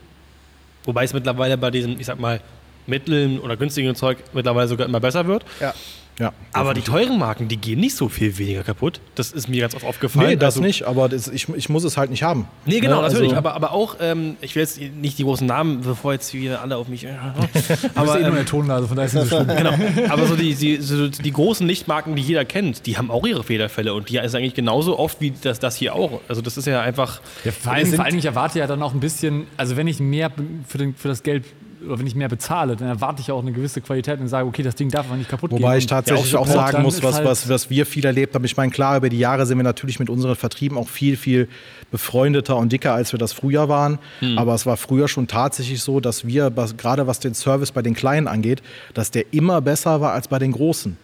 Wobei 0.85 1.03
es 1.03 1.11
mittlerweile 1.11 1.57
bei 1.57 1.71
diesem, 1.71 1.99
ich 1.99 2.05
sag 2.05 2.21
mal, 2.21 2.39
mittleren 2.85 3.41
oder 3.41 3.57
günstigen 3.57 3.93
Zeug 3.95 4.19
mittlerweile 4.31 4.69
sogar 4.69 4.87
immer 4.87 5.01
besser 5.01 5.27
wird. 5.27 5.43
Ja. 5.59 5.73
Ja, 6.19 6.33
Aber 6.51 6.73
die 6.73 6.81
teuren 6.81 7.19
Marken, 7.19 7.47
die 7.47 7.57
gehen 7.57 7.79
nicht 7.79 7.95
so 7.95 8.09
viel 8.09 8.37
weniger 8.37 8.63
kaputt. 8.63 8.99
Das 9.15 9.31
ist 9.31 9.47
mir 9.47 9.61
ganz 9.61 9.75
oft 9.75 9.85
aufgefallen. 9.85 10.29
Nee, 10.29 10.35
das 10.35 10.55
Also- 10.55 10.61
nicht, 10.61 10.83
aber 10.83 11.09
das, 11.09 11.27
ich, 11.27 11.47
ich 11.49 11.69
muss 11.69 11.83
es 11.83 11.95
halt 11.97 12.09
nicht 12.09 12.23
haben. 12.23 12.47
Nee, 12.65 12.79
genau, 12.79 12.97
Ne? 12.97 13.01
natürlich. 13.03 13.25
Also- 13.29 13.35
aber, 13.37 13.53
aber 13.53 13.71
auch, 13.71 13.97
ähm, 14.01 14.35
ich 14.41 14.55
will 14.55 14.61
jetzt 14.63 14.79
nicht 14.81 15.19
die 15.19 15.23
großen 15.23 15.45
Namen, 15.45 15.81
bevor 15.81 16.13
jetzt 16.13 16.33
wieder 16.33 16.61
alle 16.61 16.77
auf 16.77 16.87
mich. 16.87 17.07
Aber 17.07 17.47
aber, 17.95 18.15
ist 18.17 18.23
eh 18.23 18.27
nur 18.27 18.35
eine 18.35 18.45
Tonlage, 18.45 18.87
von 18.87 18.95
daher 18.97 19.05
ist 19.07 19.13
es 19.13 19.21
nicht 19.21 19.29
so 19.29 19.43
schlimm. 19.43 19.57
genau. 19.57 20.11
aber 20.11 20.25
so 20.25 20.35
die, 20.35 20.55
die, 20.55 20.77
so 20.77 21.07
die 21.07 21.31
großen 21.31 21.67
Lichtmarken, 21.67 22.15
die 22.15 22.21
jeder 22.23 22.45
kennt, 22.45 22.85
die 22.87 22.97
haben 22.97 23.11
auch 23.11 23.25
ihre 23.27 23.43
Fehlerfälle. 23.43 23.93
Und 23.93 24.09
die 24.09 24.17
ist 24.17 24.33
eigentlich 24.35 24.55
genauso 24.55 24.97
oft 24.97 25.21
wie 25.21 25.31
das, 25.41 25.59
das 25.59 25.75
hier 25.75 25.93
auch. 25.93 26.21
Also, 26.27 26.41
das 26.41 26.57
ist 26.57 26.65
ja 26.65 26.81
einfach. 26.81 27.21
Ja, 27.45 27.51
vor, 27.51 27.73
allem, 27.73 27.93
vor 27.93 28.05
allem, 28.05 28.17
ich 28.17 28.25
erwarte 28.25 28.59
ja 28.59 28.65
dann 28.67 28.81
auch 28.81 28.93
ein 28.93 28.99
bisschen, 28.99 29.45
also 29.57 29.77
wenn 29.77 29.87
ich 29.87 29.99
mehr 29.99 30.31
für, 30.67 30.77
den, 30.79 30.95
für 30.95 31.07
das 31.09 31.21
Geld 31.23 31.45
oder 31.87 31.99
wenn 31.99 32.07
ich 32.07 32.15
mehr 32.15 32.29
bezahle, 32.29 32.75
dann 32.75 32.87
erwarte 32.87 33.21
ich 33.21 33.27
ja 33.27 33.33
auch 33.33 33.41
eine 33.41 33.51
gewisse 33.51 33.81
Qualität 33.81 34.19
und 34.19 34.27
sage, 34.27 34.47
okay, 34.47 34.63
das 34.63 34.75
Ding 34.75 34.89
darf 34.89 35.07
aber 35.07 35.17
nicht 35.17 35.29
kaputt 35.29 35.51
gehen. 35.51 35.59
Wobei 35.59 35.77
ich 35.77 35.85
tatsächlich 35.85 36.31
ja, 36.31 36.39
auch 36.39 36.47
sagen 36.47 36.83
muss, 36.83 37.01
was, 37.03 37.15
halt- 37.15 37.25
was, 37.25 37.49
was 37.49 37.69
wir 37.69 37.85
viel 37.85 38.05
erlebt 38.05 38.35
haben. 38.35 38.45
Ich 38.45 38.57
meine, 38.57 38.71
klar, 38.71 38.97
über 38.97 39.09
die 39.09 39.19
Jahre 39.19 39.45
sind 39.45 39.57
wir 39.57 39.63
natürlich 39.63 39.99
mit 39.99 40.09
unseren 40.09 40.35
Vertrieben 40.35 40.77
auch 40.77 40.89
viel, 40.89 41.17
viel 41.17 41.47
befreundeter 41.91 42.57
und 42.57 42.71
dicker, 42.71 42.93
als 42.93 43.11
wir 43.11 43.19
das 43.19 43.33
früher 43.33 43.69
waren. 43.69 43.99
Hm. 44.19 44.37
Aber 44.37 44.53
es 44.53 44.65
war 44.65 44.77
früher 44.77 45.07
schon 45.07 45.27
tatsächlich 45.27 45.81
so, 45.81 45.99
dass 45.99 46.25
wir, 46.27 46.55
was, 46.55 46.77
gerade 46.77 47.07
was 47.07 47.19
den 47.19 47.33
Service 47.33 47.71
bei 47.71 47.81
den 47.81 47.93
Kleinen 47.93 48.27
angeht, 48.27 48.61
dass 48.93 49.11
der 49.11 49.33
immer 49.33 49.61
besser 49.61 50.01
war 50.01 50.13
als 50.13 50.27
bei 50.27 50.39
den 50.39 50.51
Großen. 50.51 50.97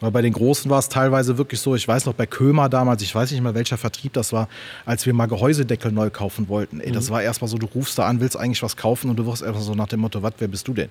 Weil 0.00 0.12
bei 0.12 0.22
den 0.22 0.32
Großen 0.32 0.70
war 0.70 0.78
es 0.78 0.88
teilweise 0.88 1.38
wirklich 1.38 1.60
so, 1.60 1.74
ich 1.74 1.88
weiß 1.88 2.06
noch, 2.06 2.14
bei 2.14 2.24
Kömer 2.24 2.68
damals, 2.68 3.02
ich 3.02 3.12
weiß 3.12 3.32
nicht 3.32 3.40
mehr, 3.42 3.54
welcher 3.56 3.76
Vertrieb 3.76 4.12
das 4.12 4.32
war, 4.32 4.48
als 4.86 5.06
wir 5.06 5.12
mal 5.12 5.26
Gehäusedeckel 5.26 5.90
neu 5.90 6.08
kaufen 6.10 6.48
wollten. 6.48 6.78
Ey, 6.80 6.90
Mhm. 6.90 6.94
das 6.94 7.10
war 7.10 7.20
erstmal 7.20 7.48
so, 7.48 7.58
du 7.58 7.66
rufst 7.66 7.98
da 7.98 8.06
an, 8.06 8.20
willst 8.20 8.36
eigentlich 8.36 8.62
was 8.62 8.76
kaufen 8.76 9.10
und 9.10 9.16
du 9.18 9.26
wirst 9.26 9.42
erstmal 9.42 9.64
so 9.64 9.74
nach 9.74 9.88
dem 9.88 9.98
Motto, 10.00 10.22
was, 10.22 10.34
wer 10.38 10.46
bist 10.46 10.68
du 10.68 10.74
denn? 10.74 10.88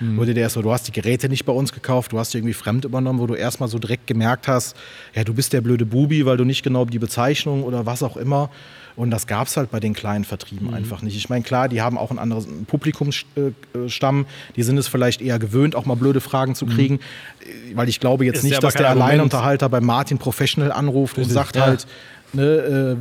Mhm. 0.00 0.16
Wurde 0.16 0.34
dir 0.34 0.40
erst 0.40 0.54
so, 0.54 0.62
du 0.62 0.72
hast 0.72 0.88
die 0.88 0.92
Geräte 0.92 1.28
nicht 1.28 1.44
bei 1.44 1.52
uns 1.52 1.72
gekauft, 1.72 2.10
du 2.12 2.18
hast 2.18 2.34
die 2.34 2.38
irgendwie 2.38 2.54
fremd 2.54 2.84
übernommen, 2.84 3.20
wo 3.20 3.28
du 3.28 3.34
erstmal 3.34 3.68
so 3.68 3.78
direkt 3.78 4.08
gemerkt 4.08 4.48
hast, 4.48 4.76
ja, 5.14 5.22
du 5.22 5.34
bist 5.34 5.52
der 5.52 5.60
blöde 5.60 5.86
Bubi, 5.86 6.26
weil 6.26 6.36
du 6.36 6.44
nicht 6.44 6.64
genau 6.64 6.84
die 6.84 6.98
Bezeichnung 6.98 7.62
oder 7.62 7.86
was 7.86 8.02
auch 8.02 8.16
immer. 8.16 8.50
Und 8.98 9.10
das 9.12 9.28
gab 9.28 9.46
es 9.46 9.56
halt 9.56 9.70
bei 9.70 9.78
den 9.80 9.94
kleinen 9.94 10.22
Mhm. 10.22 10.26
Vertrieben 10.26 10.74
einfach 10.74 11.02
nicht. 11.02 11.16
Ich 11.16 11.28
meine, 11.28 11.44
klar, 11.44 11.68
die 11.68 11.80
haben 11.80 11.96
auch 11.96 12.10
ein 12.10 12.18
anderes 12.18 12.48
Publikumsstamm, 12.66 14.26
die 14.56 14.62
sind 14.62 14.76
es 14.78 14.88
vielleicht 14.88 15.20
eher 15.22 15.38
gewöhnt, 15.38 15.74
auch 15.76 15.86
mal 15.86 15.94
blöde 15.94 16.20
Fragen 16.20 16.52
Mhm. 16.52 16.56
zu 16.56 16.66
kriegen, 16.66 16.96
äh, 16.96 17.76
weil 17.76 17.88
ich 17.88 18.00
glaube 18.00 18.24
jetzt 18.24 18.38
Ist 18.38 18.42
nicht, 18.44 18.62
dass 18.62 18.74
der. 18.74 18.90
Alleinunterhalter 18.90 19.68
bei 19.68 19.80
Martin 19.80 20.18
Professional 20.18 20.72
anruft 20.72 21.16
und 21.16 21.22
Richtig, 21.22 21.34
sagt 21.34 21.56
ja. 21.56 21.62
halt, 21.66 21.86
ne, 22.32 22.42
äh, 22.42 22.96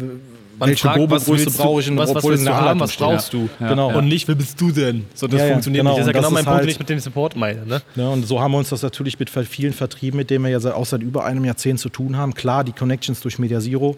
Man 0.60 0.70
welche 0.70 0.88
fragt, 0.88 1.10
was 1.12 1.26
brauche 1.58 1.82
ich, 1.82 1.90
und 1.90 1.98
was, 1.98 2.14
was 2.16 2.24
willst 2.24 2.46
du 2.48 2.54
haben, 2.54 2.80
was 2.80 2.96
brauchst 2.96 3.32
du? 3.34 3.48
Ja. 3.60 3.70
Genau. 3.70 3.96
Und 3.98 4.08
nicht, 4.08 4.28
wer 4.28 4.34
bist 4.36 4.60
du 4.60 4.72
denn? 4.72 5.06
So, 5.14 5.28
das 5.28 5.40
Ja, 5.40 5.46
ja, 5.48 5.52
funktioniert 5.54 5.82
genau. 5.84 5.92
nicht. 5.92 6.00
Das 6.02 6.08
ist 6.08 6.14
ja 6.14 6.20
Und 6.20 6.24
genau 6.26 6.34
mein 6.34 6.46
Punkt, 6.46 6.58
halt- 6.58 6.64
den 6.66 6.72
ich 6.72 6.80
mit 6.80 6.90
dem 6.90 7.00
Support 7.00 7.36
meine. 7.36 7.66
Ne? 7.66 7.82
Ja, 7.96 8.08
und 8.10 8.26
so 8.28 8.40
haben 8.42 8.52
wir 8.54 8.58
uns 8.58 8.70
das 8.70 8.82
natürlich 8.82 9.18
mit 9.20 9.30
vielen 9.30 9.74
Vertrieben, 9.74 10.18
mit 10.18 10.30
denen 10.32 10.44
wir 10.46 10.52
ja 10.52 10.60
seit, 10.60 10.74
auch 10.74 10.86
seit 10.86 11.02
über 11.04 11.26
einem 11.26 11.46
Jahrzehnt 11.46 11.80
zu 11.80 11.90
tun 11.90 12.18
haben. 12.18 12.34
Klar, 12.34 12.64
die 12.64 12.72
Connections 12.72 13.22
durch 13.22 13.38
Media 13.40 13.60
Zero, 13.60 13.98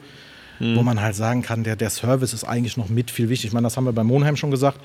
Mhm. 0.59 0.75
wo 0.75 0.83
man 0.83 1.01
halt 1.01 1.15
sagen 1.15 1.41
kann, 1.41 1.63
der, 1.63 1.75
der 1.75 1.89
Service 1.89 2.33
ist 2.33 2.43
eigentlich 2.43 2.77
noch 2.77 2.89
mit 2.89 3.11
viel 3.11 3.29
wichtig. 3.29 3.47
Ich 3.47 3.53
meine, 3.53 3.65
das 3.65 3.77
haben 3.77 3.85
wir 3.85 3.93
bei 3.93 4.03
Monheim 4.03 4.35
schon 4.35 4.51
gesagt, 4.51 4.79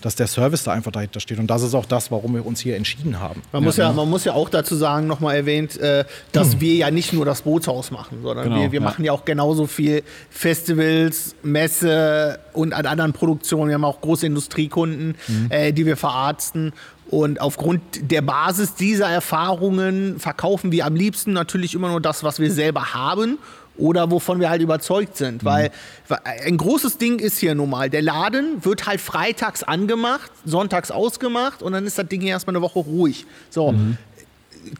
dass 0.00 0.16
der 0.16 0.26
Service 0.26 0.64
da 0.64 0.72
einfach 0.72 0.90
dahinter 0.90 1.20
steht. 1.20 1.38
Und 1.38 1.48
das 1.48 1.62
ist 1.62 1.74
auch 1.74 1.84
das, 1.84 2.10
warum 2.10 2.34
wir 2.34 2.44
uns 2.44 2.60
hier 2.60 2.76
entschieden 2.76 3.20
haben. 3.20 3.42
Man, 3.52 3.62
muss 3.62 3.76
ja, 3.76 3.92
man 3.92 4.10
muss 4.10 4.24
ja 4.24 4.32
auch 4.32 4.48
dazu 4.48 4.74
sagen, 4.74 5.06
nochmal 5.06 5.36
erwähnt, 5.36 5.76
äh, 5.76 6.04
dass 6.32 6.60
wir 6.60 6.74
ja 6.74 6.90
nicht 6.90 7.12
nur 7.12 7.24
das 7.24 7.42
Bootshaus 7.42 7.90
machen, 7.90 8.18
sondern 8.22 8.44
Genau, 8.44 8.56
wir, 8.60 8.72
wir 8.72 8.80
ja. 8.80 8.84
machen 8.84 9.04
ja 9.04 9.12
auch 9.12 9.24
genauso 9.24 9.66
viel 9.66 10.02
Festivals, 10.30 11.34
Messe 11.42 12.40
und 12.52 12.72
an 12.72 12.86
anderen 12.86 13.12
Produktionen. 13.12 13.68
Wir 13.68 13.74
haben 13.74 13.84
auch 13.84 14.00
große 14.00 14.26
Industriekunden, 14.26 15.14
äh, 15.48 15.72
die 15.72 15.86
wir 15.86 15.96
verarzten. 15.96 16.72
Und 17.10 17.40
aufgrund 17.40 17.80
der 18.10 18.20
Basis 18.20 18.74
dieser 18.74 19.08
Erfahrungen 19.08 20.18
verkaufen 20.18 20.72
wir 20.72 20.84
am 20.84 20.94
liebsten 20.94 21.32
natürlich 21.32 21.74
immer 21.74 21.88
nur 21.88 22.02
das, 22.02 22.22
was 22.22 22.38
wir 22.38 22.50
selber 22.50 22.92
haben 22.92 23.38
oder 23.78 24.10
wovon 24.10 24.40
wir 24.40 24.50
halt 24.50 24.60
überzeugt 24.60 25.16
sind. 25.16 25.44
Weil 25.44 25.70
weil 26.08 26.18
ein 26.44 26.56
großes 26.56 26.98
Ding 26.98 27.18
ist 27.18 27.38
hier 27.38 27.54
nun 27.54 27.70
mal, 27.70 27.88
der 27.90 28.02
Laden 28.02 28.64
wird 28.64 28.86
halt 28.86 29.00
freitags 29.00 29.62
angemacht, 29.62 30.30
sonntags 30.44 30.90
ausgemacht 30.90 31.62
und 31.62 31.72
dann 31.72 31.86
ist 31.86 31.96
das 31.98 32.06
Ding 32.08 32.20
hier 32.20 32.30
erstmal 32.30 32.56
eine 32.56 32.62
Woche 32.62 32.80
ruhig. 32.80 33.24
So. 33.50 33.74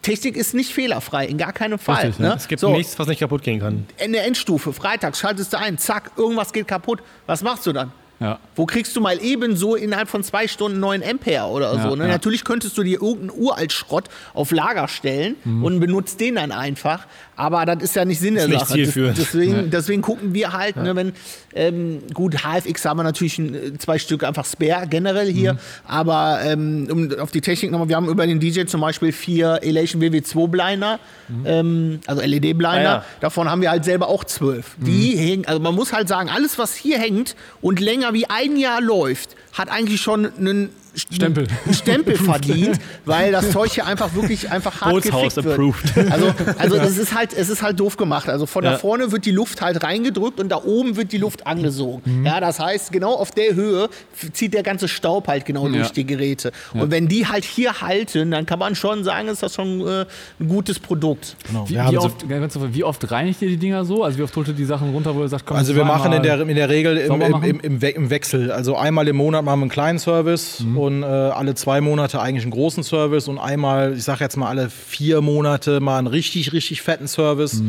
Technik 0.02 0.37
ist 0.37 0.54
nicht 0.54 0.72
fehlerfrei, 0.74 1.26
in 1.26 1.38
gar 1.38 1.52
keinem 1.52 1.78
Fall. 1.78 2.06
Richtig, 2.06 2.18
ne? 2.18 2.28
ne? 2.28 2.34
Es 2.37 2.48
gibt 2.48 2.61
so, 2.61 2.70
nichts, 2.70 2.98
was 2.98 3.06
nicht 3.06 3.20
kaputt 3.20 3.42
gehen 3.42 3.61
kann. 3.61 3.87
in 3.98 4.12
der 4.12 4.26
Endstufe, 4.26 4.72
freitags 4.72 5.20
schaltest 5.20 5.52
du 5.52 5.58
ein, 5.58 5.78
zack, 5.78 6.11
irgendwas 6.16 6.52
geht 6.52 6.68
kaputt. 6.68 7.00
Was 7.26 7.42
machst 7.42 7.64
du 7.66 7.72
dann? 7.72 7.92
Ja. 8.20 8.40
Wo 8.56 8.66
kriegst 8.66 8.96
du 8.96 9.00
mal 9.00 9.18
ebenso 9.22 9.76
innerhalb 9.76 10.08
von 10.08 10.24
zwei 10.24 10.48
Stunden 10.48 10.80
9 10.80 11.04
Ampere 11.08 11.46
oder 11.46 11.72
Ja, 11.76 11.82
so? 11.88 11.94
Ne? 11.94 12.04
ja. 12.04 12.08
Natürlich 12.11 12.44
könntest 12.44 12.76
du 12.76 12.82
dir 12.82 13.00
irgendeinen 13.00 13.30
uralt 13.40 13.72
Schrott 13.72 14.08
auf 14.34 14.50
Lager 14.50 14.88
stellen 14.88 15.37
Mhm. 15.44 15.64
und 15.64 15.78
benutzt 15.80 16.18
den 16.20 16.34
dann 16.34 16.50
einfach. 16.50 17.06
Aber 17.38 17.64
das 17.64 17.83
ist 17.85 17.96
ja 17.96 18.05
nicht 18.05 18.18
Sinn 18.20 18.35
der 18.35 18.48
Sache. 18.48 18.74
zielführend. 18.74 19.16
Das- 19.16 19.24
Deswegen, 19.31 19.70
deswegen 19.70 20.03
gucken 20.03 20.35
wir 20.35 20.53
halt, 20.53 20.77
ne, 20.77 20.94
wenn, 20.96 21.12
ähm, 21.55 22.01
gut, 22.12 22.42
HFX 22.44 22.85
haben 22.85 22.98
wir 22.98 23.05
natürlich 23.05 23.38
äh, 23.38 23.79
zwei 23.79 23.98
Stück 23.98 24.24
einfach 24.24 24.44
spare 24.44 24.87
generell 24.88 25.31
hier, 25.33 25.55
Mhm. 25.55 25.59
aber 25.87 26.40
ähm, 26.44 26.88
um 26.90 27.18
auf 27.20 27.31
die 27.31 27.40
Technik 27.40 27.70
nochmal, 27.70 27.88
wir 27.88 27.96
haben 27.96 28.09
über 28.09 28.27
den 28.27 28.40
DJ 28.40 28.64
zum 28.64 28.81
Beispiel 28.81 29.12
vier 29.12 29.61
Elation 29.62 30.03
WW2 30.03 30.48
Blinder, 30.48 30.98
ähm, 31.44 32.01
also 32.07 32.20
LED-Blinder, 32.22 32.59
Mhm. 32.59 32.77
Ah, 32.79 32.83
ja. 32.83 33.05
davon 33.20 33.48
haben 33.51 33.62
wir 33.62 33.70
halt 33.70 33.85
selber 33.85 34.09
auch 34.09 34.24
zwölf. 34.24 34.72
Die 34.79 35.14
Mhm. 35.14 35.18
hängen, 35.18 35.44
also 35.46 35.61
man 35.61 35.74
muss 35.74 35.92
halt 35.92 36.09
sagen, 36.09 36.29
alles 36.29 36.59
was 36.59 36.74
hier 36.74 36.98
hängt 36.98 37.37
und 37.61 37.79
länger 37.81 38.12
wie 38.14 38.27
ein 38.29 38.57
Jahr 38.57 38.81
läuft, 38.81 39.37
hat 39.53 39.70
eigentlich 39.70 40.01
schon 40.01 40.27
einen 40.37 40.70
Stempel. 40.94 41.46
Stempel 41.72 42.16
verdient, 42.16 42.79
weil 43.05 43.33
das 43.33 43.51
Zeug 43.53 43.70
hier 43.72 43.87
einfach 43.87 44.14
wirklich 44.14 44.51
einfach 44.51 44.81
hart 44.81 44.92
Bootshaus 44.94 45.35
gefickt 45.35 45.44
wird. 45.44 45.55
approved. 45.55 46.11
Also, 46.12 46.35
also 46.59 46.77
es 46.77 46.98
ist 46.98 47.14
halt, 47.14 47.33
es 47.33 47.48
ist 47.48 47.62
halt 47.62 47.79
doof 47.81 47.96
gemacht. 47.96 48.29
Also 48.29 48.46
von 48.46 48.64
Ja. 48.64 48.72
da 48.72 48.79
vorne 48.79 49.12
wird 49.12 49.24
die 49.24 49.31
Luft 49.31 49.61
halt 49.62 49.83
reingedrückt 49.85 50.40
und 50.40 50.48
da 50.48 50.62
oben 50.64 50.96
wird 50.96 51.12
die 51.12 51.18
Luft 51.18 51.46
angesogen. 51.46 52.24
Ja, 52.24 52.40
das 52.40 52.59
heißt, 52.61 52.92
genau 52.92 53.14
auf 53.14 53.31
der 53.31 53.55
Höhe 53.55 53.88
zieht 54.33 54.55
der 54.55 54.62
ganze 54.62 54.88
Staub 54.88 55.29
halt 55.29 55.44
genau 55.44 55.68
durch 55.68 55.90
die 55.92 56.05
Geräte. 56.07 56.53
Und 56.74 56.90
wenn 56.90 57.09
die 57.09 57.27
halt 57.27 57.44
hier 57.44 57.81
halten, 57.81 58.31
dann 58.31 58.46
kann 58.46 58.59
man 58.59 58.74
schon 58.74 59.05
sagen, 59.05 59.29
ist 59.29 59.42
das 59.42 59.55
schon 59.55 59.81
äh, 59.87 60.05
ein 60.40 60.48
gutes 60.48 60.79
Produkt. 60.79 61.37
Genau. 61.46 61.68
Wie, 61.68 61.74
wie, 61.77 61.94
so- 61.94 62.01
oft, 62.03 62.29
kurz, 62.29 62.59
wie 62.72 62.85
oft 62.85 63.11
reinigt 63.11 63.42
ihr 63.42 63.48
die 63.48 63.57
Dinger 63.57 63.85
so? 63.85 64.03
Also 64.05 64.18
wie 64.18 64.22
oft 64.22 64.35
holt 64.37 64.48
ihr 64.48 64.55
die 64.55 64.64
Sachen 64.64 64.90
runter, 64.90 65.14
wo 65.14 65.20
ihr 65.22 65.29
sagt, 65.29 65.46
komm, 65.46 65.57
Also 65.57 65.74
wir 65.77 65.85
machen 65.85 66.12
in 66.12 66.22
der, 66.22 66.40
in 66.40 66.57
der 66.57 66.68
Regel 66.68 66.96
im, 66.96 67.20
im, 67.20 67.42
im, 67.42 67.61
im, 67.61 67.83
We 67.83 67.88
im 67.90 68.11
Wechsel. 68.11 68.51
Also 68.51 68.77
einmal 68.77 69.07
im 69.09 69.16
Monat 69.16 69.44
machen 69.44 69.61
wir 69.61 69.64
einen 69.64 69.70
kleinen 69.70 69.98
Service 69.98 70.64
und 70.78 71.02
äh, 71.02 71.06
alle 71.06 71.54
zwei 71.54 71.80
Monate 71.80 72.20
eigentlich 72.20 72.44
einen 72.44 72.52
großen 72.52 72.82
Service 72.82 73.28
und 73.28 73.38
einmal, 73.38 73.94
ich 73.96 74.04
sage 74.04 74.24
jetzt 74.24 74.36
mal 74.36 74.48
alle 74.48 74.70
vier 74.70 75.20
Monate 75.20 75.80
mal 75.80 75.98
einen 75.98 76.06
richtig, 76.06 76.52
richtig 76.52 76.82
fetten 76.82 77.08
Service, 77.08 77.62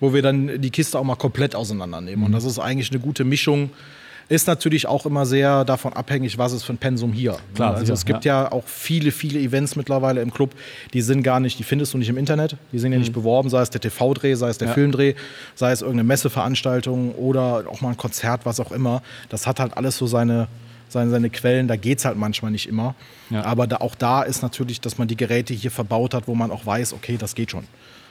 wo 0.00 0.12
wir 0.12 0.22
dann 0.22 0.60
die 0.60 0.70
Kiste 0.70 0.98
auch 0.98 1.04
mal 1.04 1.16
komplett 1.16 1.54
auseinandernehmen. 1.54 2.24
Und 2.24 2.32
das 2.32 2.44
ist 2.44 2.58
eigentlich 2.58 2.90
eine 2.90 3.00
gute 3.00 3.24
Mischung. 3.24 3.70
Ist 4.28 4.48
natürlich 4.48 4.88
auch 4.88 5.06
immer 5.06 5.24
sehr 5.24 5.64
davon 5.64 5.92
abhängig, 5.92 6.36
was 6.36 6.52
ist 6.52 6.64
für 6.64 6.72
ein 6.72 6.78
Pensum 6.78 7.12
hier. 7.12 7.36
Klar, 7.54 7.74
also 7.74 7.84
sicher, 7.84 7.94
es 7.94 8.04
gibt 8.04 8.24
ja. 8.24 8.50
auch 8.50 8.64
viele, 8.66 9.12
viele 9.12 9.38
Events 9.38 9.76
mittlerweile 9.76 10.20
im 10.20 10.32
Club, 10.32 10.50
die 10.92 11.00
sind 11.00 11.22
gar 11.22 11.38
nicht, 11.38 11.60
die 11.60 11.62
findest 11.62 11.94
du 11.94 11.98
nicht 11.98 12.08
im 12.08 12.16
Internet, 12.16 12.56
die 12.72 12.80
sind 12.80 12.92
ja 12.92 12.98
nicht 12.98 13.12
beworben, 13.12 13.50
sei 13.50 13.62
es 13.62 13.70
der 13.70 13.80
TV-Dreh, 13.80 14.34
sei 14.34 14.48
es 14.48 14.58
der 14.58 14.68
Ja. 14.68 14.74
Filmdreh, 14.74 15.14
sei 15.54 15.70
es 15.70 15.80
irgendeine 15.80 16.08
Messeveranstaltung 16.08 17.14
oder 17.14 17.66
auch 17.70 17.80
mal 17.82 17.90
ein 17.90 17.96
Konzert, 17.96 18.40
was 18.44 18.58
auch 18.58 18.72
immer. 18.72 19.00
Das 19.28 19.46
hat 19.46 19.60
halt 19.60 19.76
alles 19.76 19.96
so 19.96 20.08
seine, 20.08 20.48
seine, 20.88 21.10
seine 21.10 21.30
Quellen, 21.30 21.68
da 21.68 21.76
geht 21.76 21.98
es 21.98 22.04
halt 22.04 22.16
manchmal 22.16 22.50
nicht 22.50 22.68
immer. 22.68 22.94
Ja. 23.30 23.44
Aber 23.44 23.66
da, 23.66 23.76
auch 23.78 23.94
da 23.94 24.22
ist 24.22 24.42
natürlich, 24.42 24.80
dass 24.80 24.98
man 24.98 25.08
die 25.08 25.16
Geräte 25.16 25.54
hier 25.54 25.70
verbaut 25.70 26.14
hat, 26.14 26.28
wo 26.28 26.34
man 26.34 26.50
auch 26.50 26.64
weiß, 26.64 26.92
okay, 26.92 27.16
das 27.18 27.34
geht 27.34 27.50
schon. 27.50 27.64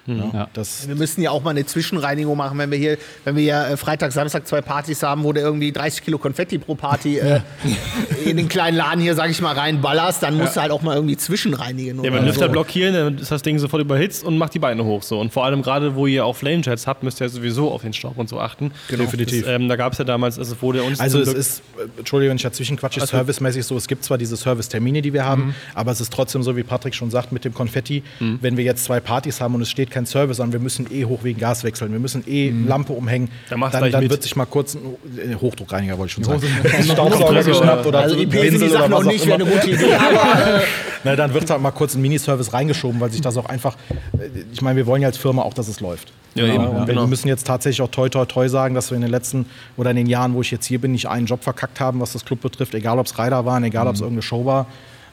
Ja, 0.07 0.29
Ja. 0.33 0.47
Das, 0.53 0.87
Wir 0.87 0.95
müssen 0.95 1.21
ja 1.21 1.31
auch 1.31 1.43
mal 1.43 1.51
eine 1.51 1.65
Zwischenreinigung 1.65 2.37
machen, 2.37 2.57
wenn 2.57 2.69
wir 2.71 2.77
hier, 2.77 2.97
wenn 3.23 3.35
wir 3.35 3.43
ja 3.43 3.67
äh, 3.69 3.77
Freitag, 3.77 4.11
Samstag 4.11 4.47
zwei 4.47 4.61
Partys 4.61 5.01
haben, 5.03 5.23
wo 5.23 5.33
du 5.33 5.39
irgendwie 5.41 5.71
30 5.71 6.03
Kilo 6.03 6.17
Konfetti 6.17 6.57
pro 6.57 6.75
Party 6.75 7.17
äh, 7.19 7.41
in 8.25 8.37
den 8.37 8.47
kleinen 8.47 8.77
Laden 8.77 9.01
hier, 9.01 9.15
sag 9.15 9.29
ich 9.29 9.41
mal, 9.41 9.53
reinballerst, 9.53 10.21
dann 10.23 10.37
musst 10.37 10.55
du 10.55 10.61
halt 10.61 10.71
auch 10.71 10.81
mal 10.81 10.95
irgendwie 10.95 11.17
zwischenreinigen. 11.17 12.03
Ja, 12.03 12.13
wenn 12.13 12.25
Lüfter 12.25 12.45
so. 12.47 12.51
blockieren, 12.51 12.93
dann 12.93 13.17
ist 13.17 13.31
das 13.31 13.41
Ding 13.41 13.57
sofort 13.59 13.81
überhitzt 13.81 14.23
und 14.23 14.37
macht 14.37 14.53
die 14.53 14.59
Beine 14.59 14.83
hoch. 14.83 15.03
So. 15.03 15.19
Und 15.19 15.33
vor 15.33 15.45
allem 15.45 15.61
gerade, 15.61 15.95
wo 15.95 16.07
ihr 16.07 16.25
auch 16.25 16.35
Flamejets 16.35 16.87
habt, 16.87 17.03
müsst 17.03 17.19
ihr 17.21 17.29
sowieso 17.29 17.71
auf 17.71 17.81
den 17.81 17.93
Staub 17.93 18.17
und 18.17 18.29
so 18.29 18.39
achten. 18.39 18.71
Definitiv. 18.89 19.45
Das, 19.45 19.55
ähm, 19.55 19.67
da 19.69 19.75
gab 19.75 19.93
es 19.93 19.99
ja 19.99 20.05
damals, 20.05 20.37
also 20.39 20.55
wurde 20.61 20.83
uns 20.83 20.99
Also 20.99 21.19
es 21.19 21.29
Glück- 21.29 21.37
ist, 21.37 21.61
äh, 21.77 21.99
Entschuldigung, 21.99 22.31
wenn 22.31 22.37
ich 22.37 22.43
dazwischen 22.43 22.77
quatsche, 22.77 22.99
ist 22.99 23.09
servicemäßig 23.09 23.65
so, 23.65 23.75
es 23.77 23.87
gibt 23.87 24.03
zwar 24.03 24.17
diese 24.17 24.35
Servicetermine, 24.35 25.01
die 25.01 25.13
wir 25.13 25.25
haben, 25.25 25.55
aber 25.73 25.91
es 25.91 26.01
ist 26.01 26.11
trotzdem 26.13 26.43
so, 26.43 26.55
wie 26.55 26.63
Patrick 26.63 26.93
schon 26.95 27.09
sagt, 27.11 27.31
mit 27.31 27.45
dem 27.45 27.53
Konfetti, 27.53 28.03
wenn 28.19 28.57
wir 28.57 28.63
jetzt 28.63 28.85
zwei 28.85 28.99
Partys 28.99 29.41
haben 29.41 29.55
und 29.55 29.61
es 29.61 29.69
steht 29.69 29.91
kein 29.95 30.05
Service 30.05 30.39
an, 30.39 30.51
wir 30.53 30.59
müssen 30.59 30.85
eh 30.91 31.05
hoch 31.05 31.23
wegen 31.23 31.39
Gas 31.39 31.63
wechseln, 31.63 31.91
wir 31.91 31.99
müssen 31.99 32.23
eh 32.27 32.51
Lampe 32.51 32.93
umhängen, 32.93 33.29
Dann 33.49 33.59
dann, 33.61 33.91
dann 33.91 34.09
wird 34.09 34.21
sich 34.21 34.35
mal 34.35 34.45
kurz 34.45 34.75
ein 34.75 34.81
äh, 35.17 35.35
Hochdruckreiniger, 35.35 35.97
wollte 35.97 36.09
ich 36.09 36.13
schon 36.13 36.23
sagen, 36.25 36.43
Staubsauger 36.83 37.43
geschnappt 37.43 37.85
oder 37.87 37.99
Also 37.99 38.15
Pinsel 38.17 38.69
oder 38.69 38.91
was 38.91 38.91
auch 38.91 39.03
nicht, 39.05 39.25
immer. 39.25 39.35
eine 39.35 39.45
gute 39.45 39.69
Idee. 39.71 39.93
Aber, 39.93 40.57
äh, 40.57 40.61
Na, 41.05 41.15
dann 41.15 41.33
wird 41.33 41.49
halt 41.49 41.61
mal 41.61 41.71
kurz 41.71 41.95
ein 41.95 42.01
Miniservice 42.01 42.51
reingeschoben, 42.53 42.99
weil 42.99 43.11
sich 43.11 43.21
das 43.21 43.37
auch 43.37 43.45
einfach, 43.45 43.75
äh, 44.19 44.27
ich 44.51 44.61
meine, 44.61 44.75
wir 44.77 44.85
wollen 44.85 45.01
ja 45.01 45.07
als 45.07 45.17
Firma 45.17 45.41
auch, 45.43 45.53
dass 45.53 45.67
es 45.67 45.79
läuft. 45.79 46.11
Ja, 46.35 46.45
eben, 46.45 46.57
und 46.67 46.73
ja. 46.73 46.79
wir 46.87 46.93
Genau. 46.93 47.07
müssen 47.07 47.27
jetzt 47.29 47.47
tatsächlich 47.47 47.81
auch 47.81 47.89
toi 47.91 48.09
toi 48.09 48.25
toi 48.25 48.49
sagen, 48.49 48.75
dass 48.75 48.91
wir 48.91 48.95
in 48.97 49.01
den 49.03 49.11
letzten 49.11 49.45
oder 49.77 49.91
in 49.91 49.95
den 49.95 50.07
Jahren, 50.07 50.33
wo 50.33 50.41
ich 50.41 50.51
jetzt 50.51 50.65
hier 50.65 50.79
bin, 50.81 50.91
nicht 50.91 51.07
einen 51.07 51.25
Job 51.27 51.43
verkackt 51.43 51.79
haben, 51.79 52.01
was 52.01 52.11
das 52.13 52.25
Club 52.25 52.41
betrifft, 52.41 52.73
egal 52.75 52.99
ob 52.99 53.05
es 53.05 53.17
Rider 53.17 53.45
waren, 53.45 53.63
egal 53.63 53.83
Mhm. 53.85 53.89
ob 53.89 53.95
es 53.95 54.01
irgendeine 54.01 54.21
Show 54.23 54.45
war. 54.45 54.65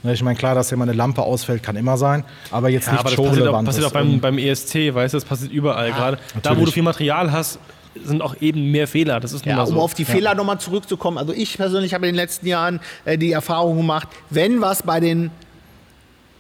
Ne, 0.03 0.13
Ich 0.15 0.23
meine, 0.23 0.37
klar, 0.39 0.55
dass 0.55 0.69
hier 0.69 0.79
mal 0.79 0.85
eine 0.85 0.93
Lampe 0.95 1.23
ausfällt, 1.23 1.63
kann 1.63 1.77
immer 1.77 1.97
sein, 1.97 2.25
aber 2.51 2.69
jetzt 2.69 2.87
Ja, 2.87 2.93
nicht 2.93 3.01
aber 3.01 3.11
das 3.11 3.17
passiert 3.25 3.49
auch, 3.49 3.65
passiert 3.65 3.87
auch 3.87 3.93
beim, 3.93 4.21
beim 4.21 4.39
ESC, 4.39 4.95
weißt 4.95 5.15
du, 5.15 5.17
das 5.19 5.25
passiert 5.25 5.53
überall. 5.53 5.93
Gerade 5.93 6.17
da, 6.17 6.23
wo 6.33 6.37
natürlich. 6.51 6.65
du 6.67 6.73
viel 6.73 6.83
Material 6.83 7.31
hast, 7.33 7.59
sind 8.05 8.23
auch 8.23 8.35
eben 8.41 8.71
mehr 8.71 8.89
Fehler. 8.89 9.21
Das 9.21 9.33
ist 9.33 9.45
nun 9.45 9.51
Ja, 9.51 9.57
mal 9.63 9.69
um 9.69 9.75
so. 9.75 9.81
auf 9.81 9.95
die 9.95 10.05
Fehler 10.05 10.35
nochmal 10.35 10.59
zurückzukommen. 10.59 11.19
Also 11.19 11.33
ich 11.33 11.57
persönlich 11.57 11.93
habe 11.95 12.07
in 12.07 12.15
den 12.15 12.17
letzten 12.17 12.47
Jahren 12.47 12.81
äh, 13.05 13.19
die 13.19 13.33
Erfahrung 13.33 13.77
gemacht, 13.77 14.09
wenn 14.31 14.61
was 14.61 14.83
bei 14.83 14.99
den 14.99 15.31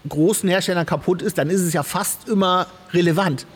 großen 0.08 0.48
Herstellern 0.48 0.86
kaputt 0.86 1.22
ist, 1.22 1.38
dann 1.38 1.48
ist 1.50 1.60
es 1.60 1.72
ja 1.72 1.82
fast 1.82 2.28
immer 2.28 2.66
relevant. 2.92 3.46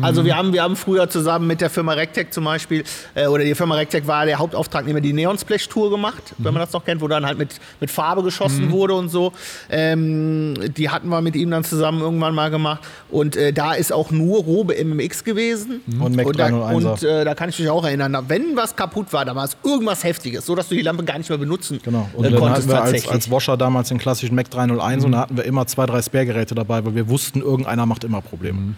Also 0.00 0.24
wir 0.24 0.36
haben, 0.36 0.52
wir 0.54 0.62
haben 0.62 0.74
früher 0.76 1.08
zusammen 1.10 1.46
mit 1.46 1.60
der 1.60 1.68
Firma 1.68 1.92
Rectec 1.92 2.32
zum 2.32 2.44
Beispiel, 2.44 2.82
äh, 3.14 3.26
oder 3.26 3.44
die 3.44 3.54
Firma 3.54 3.74
Rectec 3.74 4.06
war 4.06 4.24
der 4.24 4.38
Hauptauftragnehmer, 4.38 5.00
die 5.02 5.12
Neon 5.12 5.36
Splash 5.36 5.68
Tour 5.68 5.90
gemacht, 5.90 6.22
wenn 6.38 6.54
man 6.54 6.60
das 6.62 6.72
noch 6.72 6.84
kennt, 6.84 7.00
wo 7.02 7.08
dann 7.08 7.26
halt 7.26 7.36
mit, 7.38 7.60
mit 7.80 7.90
Farbe 7.90 8.22
geschossen 8.22 8.70
wurde 8.70 8.94
und 8.94 9.08
so. 9.10 9.32
Ähm, 9.70 10.54
die 10.76 10.88
hatten 10.90 11.08
wir 11.08 11.20
mit 11.20 11.36
ihm 11.36 11.50
dann 11.50 11.64
zusammen 11.64 12.00
irgendwann 12.00 12.34
mal 12.34 12.50
gemacht. 12.50 12.82
Und 13.10 13.36
äh, 13.36 13.52
da 13.52 13.74
ist 13.74 13.92
auch 13.92 14.10
nur 14.10 14.42
Robe 14.44 14.74
MMX 14.82 15.24
gewesen. 15.24 15.80
Und 16.00 16.16
Mac 16.16 16.32
da, 16.36 16.46
301er. 16.46 16.74
und 16.74 17.02
äh, 17.02 17.24
da 17.24 17.34
kann 17.34 17.48
ich 17.48 17.58
mich 17.58 17.68
auch 17.68 17.84
erinnern, 17.84 18.12
da- 18.12 18.24
wenn 18.28 18.56
was 18.56 18.74
kaputt 18.76 19.12
war, 19.12 19.24
da 19.24 19.34
war 19.34 19.44
es 19.44 19.56
irgendwas 19.64 20.04
Heftiges, 20.04 20.46
so 20.46 20.54
dass 20.54 20.68
du 20.68 20.74
die 20.74 20.82
Lampe 20.82 21.04
gar 21.04 21.18
nicht 21.18 21.28
mehr 21.28 21.38
benutzen 21.38 21.80
Genau. 21.82 22.08
Und 22.14 22.24
äh, 22.24 22.30
dann 22.30 22.40
konntest 22.40 22.62
hatten 22.62 22.68
wir 22.70 22.76
als, 22.76 22.84
tatsächlich. 22.92 23.12
als 23.12 23.30
Washer 23.30 23.56
damals 23.56 23.88
den 23.88 23.98
klassischen 23.98 24.34
Mac 24.34 24.50
301 24.50 25.00
Mhm. 25.00 25.06
und 25.06 25.12
da 25.12 25.18
hatten 25.20 25.36
wir 25.36 25.44
immer 25.44 25.66
zwei, 25.66 25.86
drei 25.86 26.00
Spare-Geräte 26.02 26.54
dabei, 26.54 26.84
weil 26.84 26.94
wir 26.94 27.08
wussten, 27.08 27.40
irgendeiner 27.40 27.86
macht 27.86 28.04
immer 28.04 28.20
Probleme. 28.20 28.74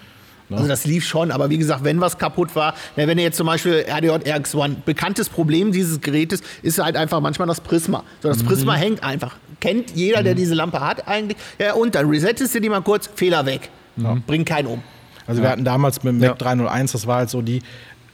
Mhm. 0.48 0.56
Also 0.56 0.68
das 0.68 0.84
lief 0.84 1.06
schon, 1.06 1.30
aber 1.30 1.50
wie 1.50 1.58
gesagt, 1.58 1.84
wenn 1.84 2.00
was 2.00 2.18
kaputt 2.18 2.54
war, 2.54 2.74
na, 2.96 3.06
wenn 3.06 3.16
ihr 3.18 3.24
jetzt 3.24 3.36
zum 3.36 3.46
Beispiel 3.46 3.84
RDJ 3.88 4.28
RX1, 4.30 4.76
bekanntes 4.84 5.28
Problem 5.28 5.72
dieses 5.72 6.00
Gerätes 6.00 6.42
ist 6.62 6.78
halt 6.82 6.96
einfach 6.96 7.20
manchmal 7.20 7.48
das 7.48 7.60
Prisma. 7.60 8.02
So, 8.22 8.28
das 8.28 8.42
Mhm. 8.42 8.46
Prisma 8.46 8.74
hängt 8.74 9.02
einfach. 9.02 9.36
Kennt 9.60 9.92
jeder, 9.92 10.22
der 10.22 10.34
diese 10.34 10.54
Lampe 10.54 10.80
hat 10.80 11.08
eigentlich. 11.08 11.38
Ja, 11.58 11.74
und 11.74 11.94
dann 11.94 12.08
resettest 12.08 12.54
du 12.54 12.60
die 12.60 12.68
mal 12.68 12.82
kurz, 12.82 13.08
Fehler 13.14 13.46
weg. 13.46 13.70
Bringt 14.26 14.46
keinen 14.46 14.66
um. 14.66 14.82
Also 15.26 15.40
wir 15.40 15.48
hatten 15.48 15.64
damals 15.64 16.02
mit 16.02 16.12
dem 16.14 16.18
Mac 16.20 16.38
301, 16.38 16.92
das 16.92 17.06
war 17.06 17.16
halt 17.18 17.30
so 17.30 17.40
die, 17.40 17.62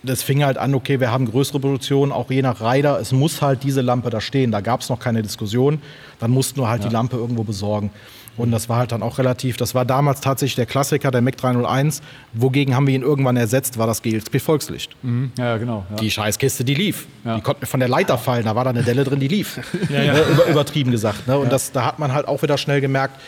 das 0.04 0.22
fing 0.22 0.44
halt 0.44 0.56
an, 0.58 0.74
okay, 0.74 1.00
wir 1.00 1.10
haben 1.10 1.28
größere 1.28 1.58
Produktionen, 1.58 2.12
auch 2.12 2.30
je 2.30 2.40
nach 2.42 2.60
Rider, 2.60 3.00
es 3.00 3.10
muss 3.12 3.42
halt 3.42 3.64
diese 3.64 3.80
Lampe 3.80 4.08
da 4.10 4.20
stehen. 4.20 4.52
Da 4.52 4.60
gab 4.60 4.80
es 4.80 4.88
noch 4.88 4.98
keine 5.00 5.22
Diskussion. 5.22 5.82
Dann 6.20 6.30
mussten 6.30 6.60
wir 6.60 6.68
halt 6.68 6.84
die 6.84 6.88
Lampe 6.88 7.16
irgendwo 7.16 7.42
besorgen. 7.42 7.90
Und 8.36 8.52
das 8.52 8.68
war 8.68 8.78
halt 8.78 8.92
dann 8.92 9.02
auch 9.02 9.18
relativ, 9.18 9.56
das 9.56 9.74
war 9.74 9.84
damals 9.84 10.20
tatsächlich 10.20 10.56
der 10.56 10.66
Klassiker, 10.66 11.10
der 11.10 11.20
Mac 11.20 11.36
301. 11.36 12.00
Wogegen 12.32 12.74
haben 12.74 12.86
wir 12.86 12.94
ihn 12.94 13.02
irgendwann 13.02 13.36
ersetzt, 13.36 13.76
war 13.76 13.86
das 13.86 14.02
GLSP 14.02 14.38
Volkslicht. 14.38 14.96
Mhm. 15.02 15.32
Ja, 15.36 15.56
genau. 15.58 15.84
Ja. 15.90 15.96
Die 15.96 16.10
Scheißkiste, 16.10 16.64
die 16.64 16.74
lief. 16.74 17.06
Ja. 17.24 17.36
Die 17.36 17.42
konnte 17.42 17.62
mir 17.62 17.66
von 17.66 17.80
der 17.80 17.88
Leiter 17.88 18.16
fallen, 18.18 18.44
da 18.44 18.54
war 18.54 18.64
da 18.64 18.70
eine 18.70 18.82
Delle 18.82 19.04
drin, 19.04 19.20
die 19.20 19.28
lief. 19.28 19.60
Ne, 19.90 20.22
Über, 20.30 20.46
übertrieben 20.46 20.90
gesagt. 20.92 21.26
Ne? 21.26 21.36
Und 21.36 21.50
das, 21.50 21.72
da 21.72 21.84
hat 21.84 21.98
man 21.98 22.12
halt 22.12 22.28
auch 22.28 22.42
wieder 22.42 22.56
schnell 22.58 22.80
gemerkt, 22.80 23.20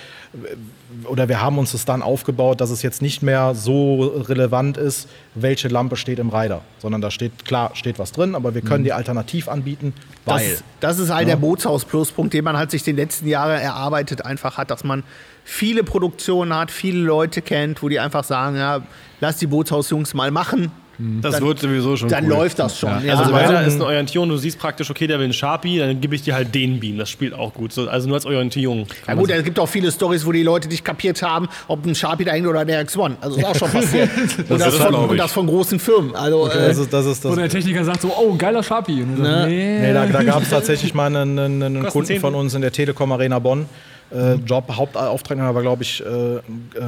oder 1.07 1.29
wir 1.29 1.41
haben 1.41 1.59
uns 1.59 1.73
das 1.73 1.85
dann 1.85 2.03
aufgebaut, 2.03 2.61
dass 2.61 2.71
es 2.71 2.83
jetzt 2.83 3.03
nicht 3.03 3.23
mehr 3.23 3.55
so 3.55 4.13
relevant 4.29 4.77
ist, 4.77 5.09
welche 5.35 5.69
Lampe 5.69 5.97
steht 5.97 6.19
im 6.19 6.29
Rider, 6.29 6.63
sondern 6.79 7.01
da 7.01 7.11
steht, 7.11 7.45
klar, 7.45 7.71
steht 7.75 7.99
was 7.99 8.13
drin, 8.13 8.35
aber 8.35 8.55
wir 8.55 8.63
können 8.63 8.85
die 8.85 8.93
alternativ 8.93 9.49
anbieten, 9.49 9.95
weil. 10.25 10.51
Das, 10.51 10.65
das 10.81 10.99
ist 10.99 11.11
halt 11.13 11.29
der 11.29 11.37
Bootshaus-Pluspunkt, 11.37 12.35
den 12.35 12.45
man 12.45 12.57
halt 12.57 12.71
sich 12.71 12.83
den 12.83 12.97
letzten 12.97 13.27
Jahre 13.29 13.61
erarbeitet 13.61 14.25
einfach 14.25 14.59
hat, 14.59 14.71
dass 14.71 14.85
man 14.85 15.03
viele 15.45 15.85
Produktionen 15.85 16.55
hat, 16.55 16.71
viele 16.71 17.01
Leute 17.01 17.43
kennt, 17.43 17.83
wo 17.83 17.89
die 17.89 18.01
einfach 18.01 18.25
sagen, 18.25 18.57
ja, 18.57 18.83
lass 19.21 19.39
die 19.39 19.47
Bootshaus-Jungs 19.47 20.15
mal 20.15 20.31
machen, 20.31 20.73
das 20.99 21.35
dann- 21.37 21.45
wird 21.47 21.59
sowieso 21.59 21.97
schon 21.97 22.09
dann 22.09 22.25
cool. 22.25 22.31
läuft 22.31 22.59
das 22.59 22.79
schon. 22.79 22.89
Ja, 23.05 23.13
Also 23.13 23.23
also 23.25 23.33
weiter 23.33 23.57
also- 23.59 23.69
ist 23.69 23.75
eine 23.77 23.85
Orientierung, 23.87 24.29
du 24.29 24.37
siehst 24.37 24.59
praktisch, 24.59 24.91
okay, 24.91 25.07
der 25.07 25.19
will 25.19 25.25
einen 25.25 25.33
Sharpie, 25.33 25.79
dann 25.79 26.01
gebe 26.01 26.15
ich 26.15 26.23
dir 26.23 26.35
halt 26.35 26.55
den 26.55 26.79
Beam. 26.81 26.99
Das 26.99 27.11
spielt 27.11 27.35
auch 27.35 27.53
gut. 27.55 27.73
So, 27.73 27.89
also 27.89 28.07
nur 28.09 28.17
als 28.17 28.27
Orientierung. 28.27 28.87
Ja 29.09 29.15
gut, 29.15 29.31
es 29.31 29.43
gibt 29.45 29.59
auch 29.59 29.69
viele 29.69 29.91
Stories, 29.91 30.25
wo 30.27 30.33
die 30.33 30.43
Leute 30.43 30.69
nicht 30.69 30.85
kapiert 30.85 31.23
haben, 31.23 31.49
ob 31.69 31.85
ein 31.87 31.95
Sharpie 31.95 32.25
da 32.25 32.33
hängt 32.33 32.47
oder 32.47 32.65
der 32.65 32.87
X1. 32.87 33.13
Also 33.21 33.39
ist 33.39 33.45
auch 33.45 33.55
schon 33.57 33.71
passiert. 33.73 34.11
und, 34.49 34.61
das 34.61 34.75
ist 34.75 34.81
von, 34.83 34.95
und 34.95 35.17
das 35.17 35.33
von 35.33 35.47
großen 35.47 35.79
Firmen. 35.79 36.15
Also 36.15 36.49
äh, 36.49 36.69
das 36.69 36.79
ist, 36.79 36.93
das 36.93 37.07
ist 37.07 37.25
das. 37.25 37.33
Oder 37.33 37.43
der 37.43 37.51
Techniker 37.51 37.85
sagt 37.85 38.03
so, 38.03 38.13
oh, 38.17 38.35
geiler 38.37 38.63
Sharpie. 38.63 39.03
Und 39.03 39.17
du 39.19 39.25
sagst, 39.25 39.33
Ne. 39.33 39.47
nee. 39.49 39.79
Nee, 39.81 39.93
da, 39.93 40.07
da 40.07 40.23
gab 40.23 40.43
es 40.43 40.51
tatsächlich 40.51 40.95
mal 40.95 41.07
einen, 41.07 41.39
einen, 41.39 41.63
einen 41.63 41.87
Kunden 41.87 42.07
10. 42.07 42.21
von 42.21 42.35
uns 42.35 42.55
in 42.55 42.61
der 42.63 42.73
Telekom 42.73 43.11
Arena 43.13 43.39
Bonn. 43.39 43.67
Äh, 44.15 44.35
Job, 44.47 44.71
Hauptauftraggeber 44.75 45.55
war, 45.55 45.63
glaube 45.63 45.83
ich, 45.83 46.03
äh, 46.05 46.37
äh, 46.37 46.41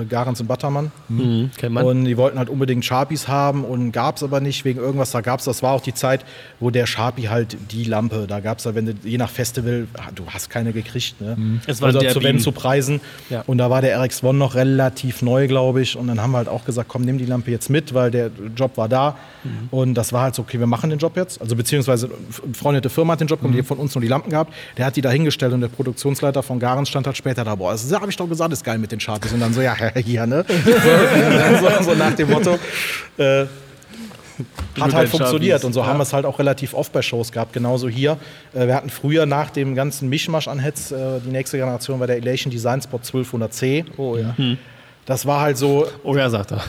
Garens 0.09 0.41
und 0.41 0.47
Battermann. 0.47 0.91
Mhm, 1.09 1.51
kennt 1.57 1.75
man. 1.75 1.85
Und 1.85 2.05
die 2.05 2.17
wollten 2.17 2.39
halt 2.39 2.49
unbedingt 2.49 2.85
Sharpies 2.85 3.29
haben 3.29 3.65
und 3.65 3.93
gab 3.93 4.17
es 4.17 4.23
aber 4.23 4.41
nicht 4.41 4.65
wegen 4.65 4.79
irgendwas. 4.81 5.11
Da 5.13 5.21
gab 5.21 5.39
es, 5.39 5.45
das 5.47 5.63
war 5.63 5.73
auch 5.73 5.81
die 5.81 5.95
Zeit, 5.95 6.25
wo 6.61 6.71
der 6.71 6.87
Sharpie 6.87 7.29
halt 7.29 7.57
die 7.71 7.85
Lampe, 7.85 8.27
da 8.29 8.41
gab 8.41 8.59
es 8.59 8.65
da, 8.65 8.75
wenn 8.75 8.87
du 8.87 8.93
je 9.05 9.19
nach 9.19 9.31
Festival, 9.31 9.87
ah, 9.97 10.11
du 10.15 10.25
hast 10.29 10.51
keine 10.51 10.73
gekriegt, 10.73 11.21
ne? 11.21 11.61
Es 11.67 11.81
war 11.81 11.87
also 11.89 12.01
der 12.01 12.13
zu, 12.13 12.23
wenn 12.23 12.39
zu 12.39 12.53
Preisen. 12.53 13.01
Ja. 13.31 13.43
Und 13.47 13.59
da 13.59 13.71
war 13.71 13.81
der 13.81 13.99
RX-1 14.01 14.33
noch 14.33 14.55
relativ 14.55 15.23
neu, 15.23 15.47
glaube 15.49 15.83
ich. 15.83 15.97
Und 15.97 16.09
dann 16.09 16.21
haben 16.21 16.33
wir 16.33 16.39
halt 16.39 16.49
auch 16.49 16.65
gesagt, 16.65 16.89
komm, 16.89 17.03
nimm 17.03 17.19
die 17.19 17.27
Lampe 17.27 17.51
jetzt 17.51 17.71
mit, 17.71 17.95
weil 17.95 18.11
der 18.11 18.31
Job 18.57 18.77
war 18.77 18.89
da. 18.89 19.17
Mhm. 19.45 19.69
Und 19.71 19.95
das 19.95 20.13
war 20.13 20.23
halt 20.23 20.35
so, 20.35 20.43
okay, 20.43 20.59
wir 20.59 20.67
machen 20.67 20.91
den 20.91 20.99
Job 20.99 21.17
jetzt. 21.17 21.41
Also 21.41 21.57
beziehungsweise 21.57 22.07
eine 22.07 22.53
befreundete 22.53 22.91
Firma 22.91 23.13
hat 23.13 23.21
den 23.21 23.29
Job 23.29 23.41
Mhm. 23.43 23.49
und 23.49 23.53
die 23.53 23.63
von 23.63 23.79
uns 23.79 23.95
nur 23.95 24.03
die 24.03 24.09
Lampen 24.09 24.31
gehabt. 24.31 24.53
Der 24.77 24.87
hat 24.87 24.97
die 24.97 25.01
da 25.01 25.11
hingestellt 25.11 25.53
und 25.53 25.61
der 25.61 25.69
Produktionsleiter 25.69 26.43
von 26.43 26.59
Garens 26.59 26.89
stand 26.89 27.07
halt 27.07 27.14
später 27.17 27.45
da. 27.45 27.55
Boah, 27.55 27.73
das 27.73 27.91
habe 27.93 28.11
ich 28.11 28.17
doch 28.17 28.29
gesagt, 28.29 28.53
ist 28.53 28.65
geil 28.65 28.79
mit 28.79 28.93
den 28.93 29.01
Sharpies. 29.01 29.33
Und 29.33 29.41
dann 29.41 29.53
so, 29.55 29.61
ja, 29.61 29.75
hier, 29.97 30.27
ne? 30.27 30.45
so, 31.79 31.85
so 31.85 31.95
nach 31.95 32.13
dem 32.15 32.31
Motto. 32.31 32.59
Äh, 33.17 33.47
hat 34.81 34.93
halt 34.93 35.09
funktioniert 35.11 35.63
und 35.63 35.73
so 35.73 35.81
Ja. 35.81 35.87
haben 35.87 35.99
wir 35.99 36.03
es 36.03 36.13
halt 36.13 36.27
auch 36.27 36.39
relativ 36.41 36.75
oft 36.75 36.93
bei 36.93 37.03
Shows 37.03 37.31
gehabt. 37.31 37.53
Genauso 37.53 37.89
hier. 37.89 38.19
Äh, 38.53 38.67
wir 38.67 38.75
hatten 38.75 38.91
früher 38.91 39.27
nach 39.27 39.51
dem 39.51 39.75
ganzen 39.77 40.09
Mischmasch 40.09 40.49
an 40.49 40.59
Heads, 40.59 40.91
äh, 40.91 41.21
die 41.25 41.31
nächste 41.31 41.57
Generation 41.59 42.01
war 42.01 42.07
der 42.09 42.17
Elation 42.17 42.51
Design 42.51 42.83
Spot 42.83 42.99
1200C. 42.99 43.85
Oh 43.97 44.17
ja. 44.17 44.35
Das 45.07 45.25
war 45.27 45.41
halt 45.43 45.57
so, 45.57 45.87
Oh 46.03 46.17
ja, 46.17 46.29
sagt 46.31 46.51
er. 46.53 46.65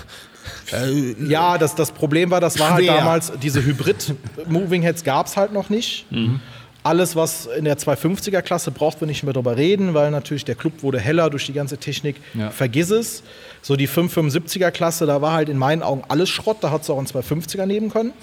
ja, 1.28 1.58
das, 1.58 1.74
das 1.74 1.92
Problem 1.92 2.30
war, 2.30 2.40
das 2.40 2.60
war 2.60 2.74
halt 2.74 2.88
damals, 2.88 3.32
diese 3.42 3.64
Hybrid-Moving 3.66 4.84
Heads 4.84 5.04
gab 5.04 5.26
es 5.26 5.36
halt 5.38 5.52
noch 5.54 5.70
nicht. 5.70 6.06
Alles, 6.86 7.16
was 7.16 7.48
in 7.48 7.66
der 7.66 7.80
250er-Klasse 7.80 8.70
braucht, 8.70 9.02
wir 9.02 9.08
nicht 9.08 9.24
mehr 9.24 9.34
drüber 9.34 9.58
reden, 9.58 9.96
weil 9.96 10.12
natürlich 10.12 10.46
der 10.46 10.54
Club 10.54 10.84
wurde 10.84 11.00
heller 11.00 11.32
durch 11.32 11.48
die 11.48 11.54
ganze 11.54 11.80
Technik. 11.80 12.18
Ja. 12.36 12.52
Vergiss 12.52 12.92
es. 12.92 13.24
So 13.64 13.76
die 13.76 13.90
575er-Klasse, 13.90 15.08
da 15.08 15.20
war 15.20 15.34
halt 15.34 15.50
in 15.50 15.58
meinen 15.58 15.82
Augen 15.82 16.04
alles 16.10 16.30
Schrott. 16.30 16.58
Da 16.62 16.70
hat 16.70 16.84
es 16.84 16.90
auch 16.92 17.00
einen 17.00 17.08
250er 17.08 17.66
nehmen 17.66 17.90
können. 17.90 18.14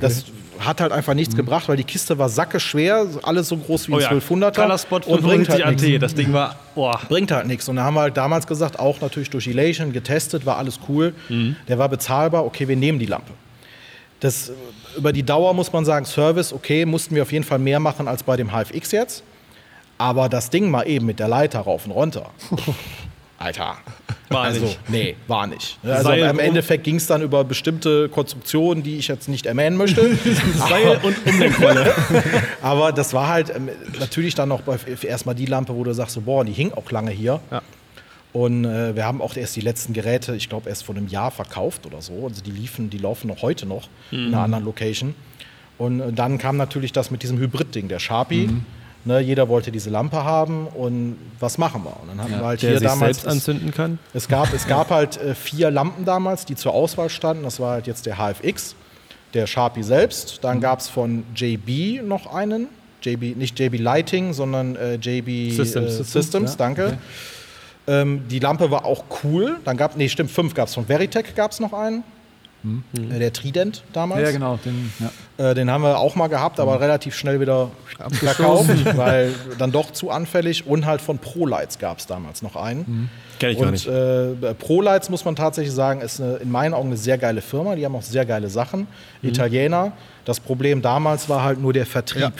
Das 0.00 0.24
hat 0.58 0.80
halt 0.80 0.90
einfach 0.90 1.12
nichts 1.12 1.36
gebracht, 1.36 1.68
weil 1.68 1.76
die 1.76 1.84
Kiste 1.84 2.16
war 2.18 2.30
sacke 2.30 2.60
schwer, 2.60 3.06
alles 3.24 3.48
so 3.48 3.58
groß 3.58 3.88
wie 3.88 3.92
ein 3.92 3.98
Oh 3.98 4.00
ja, 4.00 4.10
1200er. 4.10 4.54
Color 4.54 4.78
Spot 4.78 4.96
und 4.96 5.04
bringt 5.22 5.46
75 5.46 5.64
halt 5.64 5.80
nichts 5.80 5.94
AT. 5.96 6.02
Das 6.02 6.14
Ding 6.14 6.32
war, 6.32 6.56
boah. 6.74 6.98
bringt 7.08 7.30
halt 7.30 7.46
nichts. 7.46 7.68
Und 7.68 7.76
da 7.76 7.84
haben 7.84 7.94
wir 7.94 8.00
halt 8.00 8.16
damals 8.16 8.46
gesagt, 8.46 8.78
auch 8.78 9.02
natürlich 9.02 9.28
durch 9.28 9.46
Elation 9.46 9.92
getestet, 9.92 10.46
war 10.46 10.56
alles 10.56 10.80
cool. 10.88 11.12
Der 11.68 11.78
war 11.78 11.90
bezahlbar, 11.90 12.46
okay, 12.46 12.66
wir 12.66 12.76
nehmen 12.76 12.98
die 12.98 13.06
Lampe. 13.06 13.32
Das, 14.20 14.50
über 14.96 15.12
die 15.12 15.22
Dauer 15.22 15.54
muss 15.54 15.72
man 15.72 15.84
sagen, 15.84 16.04
Service, 16.04 16.52
okay, 16.52 16.84
mussten 16.84 17.14
wir 17.14 17.22
auf 17.22 17.32
jeden 17.32 17.44
Fall 17.44 17.58
mehr 17.58 17.80
machen 17.80 18.08
als 18.08 18.22
bei 18.22 18.36
dem 18.36 18.50
HFX 18.50 18.92
jetzt. 18.92 19.22
Aber 19.96 20.28
das 20.28 20.50
Ding 20.50 20.70
mal 20.70 20.86
eben 20.88 21.06
mit 21.06 21.18
der 21.18 21.28
Leiter 21.28 21.60
rauf 21.60 21.84
und 21.86 21.92
runter. 21.92 22.30
Alter. 23.38 23.76
War 24.30 24.42
also, 24.42 24.64
nicht. 24.64 24.80
nee, 24.88 25.16
war 25.28 25.46
nicht. 25.46 25.78
Also 25.82 26.02
Seil 26.02 26.30
im 26.30 26.38
Erendeffekt 26.38 26.84
ging 26.84 26.96
es 26.96 27.06
dann 27.06 27.22
über 27.22 27.44
bestimmte 27.44 28.08
Konstruktionen, 28.08 28.82
die 28.82 28.98
ich 28.98 29.08
jetzt 29.08 29.28
nicht 29.28 29.46
erwähnen 29.46 29.76
möchte. 29.76 30.16
Seil 30.68 31.00
und 31.02 31.24
Umlenkrolle. 31.24 31.94
Aber 32.62 32.92
das 32.92 33.14
war 33.14 33.28
halt 33.28 33.54
ähm, 33.54 33.68
natürlich 33.98 34.34
dann 34.34 34.48
noch 34.48 34.62
erstmal 35.04 35.34
die 35.36 35.46
Lampe, 35.46 35.74
wo 35.74 35.84
du 35.84 35.94
sagst, 35.94 36.14
so, 36.14 36.22
boah, 36.22 36.44
die 36.44 36.52
hing 36.52 36.72
auch 36.72 36.90
lange 36.90 37.12
hier. 37.12 37.40
Ja. 37.50 37.62
Und 38.32 38.64
äh, 38.66 38.94
wir 38.94 39.04
haben 39.06 39.22
auch 39.22 39.36
erst 39.36 39.56
die 39.56 39.60
letzten 39.62 39.92
Geräte, 39.94 40.34
ich 40.36 40.48
glaube, 40.48 40.68
erst 40.68 40.84
vor 40.84 40.94
einem 40.94 41.08
Jahr 41.08 41.30
verkauft 41.30 41.86
oder 41.86 42.02
so. 42.02 42.24
Also 42.26 42.42
die 42.42 42.50
liefen, 42.50 42.90
die 42.90 42.98
laufen 42.98 43.26
noch 43.28 43.42
heute 43.42 43.64
noch 43.66 43.88
in 44.10 44.26
einer 44.28 44.42
anderen 44.42 44.64
Location. 44.64 45.14
Und 45.78 46.00
äh, 46.00 46.12
dann 46.12 46.38
kam 46.38 46.56
natürlich 46.56 46.92
das 46.92 47.10
mit 47.10 47.22
diesem 47.22 47.38
Hybrid-Ding, 47.38 47.88
der 47.88 47.98
Sharpie. 47.98 48.50
Ne, 49.04 49.20
jeder 49.20 49.48
wollte 49.48 49.70
diese 49.70 49.88
Lampe 49.90 50.24
haben 50.24 50.66
und 50.66 51.16
was 51.38 51.56
machen 51.56 51.84
wir? 51.84 51.96
Und 52.02 52.08
dann 52.08 52.20
hatten 52.20 52.32
wir 52.32 52.44
halt 52.44 52.60
Der 52.62 52.70
hier 52.70 52.78
sich 52.80 52.88
damals. 52.88 53.18
selbst 53.22 53.28
anzünden 53.32 53.72
kann. 53.72 53.98
Es 54.12 54.28
gab, 54.28 54.52
es 54.52 54.66
gab 54.66 54.90
halt 54.90 55.16
äh, 55.16 55.34
vier 55.36 55.70
Lampen 55.70 56.04
damals, 56.04 56.44
die 56.44 56.56
zur 56.56 56.74
Auswahl 56.74 57.08
standen. 57.08 57.44
Das 57.44 57.60
war 57.60 57.70
halt 57.74 57.86
jetzt 57.86 58.04
der 58.06 58.16
HFX, 58.16 58.74
der 59.34 59.46
Sharpie 59.46 59.84
selbst. 59.84 60.40
Dann 60.42 60.60
gab 60.60 60.80
es 60.80 60.88
von 60.88 61.24
JB 61.34 62.02
noch 62.06 62.26
einen. 62.34 62.66
JB, 63.02 63.36
nicht 63.36 63.58
JB 63.58 63.78
Lighting, 63.78 64.32
sondern 64.32 64.74
äh, 64.76 64.96
JB 64.96 65.52
Systems. 65.54 66.00
Äh, 66.00 66.04
Systems, 66.04 66.50
Ja, 66.52 66.56
danke. 66.58 66.86
okay. 66.88 66.96
Ähm, 67.88 68.28
die 68.28 68.38
Lampe 68.38 68.70
war 68.70 68.84
auch 68.84 69.04
cool. 69.24 69.56
Dann 69.64 69.76
gab, 69.76 69.96
nee, 69.96 70.08
stimmt, 70.08 70.30
fünf 70.30 70.54
gab 70.54 70.68
es. 70.68 70.74
Von 70.74 70.86
Veritech 70.88 71.34
gab 71.34 71.50
es 71.50 71.58
noch 71.58 71.72
einen. 71.72 72.04
Äh, 72.64 73.18
der 73.20 73.32
Trident 73.32 73.84
damals. 73.92 74.20
Ja, 74.20 74.30
genau. 74.32 74.58
Den, 74.64 74.92
ja. 74.98 75.50
Äh, 75.50 75.54
den 75.54 75.70
haben 75.70 75.82
wir 75.82 75.98
auch 75.98 76.16
mal 76.16 76.26
gehabt, 76.26 76.58
aber 76.58 76.80
relativ 76.80 77.14
schnell 77.14 77.40
wieder 77.40 77.70
verkauft, 78.10 78.70
weil 78.96 79.32
dann 79.58 79.70
doch 79.70 79.92
zu 79.92 80.10
anfällig. 80.10 80.66
Und 80.66 80.84
halt 80.84 81.00
von 81.00 81.18
ProLights 81.18 81.78
gab 81.78 81.98
es 81.98 82.06
damals 82.06 82.42
noch 82.42 82.56
einen. 82.56 83.10
Kenn 83.38 83.50
ich 83.50 83.58
gar 83.58 83.66
Und 83.66 83.72
nicht. 83.72 83.86
äh, 83.86 84.54
ProLights 84.54 85.08
muss 85.08 85.24
man 85.24 85.36
tatsächlich 85.36 85.72
sagen, 85.72 86.00
ist 86.00 86.20
eine, 86.20 86.36
in 86.36 86.50
meinen 86.50 86.74
Augen 86.74 86.88
eine 86.88 86.96
sehr 86.96 87.16
geile 87.16 87.40
Firma. 87.40 87.76
Die 87.76 87.84
haben 87.84 87.94
auch 87.94 88.02
sehr 88.02 88.26
geile 88.26 88.50
Sachen. 88.50 88.88
Mhm. 89.22 89.28
Italiener. 89.28 89.92
Das 90.24 90.40
Problem 90.40 90.82
damals 90.82 91.28
war 91.28 91.44
halt 91.44 91.60
nur 91.60 91.72
der 91.72 91.86
Vertrieb. 91.86 92.32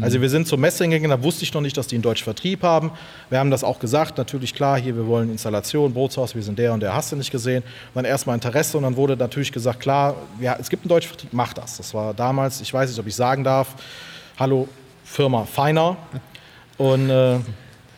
Also 0.00 0.20
wir 0.20 0.28
sind 0.28 0.46
zur 0.46 0.58
Messe 0.58 0.84
hingegangen, 0.84 1.10
da 1.10 1.22
wusste 1.22 1.42
ich 1.44 1.52
noch 1.54 1.60
nicht, 1.60 1.76
dass 1.76 1.86
die 1.86 1.96
einen 1.96 2.02
deutschen 2.02 2.24
Vertrieb 2.24 2.62
haben. 2.62 2.90
Wir 3.30 3.38
haben 3.38 3.50
das 3.50 3.64
auch 3.64 3.78
gesagt, 3.78 4.18
natürlich 4.18 4.54
klar, 4.54 4.78
hier, 4.78 4.96
wir 4.96 5.06
wollen 5.06 5.30
Installation, 5.30 5.92
Bootshaus, 5.92 6.34
wir 6.34 6.42
sind 6.42 6.58
der 6.58 6.72
und 6.72 6.80
der, 6.80 6.94
hast 6.94 7.12
du 7.12 7.16
nicht 7.16 7.30
gesehen. 7.30 7.62
Und 7.62 7.96
dann 7.96 8.04
erstmal 8.04 8.34
Interesse 8.34 8.76
und 8.76 8.82
dann 8.82 8.96
wurde 8.96 9.16
natürlich 9.16 9.52
gesagt, 9.52 9.80
klar, 9.80 10.14
ja, 10.40 10.56
es 10.60 10.68
gibt 10.68 10.84
einen 10.84 10.90
deutschen 10.90 11.08
Vertrieb, 11.08 11.30
mach 11.32 11.52
das. 11.52 11.76
Das 11.78 11.94
war 11.94 12.14
damals, 12.14 12.60
ich 12.60 12.72
weiß 12.72 12.90
nicht, 12.90 12.98
ob 12.98 13.06
ich 13.06 13.14
sagen 13.14 13.44
darf, 13.44 13.74
hallo, 14.38 14.68
Firma 15.04 15.44
Feiner. 15.44 15.96
Und 16.78 17.08
äh, 17.08 17.38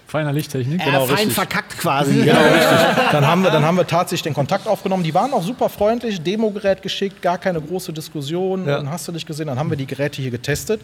Feiner 0.09 0.33
Lichttechnik. 0.33 0.83
Genau, 0.83 1.05
fein 1.05 1.17
richtig. 1.17 1.35
verkackt 1.35 1.77
quasi. 1.77 2.23
Genau, 2.25 2.41
richtig. 2.41 3.11
Dann 3.13 3.27
haben, 3.27 3.43
wir, 3.43 3.51
dann 3.51 3.63
haben 3.63 3.77
wir 3.77 3.87
tatsächlich 3.87 4.23
den 4.23 4.33
Kontakt 4.33 4.67
aufgenommen. 4.67 5.03
Die 5.03 5.13
waren 5.13 5.35
auch 5.35 5.43
super 5.43 5.69
freundlich, 5.69 6.23
Demogerät 6.23 6.81
geschickt, 6.81 7.21
gar 7.21 7.37
keine 7.37 7.61
große 7.61 7.93
Diskussion. 7.93 8.67
Ja. 8.67 8.79
Dann 8.79 8.91
hast 8.91 9.07
du 9.07 9.13
dich 9.13 9.27
gesehen, 9.27 9.49
dann 9.49 9.59
haben 9.59 9.69
wir 9.69 9.77
die 9.77 9.87
Geräte 9.87 10.23
hier 10.23 10.31
getestet. 10.31 10.81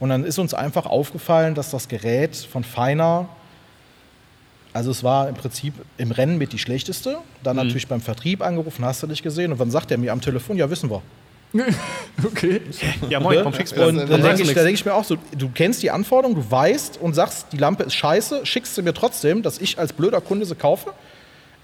Und 0.00 0.08
dann 0.08 0.24
ist 0.24 0.38
uns 0.38 0.54
einfach 0.54 0.86
aufgefallen, 0.86 1.54
dass 1.54 1.70
das 1.70 1.88
Gerät 1.88 2.36
von 2.36 2.64
Feiner, 2.64 3.28
also 4.72 4.90
es 4.90 5.04
war 5.04 5.28
im 5.28 5.34
Prinzip 5.34 5.74
im 5.98 6.10
Rennen 6.10 6.38
mit 6.38 6.52
die 6.52 6.58
schlechteste. 6.58 7.18
Dann 7.42 7.56
natürlich 7.56 7.86
beim 7.86 8.00
Vertrieb 8.00 8.42
angerufen, 8.42 8.84
hast 8.84 9.02
du 9.02 9.06
dich 9.06 9.22
gesehen. 9.22 9.52
Und 9.52 9.60
dann 9.60 9.70
sagt 9.70 9.90
er 9.90 9.98
mir 9.98 10.12
am 10.12 10.20
Telefon, 10.20 10.56
ja, 10.56 10.68
wissen 10.68 10.90
wir. 10.90 11.02
Okay. 12.24 12.60
Ja, 13.08 13.20
moin, 13.20 13.52
schickst 13.52 13.76
du 13.76 13.80
mir 13.80 13.86
Und 13.86 14.10
dann 14.10 14.22
denke 14.22 14.42
ich, 14.42 14.54
da 14.54 14.62
denk 14.62 14.74
ich 14.74 14.84
mir 14.84 14.94
auch 14.94 15.04
so, 15.04 15.16
du 15.36 15.50
kennst 15.52 15.82
die 15.82 15.90
Anforderungen, 15.90 16.36
du 16.36 16.50
weißt 16.50 16.98
und 17.00 17.14
sagst, 17.14 17.48
die 17.52 17.56
Lampe 17.56 17.84
ist 17.84 17.94
scheiße, 17.94 18.46
schickst 18.46 18.74
sie 18.74 18.82
mir 18.82 18.94
trotzdem, 18.94 19.42
dass 19.42 19.58
ich 19.58 19.78
als 19.78 19.92
blöder 19.92 20.20
Kunde 20.20 20.46
sie 20.46 20.54
kaufe. 20.54 20.92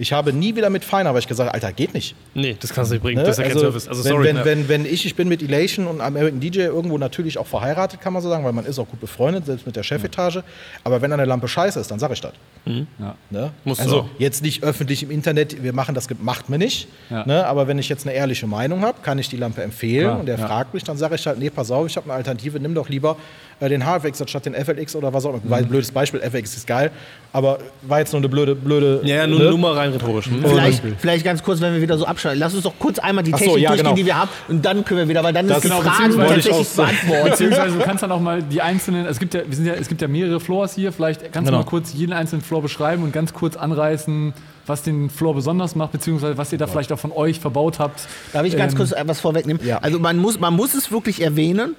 Ich 0.01 0.15
habe 0.15 0.33
nie 0.33 0.57
wieder 0.57 0.71
mit 0.71 0.83
Feiner, 0.83 1.13
weil 1.13 1.19
ich 1.19 1.29
gesagt 1.29 1.49
habe, 1.49 1.55
Alter, 1.55 1.75
geht 1.75 1.93
nicht. 1.93 2.15
Nee, 2.33 2.57
das 2.59 2.73
kannst 2.73 2.91
du 2.91 2.95
nicht 2.95 3.03
bringen. 3.03 3.19
Ne? 3.19 3.25
Das 3.25 3.39
ist 3.39 3.45
ja 3.45 3.51
kein 3.51 3.59
Service. 3.59 3.87
Also, 3.87 4.03
wenn, 4.03 4.13
sorry. 4.13 4.25
wenn, 4.25 4.37
ja. 4.37 4.45
wenn, 4.47 4.69
wenn 4.71 4.87
ich, 4.87 5.05
ich 5.05 5.15
bin 5.15 5.29
mit 5.29 5.43
Elation 5.43 5.87
und 5.87 6.01
American 6.01 6.41
DJ 6.41 6.61
irgendwo 6.61 6.97
natürlich 6.97 7.37
auch 7.37 7.47
verheiratet, 7.47 8.01
kann 8.01 8.15
man 8.15 8.23
so 8.23 8.31
sagen, 8.31 8.43
weil 8.43 8.55
man 8.55 8.65
ist 8.65 8.79
auch 8.79 8.89
gut 8.89 8.99
befreundet, 8.99 9.45
selbst 9.45 9.67
mit 9.67 9.77
der 9.77 9.83
Chefetage. 9.83 10.43
Aber 10.85 11.03
wenn 11.03 11.13
eine 11.13 11.27
Lampe 11.27 11.49
scheiße 11.49 11.79
ist, 11.79 11.91
dann 11.91 11.99
sage 11.99 12.15
ich 12.15 12.21
das. 12.23 12.33
Ja. 12.65 13.15
Ne? 13.29 13.51
Musst 13.65 13.81
du 13.81 13.85
also 13.85 14.01
auch. 14.01 14.09
jetzt 14.19 14.43
nicht 14.43 14.63
öffentlich 14.63 15.03
im 15.03 15.11
Internet, 15.11 15.63
wir 15.63 15.75
machen 15.75 15.95
das, 15.95 16.09
macht 16.19 16.49
mir 16.49 16.59
nicht. 16.59 16.89
Ja. 17.11 17.27
Ne? 17.27 17.47
Aber 17.47 17.69
wenn 17.69 17.79
ich 17.79 17.91
jetzt 17.91 18.07
eine 18.07 18.17
ehrliche 18.17 18.47
Meinung 18.47 18.81
habe, 18.81 18.99
kann 19.03 19.19
ich 19.19 19.29
die 19.29 19.37
Lampe 19.37 19.63
empfehlen 19.63 20.07
Klar, 20.07 20.21
und 20.21 20.27
der 20.27 20.39
ja. 20.39 20.47
fragt 20.47 20.73
mich, 20.73 20.83
dann 20.83 20.97
sage 20.97 21.15
ich 21.17 21.27
halt, 21.27 21.39
nee, 21.39 21.51
pass 21.51 21.71
auf, 21.71 21.87
ich 21.87 21.97
habe 21.97 22.07
eine 22.07 22.15
Alternative, 22.15 22.59
nimm 22.59 22.75
doch 22.75 22.89
lieber 22.89 23.17
äh, 23.61 23.69
den 23.69 23.85
HFX 23.85 24.21
anstatt 24.21 24.47
den 24.47 24.55
FLX 24.55 24.97
oder 24.97 25.13
was 25.13 25.25
auch 25.25 25.31
immer. 25.35 25.43
Mhm. 25.45 25.51
Weil, 25.51 25.65
blödes 25.65 25.91
Beispiel, 25.93 26.21
FLX 26.21 26.57
ist 26.57 26.67
geil, 26.67 26.91
aber 27.33 27.59
war 27.83 28.01
jetzt 28.01 28.13
nur 28.13 28.21
eine 28.21 28.29
blöde, 28.29 28.55
blöde. 28.55 29.01
ja, 29.05 29.17
ja, 29.17 29.27
nur, 29.27 29.39
ne? 29.39 29.51
nur 29.51 29.59
mal 29.59 29.75
rein 29.75 29.93
rhetorisch. 29.93 30.27
Hm? 30.27 30.43
Vielleicht, 30.45 30.83
vielleicht 30.99 31.25
ganz 31.25 31.43
kurz, 31.43 31.61
wenn 31.61 31.75
wir 31.75 31.81
wieder 31.83 31.97
so 31.99 32.05
abschalten. 32.07 32.41
Lass 32.41 32.55
uns 32.55 32.65
doch 32.65 32.75
kurz 32.79 32.99
einmal 32.99 33.23
die 33.23 33.33
Ach 33.35 33.39
so, 33.39 33.45
Technik 33.45 33.63
ja, 33.63 33.69
durchgehen, 33.71 33.85
genau. 33.87 33.97
die 33.97 34.07
wir 34.07 34.19
haben. 34.19 34.31
Und 34.49 34.65
dann 34.65 34.85
können 34.85 35.01
wir 35.01 35.09
wieder, 35.09 35.23
weil 35.23 35.33
dann 35.33 35.47
Das 35.47 35.59
ist 35.59 35.65
die 35.65 35.69
genau, 35.69 35.81
Frage 35.83 36.09
beziehungsweise- 36.17 36.35
tatsächlich 36.41 36.77
beantwortet. 36.77 37.31
Beziehungsweise 37.31 37.79
du 37.79 37.85
kannst 37.85 38.03
dann 38.03 38.13
auch 38.13 38.21
mal 38.21 38.43
die 38.43 38.63
einzelnen, 38.63 39.07
es 39.07 39.19
gibt 39.19 39.35
ja, 39.35 39.43
wir 39.47 39.55
sind 39.57 39.67
ja, 39.67 39.75
es 39.75 39.89
gibt 39.89 40.01
ja 40.03 40.09
mehrere 40.09 40.41
Floors 40.41 40.75
hier, 40.75 40.93
vielleicht 40.93 41.21
kannst 41.33 41.49
Genau. 41.49 41.59
du 41.59 41.65
mal 41.65 41.69
kurz 41.71 41.93
jeden 41.93 42.13
einzelnen 42.13 42.43
Floor 42.43 42.63
beschreiben 42.63 43.03
und 43.03 43.13
ganz 43.13 43.33
kurz 43.33 43.57
anreißen, 43.57 44.33
was 44.67 44.83
den 44.83 45.11
Floor 45.11 45.35
besonders 45.35 45.75
macht, 45.75 45.93
beziehungsweise 45.93 46.39
was 46.39 46.53
ihr 46.53 46.59
da 46.59 46.67
vielleicht 46.67 46.93
auch 46.93 46.99
von 46.99 47.13
euch 47.13 47.41
verbaut 47.41 47.79
habt. 47.79 48.01
Darf 48.33 48.45
ich 48.45 48.57
ganz 48.57 48.73
Ähm, 48.73 48.79
kurz 48.79 48.93
etwas 48.93 49.21
vorwegnehmen? 49.21 49.61
ja. 49.67 49.79
Also 49.79 49.99
man 49.99 50.17
muss, 50.19 50.39
man 50.41 50.55
muss 50.55 50.75
es 50.75 50.91
wirklich 50.93 51.21
erwähnen. 51.23 51.75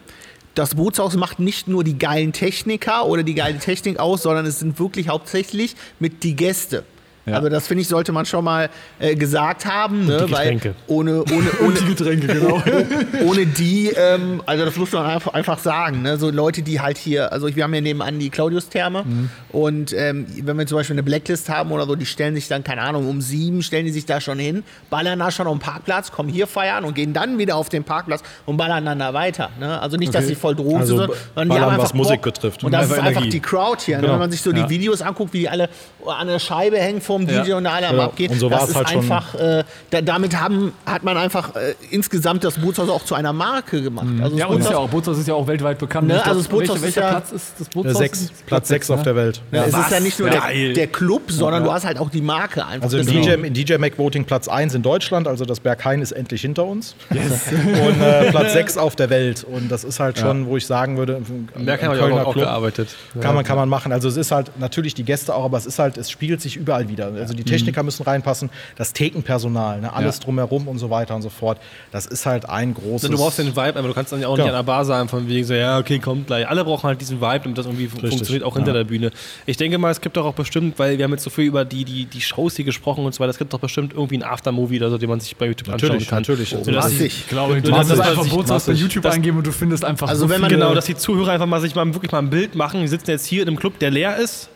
Das 0.53 0.75
Bootshaus 0.75 1.15
macht 1.15 1.39
nicht 1.39 1.69
nur 1.69 1.83
die 1.83 1.97
geilen 1.97 2.33
Techniker 2.33 3.05
oder 3.05 3.23
die 3.23 3.35
geile 3.35 3.57
Technik 3.59 3.99
aus, 3.99 4.23
sondern 4.23 4.45
es 4.45 4.59
sind 4.59 4.79
wirklich 4.79 5.07
hauptsächlich 5.07 5.75
mit 5.99 6.23
die 6.23 6.35
Gäste. 6.35 6.83
Ja. 7.25 7.35
Also 7.35 7.49
das 7.49 7.67
finde 7.67 7.81
ich, 7.83 7.87
sollte 7.87 8.11
man 8.11 8.25
schon 8.25 8.43
mal 8.43 8.69
äh, 8.99 9.15
gesagt 9.15 9.65
haben, 9.65 10.07
ne? 10.07 10.25
die 10.27 10.31
weil 10.33 10.53
Getränke. 10.55 10.75
ohne, 10.87 11.23
ohne, 11.23 11.49
ohne, 11.63 11.73
Die 11.75 11.85
Getränke, 11.85 12.27
genau. 12.27 12.61
ohne 13.25 13.45
die, 13.45 13.89
ähm, 13.95 14.41
also 14.47 14.65
das 14.65 14.75
muss 14.75 14.91
man 14.91 15.05
einfach, 15.05 15.33
einfach 15.33 15.59
sagen, 15.59 16.01
ne? 16.01 16.17
so 16.17 16.31
Leute, 16.31 16.63
die 16.63 16.81
halt 16.81 16.97
hier, 16.97 17.31
also 17.31 17.55
wir 17.55 17.63
haben 17.63 17.73
hier 17.73 17.81
nebenan 17.83 18.17
die 18.19 18.29
Claudius-Therme 18.31 19.03
und 19.49 19.93
ähm, 19.93 20.25
wenn 20.43 20.57
wir 20.57 20.65
zum 20.65 20.77
Beispiel 20.77 20.95
eine 20.95 21.03
Blacklist 21.03 21.49
haben 21.49 21.71
oder 21.71 21.85
so, 21.85 21.95
die 21.95 22.05
stellen 22.07 22.33
sich 22.35 22.47
dann, 22.47 22.63
keine 22.63 22.81
Ahnung, 22.81 23.07
um 23.07 23.21
sieben 23.21 23.61
stellen 23.61 23.85
die 23.85 23.91
sich 23.91 24.05
da 24.05 24.19
schon 24.19 24.39
hin, 24.39 24.63
ballern 24.89 25.19
da 25.19 25.29
schon 25.29 25.45
auf 25.47 25.53
den 25.53 25.59
Parkplatz, 25.61 26.11
kommen 26.11 26.29
hier 26.29 26.47
feiern 26.47 26.83
und 26.85 26.95
gehen 26.95 27.13
dann 27.13 27.37
wieder 27.37 27.55
auf 27.55 27.69
den 27.69 27.83
Parkplatz 27.83 28.23
und 28.45 28.57
ballern 28.57 28.85
dann 28.85 28.99
da 28.99 29.13
weiter. 29.13 29.49
Ne? 29.59 29.79
Also 29.79 29.97
nicht, 29.97 30.13
dass 30.15 30.21
Okay. 30.21 30.29
sie 30.29 30.35
voll 30.35 30.55
drogen 30.55 30.77
Also 30.81 30.97
sind, 30.97 31.07
sondern 31.07 31.15
die 31.35 31.49
ballern, 31.49 31.61
haben 31.71 31.77
was 31.77 31.83
einfach 31.91 31.93
Musik 31.95 32.21
Bock. 32.21 32.33
betrifft. 32.33 32.63
Und 32.63 32.71
das 32.71 32.83
Einfach 32.83 32.95
ist 32.97 33.01
einfach 33.03 33.21
Energie. 33.21 33.29
die 33.29 33.39
Crowd 33.41 33.81
hier. 33.83 33.95
Ne? 33.97 34.01
Genau. 34.03 34.13
Wenn 34.13 34.19
man 34.19 34.31
sich 34.31 34.41
so 34.41 34.51
Ja. 34.51 34.63
die 34.63 34.69
Videos 34.69 35.01
anguckt, 35.01 35.33
wie 35.33 35.39
die 35.39 35.49
alle 35.49 35.69
an 36.05 36.27
der 36.27 36.39
Scheibe 36.39 36.77
hängen 36.79 37.01
vorm 37.11 37.27
DJ 37.27 37.49
Ja. 37.49 37.57
und 37.57 37.65
alle 37.67 37.87
am 37.87 37.91
Genau. 37.95 38.03
Abgehen, 38.05 38.31
Und 38.31 38.39
so 38.39 38.49
das 38.49 38.59
war's 38.61 38.69
ist 38.69 38.75
halt 38.77 38.89
schon- 38.89 38.99
einfach, 39.01 39.35
äh, 39.35 39.63
da, 39.89 40.01
damit 40.01 40.39
haben, 40.39 40.71
hat 40.85 41.03
man 41.03 41.17
einfach 41.17 41.55
äh, 41.55 41.75
insgesamt 41.89 42.43
das 42.43 42.57
Bootshaus 42.57 42.89
auch 42.89 43.03
zu 43.03 43.15
einer 43.15 43.33
Marke 43.33 43.81
gemacht. 43.81 44.07
Also 44.21 44.33
Mhm. 44.35 44.39
Ja, 44.39 44.45
das 44.47 44.55
und 44.55 44.61
ist 44.61 44.69
ja 44.71 44.77
auch, 44.77 44.89
Bootshaus 44.89 45.17
ist 45.17 45.27
ja 45.27 45.33
auch 45.33 45.47
weltweit 45.47 45.77
bekannt. 45.77 46.07
Ne, 46.07 46.23
also 46.25 46.39
das 46.39 46.47
Bootshaus 46.47 46.81
welcher, 46.81 46.87
ist 46.87 46.95
welcher 46.95 47.01
ja- 47.01 47.19
Platz 47.19 47.31
ist 47.33 47.53
das 47.59 47.69
Bootshaus? 47.69 47.97
sechs, 47.97 48.31
Platz 48.45 48.67
6 48.69 48.89
auf 48.91 48.97
ne? 48.99 49.03
der 49.03 49.15
Welt. 49.15 49.41
Ja, 49.51 49.65
es 49.65 49.73
Was? 49.73 49.85
ist 49.87 49.91
ja 49.91 49.99
nicht 49.99 50.19
nur 50.19 50.29
der, 50.29 50.41
der 50.73 50.87
Club, 50.87 51.31
sondern 51.31 51.63
du 51.63 51.71
hast 51.71 51.85
halt 51.85 51.99
auch 51.99 52.09
die 52.09 52.21
Marke 52.21 52.65
einfach. 52.65 52.83
Also 52.85 52.97
im 52.97 53.05
DJ, 53.07 53.31
im 53.33 53.53
DJ 53.53 53.77
Mac 53.77 53.97
Voting 53.97 54.25
Platz 54.25 54.47
1 54.47 54.73
in 54.73 54.81
Deutschland, 54.83 55.27
also 55.27 55.45
das 55.45 55.59
Berghain 55.59 56.01
ist 56.01 56.11
endlich 56.13 56.41
hinter 56.41 56.65
uns. 56.65 56.95
Und 57.09 58.01
äh, 58.01 58.29
Platz 58.31 58.53
6 58.53 58.77
auf 58.77 58.95
der 58.95 59.09
Welt. 59.09 59.43
Und 59.43 59.69
das 59.71 59.83
ist 59.83 59.99
halt 59.99 60.17
schon, 60.17 60.45
wo 60.47 60.57
ich 60.57 60.65
sagen 60.65 60.97
würde, 60.97 61.21
habe 61.55 61.95
ich 61.95 62.01
auch, 62.01 62.25
auch 62.27 62.33
gearbeitet. 62.35 62.89
Kann 63.19 63.35
man, 63.35 63.43
kann 63.43 63.57
man 63.57 63.69
machen. 63.69 63.91
Also 63.91 64.07
es 64.07 64.17
ist 64.17 64.31
halt 64.31 64.51
natürlich 64.59 64.93
die 64.93 65.03
Gäste 65.03 65.33
auch, 65.35 65.45
aber 65.45 65.57
es 65.57 65.65
ist 65.65 65.79
halt, 65.79 65.97
es 65.97 66.09
spiegelt 66.11 66.41
sich 66.41 66.55
überall 66.57 66.87
wieder. 66.89 67.00
Also 67.05 67.33
die 67.33 67.43
Techniker 67.43 67.83
müssen 67.83 68.03
reinpassen, 68.03 68.49
das 68.77 68.93
Thekenpersonal, 68.93 69.81
ne, 69.81 69.93
alles 69.93 70.17
Ja. 70.17 70.23
drumherum 70.25 70.67
und 70.67 70.77
so 70.79 70.89
weiter 70.89 71.15
und 71.15 71.21
so 71.21 71.29
fort. 71.29 71.59
Das 71.91 72.05
ist 72.05 72.25
halt 72.25 72.47
ein 72.49 72.73
großes. 72.73 73.09
Du 73.09 73.17
brauchst 73.17 73.39
den 73.39 73.47
Vibe, 73.55 73.77
aber 73.77 73.87
du 73.87 73.93
kannst 73.93 74.11
dann 74.11 74.21
ja 74.21 74.27
auch 74.27 74.37
nicht 74.37 74.45
Genau. 74.45 74.57
an 74.57 74.65
der 74.65 74.71
Bar 74.71 74.85
sagen, 74.85 75.09
von 75.09 75.27
wegen 75.27 75.45
so, 75.45 75.53
ja, 75.53 75.77
okay, 75.79 75.99
kommt 75.99 76.27
gleich. 76.27 76.47
Alle 76.47 76.63
brauchen 76.63 76.83
halt 76.87 77.01
diesen 77.01 77.21
Vibe, 77.21 77.39
damit 77.43 77.57
das 77.57 77.65
irgendwie 77.65 77.87
fun- 77.87 77.99
funktioniert, 78.09 78.43
auch 78.43 78.55
hinter 78.55 78.73
der 78.73 78.83
Bühne. 78.83 79.11
Ich 79.45 79.57
denke 79.57 79.77
mal, 79.77 79.91
es 79.91 80.01
gibt 80.01 80.17
doch 80.17 80.25
auch 80.25 80.33
bestimmt, 80.33 80.77
weil 80.79 80.97
wir 80.97 81.03
haben 81.05 81.11
jetzt 81.11 81.23
so 81.23 81.29
viel 81.29 81.45
über 81.45 81.65
die, 81.65 81.85
die, 81.85 82.05
die 82.05 82.21
Shows 82.21 82.55
hier 82.55 82.65
gesprochen 82.65 83.05
und 83.05 83.13
so 83.13 83.19
weiter, 83.19 83.29
es 83.31 83.37
gibt 83.37 83.53
doch 83.53 83.59
bestimmt 83.59 83.93
irgendwie 83.93 84.17
ein 84.17 84.23
Aftermovie 84.23 84.77
oder 84.77 84.89
so, 84.89 84.97
den 84.97 85.09
man 85.09 85.19
sich 85.19 85.35
bei 85.35 85.47
YouTube 85.47 85.67
Natürlich, 85.69 85.93
anschauen 85.93 86.09
kann. 86.09 86.19
natürlich. 86.21 86.49
So, 86.49 86.57
dass 86.71 86.85
massig. 86.85 86.97
die- 86.99 87.05
Ich 87.05 87.27
glaube, 87.29 87.55
du 87.61 87.61
Das 87.69 87.71
kannst 87.87 87.91
einfach 87.99 88.15
massig, 88.17 88.31
Bootshaus 88.33 88.65
bei. 88.65 88.71
YouTube 88.73 89.03
Das- 89.03 89.15
eingeben 89.15 89.37
und 89.37 89.47
du 89.47 89.51
findest 89.51 89.83
einfach 89.85 90.07
Also 90.09 90.21
so 90.23 90.29
wenn 90.29 90.41
man- 90.41 90.49
Genau, 90.49 90.73
dass 90.73 90.85
die 90.85 90.95
Zuhörer 90.95 91.31
einfach 91.31 91.45
mal 91.45 91.61
sich 91.61 91.75
mal 91.75 91.85
wirklich 91.93 92.11
mal 92.11 92.19
ein 92.19 92.29
Bild 92.29 92.55
machen. 92.55 92.81
Die 92.81 92.87
sitzen 92.87 93.09
jetzt 93.11 93.25
hier 93.25 93.41
in 93.43 93.47
einem 93.47 93.57
Club, 93.57 93.79
der 93.79 93.89
leer 93.91 94.17
ist. 94.17 94.49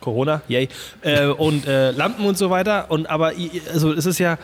Corona, 0.00 0.42
yay. 0.48 0.68
Äh, 1.02 1.26
und 1.26 1.66
äh, 1.66 1.90
Lampen 1.90 2.24
und 2.24 2.38
so 2.38 2.50
weiter. 2.50 2.90
Und 2.90 3.08
aber 3.08 3.32
also 3.72 3.92
es 3.92 4.06
ist 4.06 4.18
ja, 4.18 4.38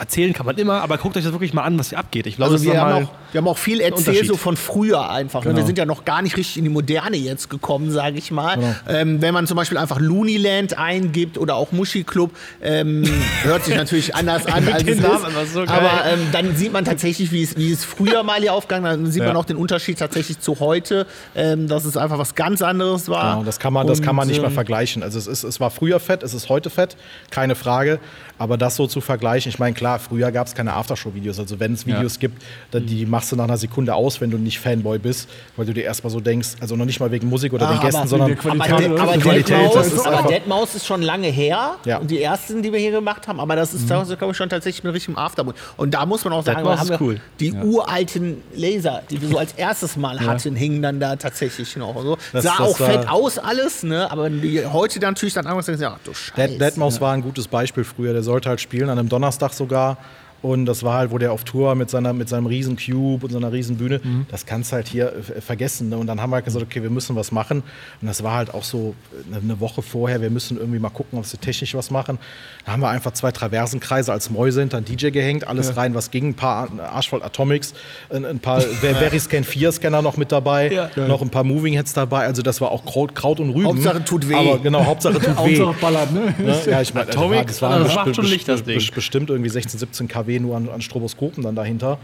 erzählen 0.00 0.32
kann 0.32 0.46
man 0.46 0.56
immer, 0.56 0.82
aber 0.82 0.98
guckt 0.98 1.16
euch 1.16 1.24
das 1.24 1.32
wirklich 1.32 1.52
mal 1.54 1.62
an, 1.62 1.78
was 1.78 1.90
hier 1.90 1.98
abgeht. 1.98 2.26
Ich 2.26 2.36
glaube, 2.36 2.52
Also 2.52 2.64
wir 2.64 2.80
haben, 2.80 3.04
auch, 3.04 3.10
wir 3.32 3.38
haben 3.38 3.48
auch 3.48 3.58
viel 3.58 3.80
erzählt 3.80 4.26
so 4.26 4.36
von 4.36 4.56
früher 4.56 5.08
einfach. 5.10 5.44
ne? 5.44 5.54
Wir 5.56 5.64
sind 5.64 5.78
ja 5.78 5.86
noch 5.86 6.04
gar 6.04 6.22
nicht 6.22 6.36
richtig 6.36 6.56
in 6.58 6.64
die 6.64 6.70
Moderne 6.70 7.16
jetzt 7.16 7.48
gekommen, 7.50 7.90
sage 7.90 8.18
ich 8.18 8.30
mal. 8.30 8.58
Ähm, 8.88 9.20
wenn 9.22 9.32
man 9.34 9.46
zum 9.46 9.56
Beispiel 9.56 9.78
einfach 9.78 10.00
Looneyland 10.00 10.76
eingibt 10.78 11.38
oder 11.38 11.54
auch 11.56 11.72
Muschi 11.72 12.02
Club, 12.04 12.30
ähm, 12.62 13.04
hört 13.42 13.64
sich 13.64 13.74
natürlich 13.76 14.14
anders 14.14 14.46
an 14.46 14.66
als 14.72 14.82
es 14.82 14.88
ist. 14.98 15.52
so. 15.52 15.60
Aber 15.62 15.90
ähm, 16.12 16.20
dann 16.32 16.56
sieht 16.56 16.72
man 16.72 16.84
tatsächlich, 16.84 17.30
wie 17.32 17.42
es, 17.42 17.56
wie 17.56 17.72
es 17.72 17.84
früher 17.84 18.22
mal 18.22 18.40
hier 18.40 18.54
aufgegangen 18.54 18.86
ist. 18.90 19.04
Dann 19.04 19.12
sieht 19.12 19.22
man 19.22 19.32
Ja. 19.34 19.36
auch 19.38 19.44
den 19.44 19.56
Unterschied 19.56 19.98
tatsächlich 19.98 20.40
zu 20.40 20.58
heute, 20.60 21.06
ähm, 21.34 21.68
dass 21.68 21.84
es 21.84 21.96
einfach 21.96 22.18
was 22.18 22.34
ganz 22.34 22.62
anderes 22.62 23.08
war. 23.08 23.34
Genau, 23.34 23.44
das 23.44 23.58
kann 23.58 23.72
man, 23.72 23.86
das 23.86 24.02
kann 24.02 24.16
man 24.16 24.26
nicht 24.28 24.40
mehr 24.40 24.48
ähm, 24.48 24.54
vergleichen. 24.54 25.02
Also 25.02 25.18
es, 25.18 25.26
ist, 25.26 25.44
es 25.44 25.60
war 25.60 25.70
früher 25.70 26.00
fett, 26.00 26.22
es 26.22 26.34
ist 26.34 26.48
heute 26.48 26.70
fett, 26.70 26.96
keine 27.30 27.54
Frage. 27.54 28.00
Aber 28.40 28.56
das 28.56 28.76
so 28.76 28.86
zu 28.86 29.02
vergleichen, 29.02 29.50
ich 29.50 29.58
meine, 29.58 29.74
klar, 29.74 29.98
früher 29.98 30.32
gab 30.32 30.46
es 30.46 30.54
keine 30.54 30.72
Aftershow-Videos. 30.72 31.38
Also 31.38 31.60
wenn 31.60 31.74
es 31.74 31.86
Videos 31.86 32.18
gibt, 32.18 32.42
dann, 32.70 32.86
die 32.86 33.04
machst 33.04 33.30
du 33.30 33.36
nach 33.36 33.44
einer 33.44 33.58
Sekunde 33.58 33.94
aus, 33.94 34.20
wenn 34.22 34.30
du 34.30 34.38
nicht 34.38 34.58
Fanboy 34.58 34.98
bist, 34.98 35.28
weil 35.56 35.66
du 35.66 35.74
dir 35.74 35.84
erstmal 35.84 36.10
so 36.10 36.20
denkst, 36.20 36.48
also 36.58 36.74
noch 36.74 36.86
nicht 36.86 37.00
mal 37.00 37.10
wegen 37.10 37.28
Musik 37.28 37.52
oder 37.52 37.68
Ah, 37.68 37.74
den 37.74 37.80
Gästen, 37.82 38.08
sondern 38.08 38.30
wegen 38.30 38.40
der 38.40 38.52
Aber, 38.52 38.64
Qualität, 38.64 38.90
De 38.90 38.98
aber, 38.98 39.18
Qualität, 39.18 39.48
Deadmaus, 39.50 39.74
das 39.74 39.92
ist 39.92 40.06
aber 40.06 40.66
schon 40.86 41.02
lange 41.02 41.28
her. 41.28 41.76
Ja. 41.84 41.98
Und 41.98 42.10
die 42.10 42.22
ersten, 42.22 42.62
die 42.62 42.72
wir 42.72 42.80
hier 42.80 42.92
gemacht 42.92 43.28
haben. 43.28 43.40
Aber 43.40 43.56
das 43.56 43.74
ist, 43.74 43.86
glaube 43.86 44.30
ich, 44.30 44.36
schon 44.36 44.48
tatsächlich 44.48 44.84
mit 44.84 44.94
richtigem 44.94 45.18
Aftermood. 45.18 45.54
Und 45.76 45.92
da 45.92 46.06
muss 46.06 46.24
man 46.24 46.32
auch 46.32 46.44
sagen, 46.44 46.64
wir 46.64 46.78
haben 46.78 46.88
ja 46.88 46.96
cool. 46.98 47.20
die 47.40 47.52
uralten 47.52 48.42
Laser, 48.54 49.02
die 49.10 49.20
wir 49.20 49.28
so 49.28 49.38
als 49.38 49.52
erstes 49.52 49.96
Mal 49.96 50.18
hatten, 50.18 50.56
hingen 50.56 50.80
dann 50.80 50.98
da 50.98 51.16
tatsächlich 51.16 51.76
noch. 51.76 52.00
So. 52.02 52.16
Das- 52.32 52.44
Sah 52.44 52.54
das 52.56 52.68
auch 52.68 52.76
fett 52.78 53.06
aus 53.06 53.38
alles, 53.38 53.82
ne? 53.82 54.10
aber 54.10 54.30
die 54.30 54.64
heute 54.64 54.98
dann 54.98 55.12
natürlich 55.12 55.34
dann 55.34 55.46
angefangen 55.46 55.78
ja, 55.80 55.98
du 56.04 56.14
Scheiße. 56.14 56.48
Dead, 56.48 56.60
Deadmaus 56.60 57.00
war 57.02 57.12
ein 57.12 57.22
gutes 57.22 57.46
Beispiel 57.46 57.84
früher. 57.84 58.12
Der 58.12 58.22
sollte 58.30 58.48
halt 58.48 58.60
spielen, 58.60 58.88
an 58.88 58.98
einem 58.98 59.08
Donnerstag 59.08 59.52
sogar. 59.52 59.96
Und 60.42 60.64
das 60.66 60.82
war 60.82 60.94
halt, 60.98 61.10
wo 61.10 61.18
der 61.18 61.32
auf 61.32 61.44
Tour 61.44 61.66
war 61.68 61.74
mit, 61.74 61.90
seiner, 61.90 62.12
mit 62.14 62.28
seinem 62.28 62.46
riesen 62.46 62.76
Cube 62.76 63.24
und 63.26 63.30
seiner 63.32 63.52
riesen 63.52 63.76
Bühne. 63.76 64.00
Das 64.30 64.46
kannst 64.46 64.72
du 64.72 64.76
halt 64.76 64.88
hier 64.88 65.12
äh, 65.36 65.40
vergessen. 65.40 65.90
Ne? 65.90 65.98
Und 65.98 66.06
dann 66.06 66.20
haben 66.20 66.30
wir 66.30 66.36
halt 66.36 66.46
gesagt, 66.46 66.64
okay, 66.64 66.82
wir 66.82 66.88
müssen 66.90 67.14
was 67.14 67.30
machen. 67.30 67.62
Und 68.00 68.08
das 68.08 68.22
war 68.22 68.34
halt 68.36 68.54
auch 68.54 68.64
so 68.64 68.94
äh, 69.32 69.36
eine 69.36 69.60
Woche 69.60 69.82
vorher, 69.82 70.22
wir 70.22 70.30
müssen 70.30 70.56
irgendwie 70.56 70.78
mal 70.78 70.88
gucken, 70.88 71.18
ob 71.18 71.30
wir 71.30 71.40
technisch 71.40 71.74
was 71.74 71.90
machen. 71.90 72.18
Da 72.64 72.72
haben 72.72 72.80
wir 72.80 72.88
einfach 72.88 73.12
zwei 73.12 73.32
Traversenkreise 73.32 74.12
als 74.12 74.30
Mäuse 74.30 74.60
hinter 74.60 74.78
einen 74.78 74.86
DJ 74.86 75.10
gehängt, 75.10 75.46
alles 75.46 75.76
rein, 75.76 75.94
was 75.94 76.10
ging. 76.10 76.28
Ein 76.28 76.34
paar 76.34 76.68
Arschvoll 76.80 77.22
Atomics, 77.22 77.74
ein, 78.08 78.24
ein 78.24 78.38
paar 78.38 78.60
Veriscan 78.80 79.44
4 79.44 79.72
Scanner 79.72 80.00
noch 80.02 80.16
mit 80.16 80.32
dabei, 80.32 80.70
Ja. 80.72 80.90
noch 81.06 81.20
ein 81.22 81.30
paar 81.30 81.44
Moving 81.44 81.74
Heads 81.74 81.92
dabei. 81.92 82.24
Also 82.26 82.40
das 82.42 82.60
war 82.60 82.70
auch 82.70 82.84
Kraut, 82.86 83.14
Kraut 83.14 83.40
und 83.40 83.50
Rüben. 83.50 83.66
Hauptsache 83.66 84.04
tut 84.04 84.28
weh. 84.28 84.34
Aber 84.34 84.58
genau, 84.58 84.84
Hauptsache 84.86 85.14
tut 85.20 85.24
weh. 85.44 85.58
Hauptsache 85.60 85.74
ballert, 85.80 86.12
ne? 86.12 86.34
Ne? 86.38 86.56
Ja, 86.70 86.80
ich 86.80 86.94
meine, 86.94 87.08
Atomic, 87.10 87.46
das 87.48 87.60
waren 87.60 87.82
das 87.84 87.94
macht 87.94 88.16
schon 88.16 88.24
Licht, 88.24 88.48
das 88.48 88.62
Ding. 88.64 88.78
besti- 88.78 88.94
bestimmt 88.94 89.28
irgendwie 89.30 89.50
16, 89.50 89.78
17 89.78 90.08
kW 90.08 90.29
nur 90.38 90.56
an, 90.56 90.68
an 90.68 90.80
Stroboskopen 90.80 91.42
dann 91.42 91.56
dahinter. 91.56 91.98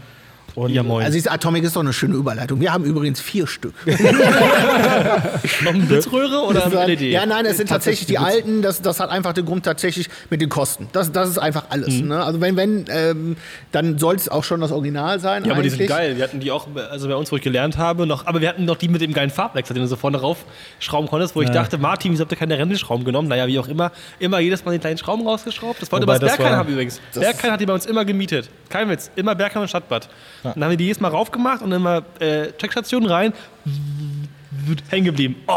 Und 0.57 0.71
Ja, 0.71 0.81
moin. 0.81 1.05
Also 1.05 1.13
diese 1.15 1.29
Atomic 1.29 1.63
ist 1.65 1.75
doch 1.75 1.81
eine 1.81 1.93
schöne 1.93 2.15
Überleitung. 2.15 2.59
Wir 2.59 2.73
haben 2.73 2.83
übrigens 2.83 3.21
vier 3.21 3.45
Stück. 3.45 3.75
noch 3.85 5.73
eine 5.73 5.83
Blitzröhre 5.85 6.39
oder 6.41 6.55
Das 6.61 6.65
ein 6.65 6.71
waren- 6.73 6.87
LED? 6.89 7.01
Ja, 7.01 7.27
nein, 7.27 7.45
es 7.45 7.57
sind 7.57 7.69
tatsächlich 7.69 8.07
die 8.07 8.17
alten. 8.17 8.63
Das, 8.63 8.81
das 8.81 8.99
hat 8.99 9.11
einfach 9.11 9.33
den 9.33 9.45
Grund 9.45 9.65
tatsächlich 9.65 10.09
mit 10.31 10.41
den 10.41 10.49
Kosten. 10.49 10.87
Das, 10.93 11.11
das 11.11 11.29
ist 11.29 11.37
einfach 11.37 11.65
alles. 11.69 11.89
Mhm. 12.01 12.07
Ne? 12.07 12.23
Also 12.23 12.41
wenn, 12.41 12.55
wenn, 12.55 12.85
ähm, 12.89 13.37
dann 13.71 13.99
soll 13.99 14.15
es 14.15 14.29
auch 14.29 14.43
schon 14.43 14.59
das 14.61 14.71
Original 14.71 15.19
sein. 15.19 15.45
Ja, 15.45 15.53
aber 15.53 15.61
die 15.61 15.69
sind 15.69 15.79
eigentlich. 15.81 15.89
geil. 15.95 16.17
Wir 16.17 16.23
hatten 16.23 16.39
die 16.39 16.49
auch, 16.51 16.67
also 16.89 17.07
bei 17.07 17.15
uns, 17.15 17.31
wo 17.31 17.35
ich 17.35 17.43
gelernt 17.43 17.77
habe, 17.77 18.07
noch, 18.07 18.25
aber 18.25 18.41
wir 18.41 18.49
hatten 18.49 18.65
noch 18.65 18.77
die 18.77 18.87
mit 18.87 19.01
dem 19.01 19.13
geilen 19.13 19.29
Farbwechsel, 19.29 19.75
den 19.75 19.83
du 19.83 19.87
so 19.87 19.95
vorne 19.95 20.17
raufschrauben 20.17 21.07
konntest, 21.07 21.35
wo 21.35 21.43
ich 21.43 21.51
dachte, 21.51 21.77
Martin, 21.77 22.11
wieso 22.13 22.21
habt 22.23 22.31
ihr 22.31 22.37
keine 22.37 22.57
Rändelschrauben 22.57 23.05
genommen? 23.05 23.27
Naja, 23.27 23.45
wie 23.45 23.59
auch 23.59 23.67
immer, 23.67 23.91
immer 24.17 24.39
jedes 24.39 24.65
Mal 24.65 24.71
den 24.71 24.81
kleinen 24.81 24.97
Schrauben 24.97 25.27
rausgeschraubt. 25.27 25.81
Das 25.83 25.91
wollte 25.91 26.07
Wobei 26.07 26.15
aber 26.15 26.25
das 26.25 26.39
war- 26.39 26.49
haben 26.57 26.69
übrigens. 26.69 26.99
Berghain 27.13 27.51
hat 27.51 27.61
die 27.61 27.67
bei 27.67 27.73
uns 27.73 27.85
immer 27.85 28.05
gemietet. 28.05 28.49
Kein 28.69 28.89
Witz. 28.89 29.11
Immer 29.15 29.35
Berghain 29.35 29.61
und 29.61 29.67
Stadtbad. 29.67 30.09
Dann 30.53 30.63
haben 30.63 30.71
wir 30.71 30.77
die 30.77 30.85
jedes 30.85 30.99
Mal 30.99 31.09
raufgemacht 31.09 31.61
und 31.61 31.71
immer 31.71 32.03
äh, 32.19 32.51
Checkstationen 32.57 33.09
rein. 33.09 33.33
Hängen 34.89 35.05
geblieben. 35.05 35.35
Oh, 35.47 35.51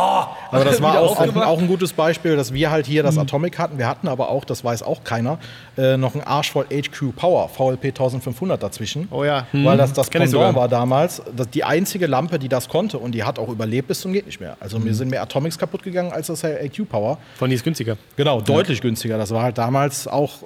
aber 0.50 0.64
das 0.64 0.80
war 0.80 1.00
auch, 1.00 1.18
auch, 1.18 1.36
auch 1.36 1.58
ein 1.58 1.66
gutes 1.66 1.92
Beispiel, 1.92 2.36
dass 2.36 2.52
wir 2.52 2.70
halt 2.70 2.86
hier 2.86 3.02
das 3.02 3.18
Atomic 3.18 3.58
hatten. 3.58 3.78
Wir 3.78 3.88
hatten 3.88 4.08
aber 4.08 4.28
auch, 4.28 4.44
das 4.44 4.64
weiß 4.64 4.82
auch 4.82 5.04
keiner, 5.04 5.38
äh, 5.76 5.96
noch 5.96 6.14
ein 6.14 6.22
Arschvoll 6.22 6.66
HQ 6.66 7.16
Power, 7.16 7.48
VLP 7.48 7.86
1500 7.86 8.62
dazwischen. 8.62 9.08
Oh 9.10 9.24
ja. 9.24 9.46
Weil 9.52 9.76
das 9.76 9.92
das 9.92 10.08
ich 10.08 10.12
Pendant 10.12 10.54
war 10.54 10.68
damals. 10.68 11.22
Das, 11.34 11.48
die 11.50 11.64
einzige 11.64 12.06
Lampe, 12.06 12.38
die 12.38 12.48
das 12.48 12.68
konnte 12.68 12.98
und 12.98 13.12
die 13.12 13.24
hat 13.24 13.38
auch 13.38 13.48
überlebt 13.48 13.88
bis 13.88 14.00
zum 14.00 14.12
geht 14.12 14.26
nicht 14.26 14.40
mehr. 14.40 14.56
Also 14.60 14.78
mir 14.78 14.94
sind 14.94 15.10
mehr 15.10 15.22
Atomics 15.22 15.58
kaputt 15.58 15.82
gegangen 15.82 16.12
als 16.12 16.28
das 16.28 16.42
HQ 16.42 16.88
Power. 16.88 17.18
Von 17.36 17.50
die 17.50 17.56
ist 17.56 17.64
günstiger. 17.64 17.96
Genau, 18.16 18.40
deutlich 18.40 18.80
günstiger. 18.80 19.18
Das 19.18 19.30
war 19.30 19.42
halt 19.42 19.58
damals 19.58 20.06
auch, 20.06 20.38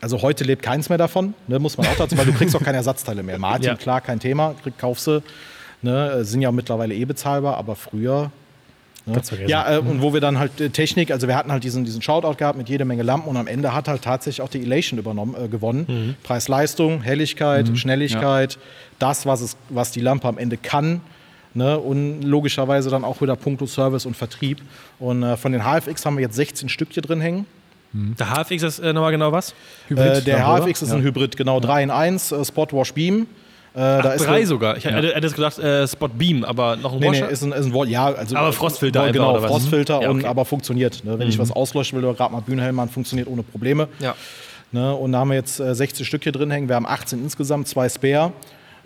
also 0.00 0.22
heute 0.22 0.44
lebt 0.44 0.62
keins 0.62 0.88
mehr 0.88 0.98
davon, 0.98 1.34
ne, 1.46 1.58
muss 1.58 1.76
man 1.76 1.86
auch 1.86 1.96
dazu, 1.96 2.16
weil 2.16 2.26
du 2.26 2.32
kriegst 2.32 2.54
auch 2.56 2.62
keine 2.64 2.76
Ersatzteile 2.78 3.22
mehr. 3.22 3.38
Martin, 3.38 3.66
Ja. 3.68 3.74
klar, 3.76 4.00
kein 4.00 4.20
Thema, 4.20 4.54
krieg, 4.62 4.78
kaufst 4.78 5.06
du, 5.06 5.22
ne, 5.82 6.24
sind 6.24 6.40
ja 6.42 6.52
mittlerweile 6.52 6.94
eh 6.94 7.04
bezahlbar, 7.04 7.56
aber 7.56 7.74
früher. 7.76 8.30
Ne? 9.06 9.14
Ja, 9.46 9.76
äh, 9.76 9.78
und 9.78 10.02
wo 10.02 10.12
wir 10.12 10.20
dann 10.20 10.38
halt 10.38 10.60
äh, 10.60 10.68
Technik, 10.68 11.10
also 11.10 11.28
wir 11.28 11.36
hatten 11.36 11.50
halt 11.50 11.64
diesen, 11.64 11.84
diesen 11.84 12.02
Shoutout 12.02 12.34
gehabt 12.36 12.58
mit 12.58 12.68
jede 12.68 12.84
Menge 12.84 13.02
Lampen 13.02 13.28
und 13.28 13.36
am 13.38 13.46
Ende 13.46 13.72
hat 13.72 13.88
halt 13.88 14.02
tatsächlich 14.02 14.42
auch 14.42 14.50
die 14.50 14.62
Elation 14.62 14.98
übernommen, 14.98 15.34
äh, 15.42 15.48
gewonnen. 15.48 15.86
Mhm. 15.88 16.14
Preis-Leistung, 16.24 17.00
Helligkeit, 17.02 17.76
Schnelligkeit, 17.78 18.58
das, 18.98 19.24
was, 19.24 19.40
es, 19.40 19.56
was 19.70 19.92
die 19.92 20.00
Lampe 20.00 20.28
am 20.28 20.36
Ende 20.38 20.56
kann. 20.58 21.00
Ne, 21.54 21.78
und 21.78 22.22
logischerweise 22.22 22.90
dann 22.90 23.04
auch 23.04 23.22
wieder 23.22 23.34
Punkto 23.34 23.66
Service 23.66 24.04
und 24.04 24.14
Vertrieb. 24.14 24.60
Und 24.98 25.22
äh, 25.22 25.36
von 25.38 25.50
den 25.50 25.62
HFX 25.64 26.04
haben 26.04 26.16
wir 26.18 26.22
jetzt 26.22 26.36
16 26.36 26.68
Stück 26.68 26.90
hier 26.92 27.02
drin 27.02 27.22
hängen. 27.22 27.46
Der 27.92 28.26
HFX 28.30 28.62
ist 28.62 28.78
äh, 28.80 28.92
nochmal 28.92 29.12
genau 29.12 29.32
was? 29.32 29.54
Äh, 29.90 30.20
der 30.22 30.46
HFX 30.46 30.82
ist 30.82 30.88
oder? 30.90 30.98
ein 30.98 31.02
Hybrid, 31.04 31.36
genau, 31.36 31.58
3 31.60 31.82
in 31.84 31.90
1, 31.90 32.32
äh, 32.32 32.44
Spot 32.44 32.66
Wash 32.72 32.92
Beam. 32.92 33.22
Äh, 33.74 33.78
da 33.80 34.12
ist 34.12 34.26
Drei 34.26 34.36
eine- 34.38 34.46
sogar. 34.46 34.76
Ich 34.76 34.84
hätte, 34.84 35.14
hätte 35.14 35.26
jetzt 35.26 35.36
gedacht, 35.36 35.58
äh, 35.58 35.86
Spot 35.88 36.08
Beam, 36.08 36.44
aber 36.44 36.76
noch 36.76 36.92
ein 36.94 36.98
Nee, 36.98 37.10
nee, 37.10 37.20
Washer? 37.22 37.28
ist 37.30 37.42
ein, 37.42 37.52
ist 37.52 37.66
ein 37.74 37.88
ja, 37.88 38.06
also 38.06 38.36
Aber 38.36 38.52
Frostfilter 38.52 39.02
einfach, 39.02 39.12
genau, 39.14 39.38
oder? 39.38 39.46
Frostfilter 39.48 40.02
Ja, 40.02 40.08
und 40.10 40.16
okay. 40.16 40.24
Mhm. 40.26 40.30
aber 40.30 40.44
funktioniert. 40.44 41.04
Ne? 41.04 41.18
Wenn 41.18 41.28
ich 41.28 41.38
was 41.38 41.50
auslöschen 41.50 41.96
will 41.98 42.04
oder 42.04 42.16
gerade 42.16 42.32
mal 42.32 42.40
Bühnenhelm 42.40 42.76
machen, 42.76 42.90
funktioniert 42.90 43.28
ohne 43.28 43.42
Probleme. 43.42 43.88
Ja. 44.00 44.14
Ne? 44.72 44.94
Und 44.94 45.12
da 45.12 45.20
haben 45.20 45.28
wir 45.30 45.36
jetzt 45.36 45.60
äh, 45.60 45.74
60 45.74 46.06
Stück 46.06 46.24
hier 46.24 46.32
drin 46.32 46.50
hängen. 46.50 46.68
Wir 46.68 46.76
haben 46.76 46.86
18 46.86 47.22
insgesamt, 47.22 47.68
zwei 47.68 47.88
Spare. 47.88 48.32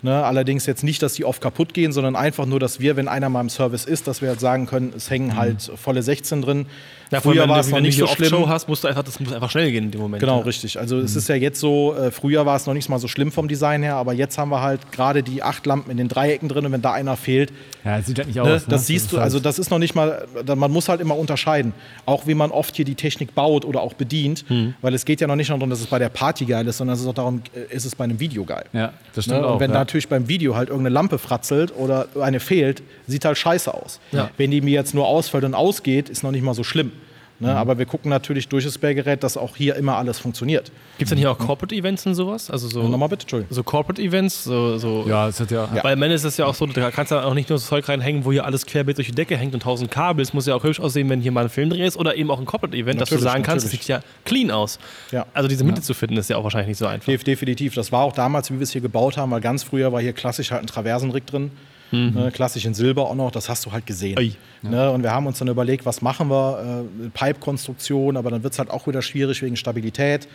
Ne? 0.01 0.23
Allerdings 0.23 0.65
jetzt 0.65 0.83
nicht, 0.83 1.01
dass 1.01 1.13
die 1.13 1.23
oft 1.25 1.41
kaputt 1.41 1.73
gehen, 1.73 1.91
sondern 1.93 2.15
einfach 2.17 2.45
nur, 2.45 2.59
dass 2.59 2.79
wir, 2.81 2.95
wenn 2.97 3.07
einer 3.07 3.29
mal 3.29 3.39
im 3.41 3.49
Service 3.49 3.85
ist, 3.85 4.07
dass 4.07 4.21
wir 4.21 4.29
halt 4.29 4.41
sagen 4.41 4.65
können, 4.67 4.93
es 4.95 5.09
Mhm. 5.09 5.13
hängen 5.13 5.37
halt 5.37 5.71
volle 5.75 6.03
16 6.03 6.41
drin. 6.41 6.65
Ja, 7.13 7.21
früher 7.21 7.43
wenn 7.43 7.49
war 7.49 7.59
es 7.59 7.67
noch 7.67 7.77
wenn 7.77 7.83
du 7.83 7.87
nicht 7.89 7.95
hier 7.95 8.07
so 8.07 8.13
schlimm. 8.15 8.29
Show 8.29 8.47
hast, 8.49 8.67
musst 8.67 8.83
du 8.83 8.87
einfach, 8.87 9.03
das 9.03 9.19
muss 9.19 9.31
einfach 9.31 9.49
schnell 9.49 9.71
gehen 9.71 9.85
in 9.85 9.91
dem 9.91 10.01
Moment. 10.01 10.19
Genau, 10.19 10.39
ja. 10.39 10.43
richtig. 10.45 10.79
Also 10.79 10.97
es 10.99 11.15
ist 11.15 11.29
ja 11.29 11.35
jetzt 11.35 11.59
so, 11.59 11.93
äh, 11.95 12.11
früher 12.11 12.45
war 12.45 12.55
es 12.55 12.65
noch 12.65 12.73
nicht 12.73 12.89
mal 12.89 12.99
so 12.99 13.07
schlimm 13.07 13.31
vom 13.31 13.47
Design 13.47 13.83
her, 13.83 13.95
aber 13.95 14.13
jetzt 14.13 14.37
haben 14.37 14.49
wir 14.49 14.61
halt 14.61 14.91
gerade 14.91 15.23
die 15.23 15.41
acht 15.43 15.65
Lampen 15.65 15.91
in 15.91 15.97
den 15.97 16.07
Dreiecken 16.07 16.49
drin 16.49 16.65
und 16.65 16.71
wenn 16.71 16.81
da 16.81 16.91
einer 16.93 17.15
fehlt, 17.15 17.51
Ja, 17.85 17.97
das 17.97 18.07
sieht 18.07 18.17
halt 18.17 18.27
nicht 18.27 18.35
ne, 18.35 18.41
aus. 18.43 18.47
ne? 18.47 18.61
das 18.67 18.87
siehst 18.87 19.05
ist 19.05 19.13
du, 19.13 19.17
halt- 19.17 19.23
also 19.25 19.39
das 19.39 19.59
ist 19.59 19.69
noch 19.71 19.79
nicht 19.79 19.95
mal, 19.95 20.25
da- 20.45 20.55
man 20.55 20.71
muss 20.71 20.89
halt 20.89 20.99
immer 21.01 21.17
unterscheiden, 21.17 21.73
auch 22.05 22.27
wie 22.27 22.33
man 22.33 22.51
oft 22.51 22.75
hier 22.75 22.85
die 22.85 22.95
Technik 22.95 23.35
baut 23.35 23.65
oder 23.65 23.81
auch 23.81 23.93
bedient, 23.93 24.43
Hm. 24.47 24.73
weil 24.81 24.93
es 24.93 25.05
geht 25.05 25.21
ja 25.21 25.27
noch 25.27 25.35
nicht 25.35 25.49
nur 25.49 25.57
darum, 25.59 25.69
dass 25.69 25.79
es 25.81 25.87
bei 25.87 25.99
der 25.99 26.09
Party 26.09 26.45
geil 26.45 26.67
ist, 26.67 26.77
sondern 26.77 26.95
es 26.95 27.01
ist 27.01 27.07
auch 27.07 27.13
darum, 27.13 27.41
äh, 27.55 27.73
ist 27.75 27.85
es 27.85 27.95
bei 27.95 28.03
einem 28.05 28.19
Video 28.19 28.43
geil. 28.45 28.65
Ja, 28.73 28.93
das 29.13 29.25
stimmt 29.25 29.41
Ne? 29.41 29.47
auch. 29.47 29.53
Und 29.53 29.59
wenn 29.59 29.71
ja. 29.71 29.77
natürlich 29.77 30.07
beim 30.07 30.27
Video 30.27 30.55
halt 30.55 30.69
irgendeine 30.69 30.93
Lampe 30.93 31.17
fratzelt 31.19 31.73
oder 31.77 32.07
eine 32.19 32.39
fehlt, 32.39 32.81
sieht 33.07 33.25
halt 33.25 33.37
scheiße 33.37 33.73
aus. 33.73 33.99
Ja. 34.11 34.29
Wenn 34.37 34.51
die 34.51 34.61
mir 34.61 34.71
jetzt 34.73 34.93
nur 34.93 35.05
ausfällt 35.07 35.43
und 35.43 35.53
ausgeht, 35.53 36.09
ist 36.09 36.23
noch 36.23 36.31
nicht 36.31 36.43
mal 36.43 36.53
so 36.53 36.63
schlimm. 36.63 36.91
Ne? 37.39 37.49
Mhm. 37.51 37.57
Aber 37.57 37.77
wir 37.79 37.85
gucken 37.85 38.09
natürlich 38.09 38.47
durch 38.47 38.63
das 38.63 38.77
Bärgerät, 38.77 39.23
dass 39.23 39.37
auch 39.37 39.55
hier 39.57 39.75
immer 39.75 39.97
alles 39.97 40.19
funktioniert. 40.19 40.71
Gibt 40.97 41.03
es 41.03 41.09
denn 41.09 41.17
hier 41.17 41.31
auch 41.31 41.37
Corporate 41.37 41.73
Events 41.75 42.05
und 42.05 42.13
sowas? 42.15 42.49
Also 42.51 42.67
so, 42.69 42.87
Nochmal 42.87 43.09
bitte, 43.09 43.23
Entschuldigung. 43.23 43.53
so 43.53 43.63
Corporate 43.63 44.01
Events? 44.01 44.43
So, 44.43 44.77
so 44.77 45.05
ja, 45.07 45.27
es 45.27 45.39
hat 45.39 45.49
ja. 45.51 45.67
Weil 45.81 45.93
am 45.93 46.01
Ende 46.03 46.15
ist 46.15 46.23
es 46.23 46.37
ja 46.37 46.45
auch 46.45 46.53
so, 46.53 46.65
da 46.67 46.91
kannst 46.91 47.11
du 47.11 47.15
auch 47.15 47.33
nicht 47.33 47.49
nur 47.49 47.57
das 47.57 47.65
Zeug 47.67 47.89
reinhängen, 47.89 48.23
wo 48.23 48.31
hier 48.31 48.45
alles 48.45 48.65
querbeet 48.65 48.97
durch 48.97 49.07
die 49.07 49.15
Decke 49.15 49.35
hängt 49.35 49.53
und 49.55 49.63
tausend 49.63 49.89
Kabel. 49.91 50.21
Es 50.21 50.33
muss 50.33 50.45
ja 50.45 50.53
auch 50.55 50.63
hübsch 50.63 50.79
aussehen, 50.79 51.09
wenn 51.09 51.21
hier 51.21 51.31
mal 51.31 51.45
ein 51.45 51.49
Filmdreh 51.49 51.85
ist 51.85 51.97
oder 51.97 52.15
eben 52.15 52.29
auch 52.29 52.39
ein 52.39 52.45
Corporate-Event, 52.45 53.01
dass 53.01 53.09
du 53.09 53.15
Natürlich, 53.15 53.31
sagen 53.31 53.43
kannst, 53.43 53.65
es 53.65 53.71
sieht 53.71 53.83
ja 53.87 54.01
clean 54.25 54.51
aus. 54.51 54.77
Ja. 55.11 55.25
Also 55.33 55.49
diese 55.49 55.63
Mitte 55.63 55.81
zu 55.81 55.93
finden, 55.95 56.17
ist 56.17 56.29
ja 56.29 56.37
auch 56.37 56.43
wahrscheinlich 56.43 56.67
nicht 56.69 56.77
so 56.77 56.85
einfach. 56.85 57.07
Def- 57.11 57.23
Definitiv. 57.23 57.73
Das 57.73 57.91
war 57.91 58.03
auch 58.03 58.13
damals, 58.13 58.51
wie 58.51 58.55
wir 58.55 58.63
es 58.63 58.71
hier 58.71 58.81
gebaut 58.81 59.17
haben, 59.17 59.31
weil 59.31 59.41
ganz 59.41 59.63
früher 59.63 59.91
war 59.91 60.01
hier 60.01 60.13
klassisch 60.13 60.51
halt 60.51 60.61
ein 60.61 60.67
Traversenrig 60.67 61.25
drin. 61.25 61.51
Ne, 61.91 62.31
klassisch 62.33 62.65
in 62.65 62.73
Silber 62.73 63.03
auch 63.07 63.13
noch, 63.13 63.29
das 63.29 63.49
hast 63.49 63.65
du 63.67 63.71
halt 63.71 63.85
gesehen. 63.85 64.17
Ui. 64.17 64.33
Ne, 64.63 64.89
und 64.89 65.03
wir 65.03 65.11
haben 65.11 65.27
uns 65.27 65.37
dann 65.39 65.47
überlegt, 65.47 65.85
was 65.85 66.01
machen 66.01 66.29
wir? 66.29 66.85
Äh, 67.05 67.09
Pipe-Konstruktion, 67.09 68.17
aber 68.17 68.31
dann 68.31 68.41
wird 68.43 68.53
es 68.53 68.59
halt 68.59 68.71
auch 68.71 68.87
wieder 68.87 69.01
schwierig 69.01 69.41
wegen 69.43 69.55
Stabilität. 69.55 70.27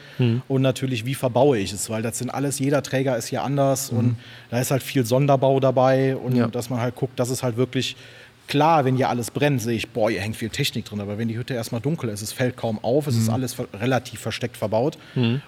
Und 0.47 0.63
natürlich, 0.63 1.05
wie 1.05 1.15
verbaue 1.15 1.59
ich 1.59 1.73
es? 1.73 1.91
Weil 1.91 2.03
das 2.03 2.19
sind 2.19 2.31
alles, 2.31 2.59
jeder 2.59 2.83
Träger 2.83 3.17
ist 3.17 3.27
hier 3.29 3.43
anders 3.43 3.91
und 3.91 4.17
da 4.51 4.61
ist 4.61 4.71
halt 4.71 4.83
viel 4.83 5.05
Sonderbau 5.05 5.59
dabei 5.61 6.17
und 6.17 6.37
Ja. 6.37 6.47
dass 6.47 6.71
man 6.71 6.81
halt 6.81 6.95
guckt, 6.95 7.19
dass 7.19 7.31
es 7.31 7.43
halt 7.43 7.57
wirklich. 7.57 7.97
Klar, 8.49 8.85
wenn 8.85 8.97
hier 8.97 9.09
alles 9.09 9.31
brennt, 9.31 9.63
sehe 9.63 9.77
ich, 9.77 9.89
boah, 9.91 10.11
hier 10.11 10.21
hängt 10.21 10.35
viel 10.37 10.49
Technik 10.49 10.85
drin. 10.87 11.01
Aber 11.01 11.19
wenn 11.19 11.29
die 11.29 11.37
Hütte 11.39 11.55
erstmal 11.55 11.81
dunkel 11.81 12.09
ist, 12.11 12.23
es 12.23 12.33
fällt 12.33 12.57
kaum 12.57 12.83
auf, 12.83 13.07
es 13.07 13.17
ist 13.17 13.29
alles 13.29 13.55
relativ 13.81 14.21
versteckt 14.21 14.57
verbaut 14.57 14.99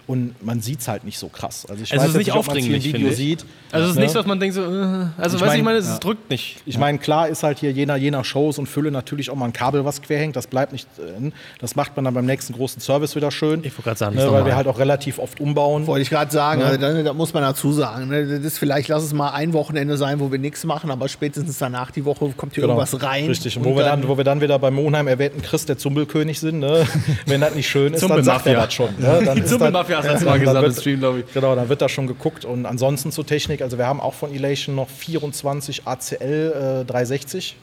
und 0.07 0.35
man 0.43 0.61
sieht 0.61 0.79
es 0.81 0.87
halt 0.87 1.03
nicht 1.03 1.17
so 1.19 1.27
krass. 1.27 1.65
Also 1.69 1.83
ich 1.83 1.91
Also 1.91 2.05
es 2.05 2.11
ist 2.11 2.17
nicht 2.17 2.33
ob 2.33 2.47
im 2.55 2.63
finde 2.63 2.83
Video 2.83 3.09
ich. 3.09 3.15
sieht. 3.15 3.45
Also 3.71 3.85
es 3.85 3.89
ist 3.91 3.95
Ne? 3.97 4.01
nicht 4.03 4.11
so, 4.11 4.19
dass 4.19 4.27
man 4.27 4.39
denkt 4.39 4.55
so, 4.55 4.61
äh, 4.61 4.65
also 4.65 5.07
Ich 5.17 5.17
weißt 5.17 5.33
du, 5.33 5.35
ich 5.35 5.41
mein, 5.41 5.63
meine, 5.63 5.77
es 5.79 5.87
ja. 5.87 5.97
drückt 5.97 6.29
nicht. 6.29 6.57
Ich 6.65 6.77
meine, 6.77 6.97
klar 6.97 7.27
ist 7.27 7.43
halt 7.43 7.59
hier 7.59 7.71
je 7.71 7.85
nach, 7.85 7.95
je 7.97 8.11
nach 8.11 8.23
Shows 8.25 8.57
und 8.59 8.67
Fülle 8.67 8.91
natürlich 8.91 9.29
auch 9.29 9.35
mal 9.35 9.45
ein 9.45 9.53
Kabel, 9.53 9.83
was 9.85 10.01
quer 10.01 10.19
hängt. 10.19 10.35
Das 10.35 10.47
bleibt 10.47 10.71
nicht 10.71 10.87
drin. 10.97 11.33
Das 11.59 11.75
macht 11.75 11.95
man 11.95 12.05
dann 12.05 12.13
beim 12.13 12.25
nächsten 12.25 12.53
großen 12.53 12.81
Service 12.81 13.15
wieder 13.15 13.31
schön. 13.31 13.59
Ich 13.63 13.71
wollte 13.73 13.83
gerade 13.83 13.97
sagen, 13.97 14.15
das 14.15 14.25
ist 14.25 14.31
ne, 14.31 14.37
weil 14.37 14.45
wir 14.45 14.55
halt 14.55 14.67
auch 14.67 14.77
relativ 14.77 15.19
oft 15.19 15.39
umbauen. 15.39 15.87
Wollte 15.87 16.03
ich 16.03 16.09
gerade 16.09 16.31
sagen, 16.31 16.61
Ja. 16.61 16.67
also, 16.67 16.79
da, 16.81 17.01
da 17.01 17.13
muss 17.13 17.33
man 17.33 17.41
dazu 17.43 17.71
sagen. 17.71 18.09
Ne? 18.09 18.27
Das 18.27 18.39
ist 18.45 18.57
vielleicht, 18.59 18.89
lass 18.89 19.03
es 19.03 19.13
mal 19.13 19.29
ein 19.31 19.53
Wochenende 19.53 19.97
sein, 19.97 20.19
wo 20.19 20.31
wir 20.31 20.39
nichts 20.39 20.63
machen, 20.65 20.91
aber 20.91 21.07
spätestens 21.07 21.57
danach 21.57 21.91
die 21.91 22.05
Woche 22.05 22.31
kommt 22.37 22.53
hier 22.55 22.61
Genau. 22.63 22.73
irgendwas 22.73 22.90
rein. 22.97 23.27
Richtig. 23.27 23.57
Und 23.57 23.65
wo 23.65 23.75
wir, 23.75 23.83
dann, 23.83 24.07
wo 24.07 24.17
wir 24.17 24.23
dann 24.23 24.41
wieder 24.41 24.57
beim 24.59 24.73
Monheim 24.73 25.07
erwähnten 25.07 25.41
Chris, 25.41 25.65
der 25.65 25.77
Zumbelkönig 25.77 26.39
sind, 26.39 26.59
ne? 26.59 26.85
wenn 27.25 27.41
das 27.41 27.55
nicht 27.55 27.69
schön 27.69 27.93
ist, 27.93 28.07
dann 28.07 28.23
sagt 28.23 28.47
er 28.47 28.55
das 28.55 28.73
schon. 28.73 28.89
Ne? 28.97 29.21
Dann 29.25 29.45
Zumbelmafia 29.45 29.97
hast 29.97 30.05
du 30.05 30.09
letztes 30.09 30.25
Mal 30.25 30.31
dann 30.33 30.41
gesagt 30.41 30.67
im 30.67 30.73
Stream, 30.73 30.99
glaube 30.99 31.19
ich. 31.19 31.33
Genau, 31.33 31.55
dann 31.55 31.69
wird 31.69 31.81
da 31.81 31.89
schon 31.89 32.07
geguckt. 32.07 32.45
Und 32.45 32.65
ansonsten 32.65 33.11
zur 33.11 33.25
Technik, 33.25 33.61
also 33.61 33.77
wir 33.77 33.87
haben 33.87 33.99
auch 33.99 34.13
von 34.13 34.33
Elation 34.33 34.75
noch 34.75 34.89
24 34.89 35.87
ACL 35.87 36.81
äh, 36.81 36.85
360 36.85 37.55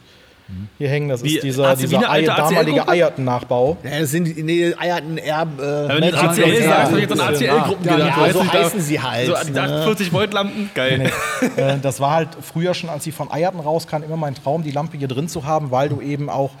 hier 0.77 0.89
hängen. 0.89 1.09
Das 1.09 1.23
Wie, 1.23 1.35
ist 1.35 1.43
dieser, 1.43 1.75
dieser 1.75 2.09
Ei- 2.09 2.23
damalige? 2.23 2.87
Eierten-Nachbau. 2.87 3.77
Ja, 3.83 3.99
das 3.99 4.11
sind 4.11 4.25
die 4.25 4.43
nee, 4.43 4.73
Eierten 4.77 5.17
Erb. 5.17 5.59
Äh, 5.59 5.63
Ja, 5.63 5.87
wenn 5.89 6.01
du 6.11 6.17
ACL 6.17 6.63
sagst, 6.63 6.91
hab 6.91 6.93
ich 6.95 7.01
jetzt 7.01 7.11
an 7.11 7.17
Ja, 7.19 7.25
ACL-Gruppen 7.27 7.85
ja, 7.85 7.95
gedacht. 7.97 8.17
ja, 8.27 8.33
so 8.33 8.39
du, 8.41 8.45
da- 8.47 8.53
heißen 8.53 8.81
sie 8.81 8.99
halt, 9.01 9.27
So 9.27 9.35
die 9.47 9.51
ne? 9.51 9.61
48 9.61 10.13
Volt 10.13 10.33
Lampen, 10.33 10.69
geil. 10.73 11.11
Äh, 11.55 11.75
das 11.81 11.99
war 11.99 12.11
halt 12.11 12.29
früher 12.41 12.73
schon, 12.73 12.89
als 12.89 13.03
sie 13.03 13.11
von 13.11 13.31
Eierten 13.31 13.59
rauskam, 13.59 14.03
immer 14.03 14.17
mein 14.17 14.35
Traum, 14.35 14.63
die 14.63 14.71
Lampe 14.71 14.97
hier 14.97 15.07
drin 15.07 15.27
zu 15.27 15.45
haben, 15.45 15.71
weil 15.71 15.89
du 15.89 16.01
eben 16.01 16.29
auch, 16.29 16.51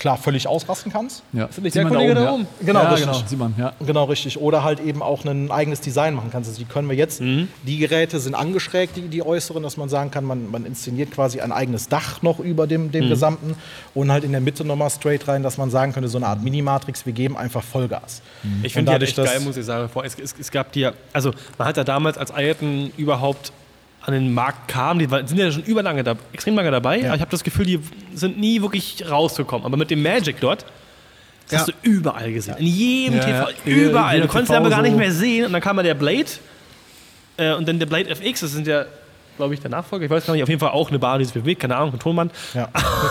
klar, 0.00 0.16
völlig 0.16 0.48
ausrasten 0.48 0.90
kannst. 0.90 1.22
Ja. 1.32 1.44
Ist 1.44 1.56
das 1.58 1.62
nicht 1.62 1.72
Sieht 1.74 1.80
der 1.80 1.84
man 1.84 1.92
Kollege 1.92 2.14
da 2.14 2.24
ja. 2.24 2.32
oben? 2.32 2.46
Genau, 2.60 2.82
ja, 2.82 2.88
richtig. 2.90 3.06
genau, 3.12 3.26
sieht 3.28 3.38
man, 3.38 3.54
ja. 3.56 3.72
Genau, 3.86 4.04
richtig. 4.04 4.38
Oder 4.40 4.64
halt 4.64 4.80
eben 4.80 5.02
auch 5.02 5.24
ein 5.24 5.50
eigenes 5.52 5.80
Design 5.80 6.14
machen 6.14 6.30
kannst. 6.32 6.48
Also 6.50 6.58
die 6.60 6.64
können 6.68 6.88
wir 6.88 6.96
jetzt, 6.96 7.20
Mhm. 7.20 7.46
die 7.62 7.78
Geräte 7.78 8.18
sind 8.18 8.34
angeschrägt, 8.34 8.96
die, 8.96 9.02
die 9.02 9.22
äußeren, 9.24 9.62
dass 9.62 9.76
man 9.76 9.88
sagen 9.88 10.10
kann, 10.10 10.24
man, 10.24 10.50
man 10.50 10.64
inszeniert 10.66 11.12
quasi 11.12 11.40
ein 11.40 11.52
eigenes 11.52 11.88
Dach 11.88 12.22
noch 12.22 12.40
über 12.40 12.66
dem, 12.66 12.86
Mhm. 12.86 12.90
dem 12.92 13.08
gesamten 13.08 13.54
und 13.94 14.10
halt 14.10 14.24
in 14.24 14.32
der 14.32 14.40
Mitte 14.40 14.64
nochmal 14.64 14.90
straight 14.90 15.28
rein, 15.28 15.42
dass 15.42 15.58
man 15.58 15.70
sagen 15.70 15.92
könnte, 15.92 16.08
so 16.08 16.18
eine 16.18 16.26
Art 16.26 16.42
Mini-Matrix, 16.42 17.06
wir 17.06 17.12
geben 17.12 17.36
einfach 17.36 17.62
Vollgas. 17.62 18.22
Ich 18.42 18.48
Und 18.48 18.50
finde 18.50 18.64
die 18.64 18.76
halt 18.76 18.86
dadurch, 18.88 19.08
echt 19.10 19.18
dass- 19.18 19.26
geil, 19.30 19.40
muss 19.40 19.56
ich 19.56 19.64
sagen. 19.66 19.88
Vor- 19.88 20.04
Es, 20.04 20.18
es, 20.18 20.34
es 20.40 20.50
gab 20.50 20.72
die 20.72 20.80
ja, 20.80 20.92
also 21.12 21.32
man 21.58 21.68
hat 21.68 21.76
ja 21.76 21.84
damals, 21.84 22.16
als 22.18 22.30
Ayrton 22.30 22.90
überhaupt 22.96 23.52
an 24.02 24.14
den 24.14 24.32
Markt 24.32 24.68
kam, 24.68 24.98
die 24.98 25.06
sind 25.06 25.36
ja 25.36 25.50
schon 25.52 25.62
überlange 25.64 26.02
da, 26.02 26.16
extrem 26.32 26.54
lange 26.56 26.70
dabei, 26.70 27.04
aber 27.06 27.14
ich 27.16 27.20
habe 27.20 27.30
das 27.30 27.44
Gefühl, 27.44 27.66
die 27.66 27.80
sind 28.14 28.38
nie 28.38 28.62
wirklich 28.62 29.04
rausgekommen. 29.08 29.66
Aber 29.66 29.76
mit 29.76 29.90
dem 29.90 30.02
Magic 30.02 30.40
dort, 30.40 30.64
das 31.48 31.60
hast 31.60 31.68
du 31.68 31.72
überall 31.82 32.32
gesehen. 32.32 32.56
In 32.58 32.66
jedem 32.66 33.18
Ja, 33.18 33.24
TV, 33.24 33.48
ja. 33.66 33.72
überall. 33.72 34.20
Du 34.20 34.28
konntest 34.28 34.50
TV 34.52 34.58
aber 34.60 34.70
gar 34.70 34.82
nicht 34.82 34.96
mehr 34.96 35.12
sehen. 35.12 35.46
Und 35.46 35.52
dann 35.52 35.60
kam 35.60 35.76
mal 35.76 35.82
der 35.82 35.94
Blade 35.94 36.26
äh, 37.36 37.52
und 37.54 37.68
dann 37.68 37.78
der 37.78 37.86
Blade 37.86 38.08
FX, 38.08 38.40
das 38.40 38.52
sind 38.52 38.66
ja, 38.66 38.84
glaube 39.40 39.54
ich, 39.54 39.60
der 39.60 39.70
Nachfolger. 39.70 40.04
Ich 40.04 40.10
weiß 40.10 40.26
gar 40.26 40.34
nicht, 40.34 40.42
auf 40.42 40.48
jeden 40.48 40.60
Fall 40.60 40.70
auch 40.70 40.90
eine 40.90 40.98
Bar, 40.98 41.18
die 41.18 41.24
sich 41.24 41.34
bewegt, 41.34 41.62
keine 41.62 41.76
Ahnung, 41.76 41.94
ein 41.94 41.98
Tonmann. 41.98 42.30
Ja. 42.54 42.68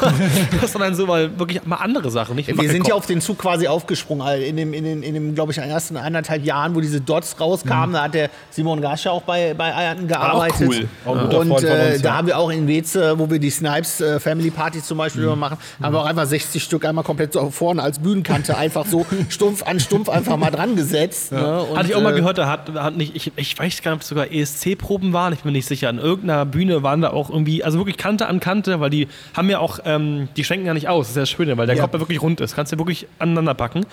das 0.61 0.71
sind 0.71 0.81
dann 0.81 0.95
so 0.95 1.07
mal 1.07 1.37
wirklich 1.39 1.65
mal 1.65 1.77
andere 1.77 2.11
Sachen. 2.11 2.35
Nicht 2.35 2.55
Wir 2.55 2.69
sind 2.69 2.87
ja 2.87 2.93
auf 2.93 3.05
den 3.05 3.21
Zug 3.21 3.39
quasi 3.39 3.67
aufgesprungen. 3.67 4.25
Also 4.25 4.43
in 4.43 4.57
dem, 4.57 4.73
in 4.73 4.83
den, 4.83 5.03
in 5.03 5.13
dem 5.13 5.35
glaube 5.35 5.51
ich, 5.51 5.57
ersten 5.57 5.97
eineinhalb 5.97 6.43
Jahren, 6.43 6.75
wo 6.75 6.81
diese 6.81 7.01
Dots 7.01 7.39
rauskamen, 7.39 7.93
da 7.93 8.03
hat 8.03 8.13
der 8.13 8.29
Simon 8.51 8.81
Gascha 8.81 9.11
auch 9.11 9.23
bei, 9.23 9.53
bei 9.53 9.75
Eierten 9.75 10.07
gearbeitet. 10.07 10.69
cool. 10.69 10.87
Auch 11.05 11.17
ein 11.17 11.23
guter 11.25 11.39
Und 11.39 11.47
Freund 11.49 11.67
von 11.67 11.77
äh, 11.77 11.91
uns, 11.93 12.01
da 12.01 12.09
ja. 12.09 12.17
haben 12.17 12.27
wir 12.27 12.37
auch 12.37 12.49
in 12.49 12.67
Weze, 12.67 13.17
wo 13.17 13.29
wir 13.29 13.39
die 13.39 13.49
Snipes 13.49 14.01
äh, 14.01 14.19
Family 14.19 14.51
Party 14.51 14.83
zum 14.83 14.97
Beispiel 14.97 15.23
immer 15.23 15.35
machen, 15.35 15.57
haben 15.81 15.93
wir 15.93 15.99
auch 15.99 16.05
einfach 16.05 16.25
60 16.25 16.63
Stück 16.63 16.85
einmal 16.85 17.03
komplett 17.03 17.33
so 17.33 17.49
vorne 17.49 17.81
als 17.81 17.99
Bühnenkante 17.99 18.57
einfach 18.57 18.85
so 18.85 19.05
stumpf 19.29 19.63
an 19.63 19.79
stumpf 19.79 20.09
einfach 20.09 20.37
mal 20.37 20.51
dran 20.51 20.75
gesetzt. 20.75 21.31
Ne? 21.31 21.63
Und, 21.63 21.77
Hatte 21.77 21.89
ich 21.89 21.95
auch 21.95 22.01
mal 22.01 22.13
äh, 22.13 22.17
gehört, 22.17 22.37
da 22.37 22.47
hat, 22.47 22.73
hat 22.73 22.95
nicht, 22.95 23.15
ich, 23.15 23.31
ich 23.35 23.57
weiß 23.57 23.81
gar 23.81 23.91
nicht, 23.91 23.97
ob 23.97 24.01
es 24.01 24.07
sogar 24.07 24.31
ESC-Proben 24.31 25.13
waren, 25.13 25.33
ich 25.33 25.41
bin 25.41 25.53
nicht 25.53 25.67
sicher. 25.67 25.89
An 25.89 25.99
irgendeiner 26.19 26.45
Bühne 26.45 26.83
waren 26.83 27.01
da 27.01 27.09
auch 27.11 27.29
irgendwie, 27.29 27.63
also 27.63 27.77
wirklich 27.79 27.97
Kante 27.97 28.27
an 28.27 28.39
Kante, 28.39 28.79
weil 28.79 28.89
die 28.89 29.07
haben 29.35 29.49
ja 29.49 29.59
auch, 29.59 29.79
ähm, 29.85 30.29
die 30.37 30.43
schenken 30.43 30.65
ja 30.65 30.73
nicht 30.73 30.87
aus, 30.87 31.07
das 31.07 31.09
ist 31.11 31.15
ja 31.15 31.21
das 31.23 31.29
Schöne, 31.31 31.57
weil 31.57 31.67
der 31.67 31.75
Ja. 31.75 31.81
Kopf 31.83 31.93
ja 31.93 31.99
wirklich 31.99 32.21
rund 32.21 32.39
ist. 32.41 32.55
Kannst 32.55 32.71
du 32.71 32.77
wirklich 32.77 33.07
aneinander 33.19 33.53
packen. 33.53 33.85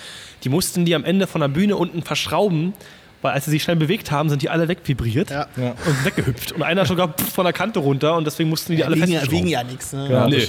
Die 0.45 0.49
mussten 0.49 0.85
die 0.85 0.95
am 0.95 1.05
Ende 1.05 1.27
von 1.27 1.41
der 1.41 1.49
Bühne 1.49 1.77
unten 1.77 2.03
verschrauben, 2.03 2.75
weil 3.23 3.33
als 3.33 3.47
sie 3.47 3.51
sich 3.51 3.63
schnell 3.63 3.77
bewegt 3.77 4.11
haben, 4.11 4.29
sind 4.29 4.43
die 4.43 4.51
alle 4.51 4.69
wegvibriert 4.69 5.31
Ja. 5.31 5.47
Ja. 5.57 5.71
und 5.87 6.05
weggehüpft. 6.05 6.53
Und 6.53 6.63
einer 6.63 6.85
sogar 6.85 7.09
pff, 7.15 7.33
von 7.33 7.45
der 7.45 7.53
Kante 7.53 7.79
runter 7.81 8.17
und 8.17 8.27
deswegen 8.27 8.51
mussten 8.51 8.77
die, 8.77 8.85
alle 8.85 8.97
wiegen, 8.97 9.09
ja, 9.09 9.19
festschrauben. 9.21 9.39
wiegen 9.39 9.49
ja 9.49 9.65
nichts. 9.65 9.93
Ne? 9.93 10.09
Ja, 10.11 10.29
Nee. 10.29 10.47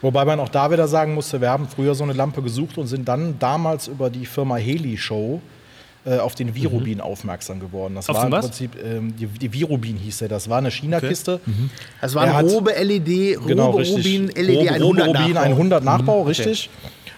Wobei 0.00 0.24
man 0.24 0.40
auch 0.40 0.48
da 0.48 0.70
wieder 0.72 0.88
sagen 0.88 1.14
musste, 1.14 1.40
wir 1.40 1.50
haben 1.50 1.68
früher 1.68 1.94
so 1.94 2.02
eine 2.02 2.12
Lampe 2.12 2.42
gesucht 2.42 2.76
und 2.78 2.86
sind 2.88 3.06
dann 3.06 3.38
damals 3.38 3.86
über 3.86 4.10
die 4.10 4.26
Firma 4.26 4.56
Heli 4.56 4.96
Show 4.96 5.40
äh, 6.04 6.18
auf 6.18 6.34
den 6.34 6.54
Virubin 6.54 7.00
aufmerksam 7.00 7.60
geworden. 7.60 7.94
Das 7.94 8.08
Auf 8.08 8.16
war 8.16 8.26
im 8.26 8.32
was? 8.32 8.46
Prinzip, 8.46 8.72
ähm, 8.82 9.14
die, 9.16 9.26
die 9.26 9.52
Virubin 9.52 9.96
hieß 9.96 10.18
der, 10.18 10.28
das 10.28 10.48
war 10.48 10.58
eine 10.58 10.70
China-Kiste. 10.70 11.40
Das 12.00 12.14
war 12.14 12.24
ein 12.24 12.34
hat- 12.34 12.44
Robe 12.46 12.72
LED, 12.72 13.38
Genau, 13.46 13.66
Robe 13.70 13.78
richtig. 13.80 13.98
Rubin 14.04 14.28
LED 14.34 14.56
Robe- 14.58 14.70
100 14.72 15.06
Robe 15.08 15.18
Rubin 15.18 15.34
Nachbau. 15.34 15.50
100 15.50 15.84
Nachbau, 15.84 16.22
richtig. 16.22 16.70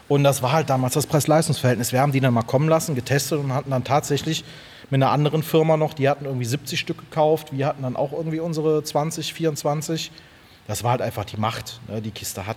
Und 0.07 0.23
das 0.25 0.43
war 0.43 0.53
halt 0.53 0.69
damals 0.69 0.93
das 0.95 1.07
Preis-Leistungs-Verhältnis. 1.07 1.93
Wir 1.93 2.01
haben 2.03 2.13
die 2.13 2.21
dann 2.21 2.35
mal 2.35 2.43
kommen 2.43 2.69
lassen, 2.69 2.95
getestet 2.95 3.39
und 3.39 3.55
hatten 3.55 3.71
dann 3.71 3.85
tatsächlich 3.85 4.45
mit 4.91 5.03
einer 5.03 5.11
anderen 5.11 5.43
Firma 5.43 5.79
noch, 5.79 5.95
die 5.95 6.11
hatten 6.11 6.27
irgendwie 6.27 6.45
70 6.45 6.79
Stück 6.79 6.99
gekauft. 6.99 7.49
Wir 7.53 7.67
hatten 7.67 7.83
dann 7.83 7.97
auch 7.97 8.13
irgendwie 8.13 8.39
unsere 8.41 8.85
20, 8.85 9.33
24. 9.33 10.11
Das 10.67 10.85
war 10.85 10.91
halt 10.91 11.01
einfach 11.01 11.25
die 11.25 11.39
Macht. 11.39 11.81
Ne? 11.89 12.03
Die 12.03 12.11
Kiste 12.11 12.47
hat 12.47 12.57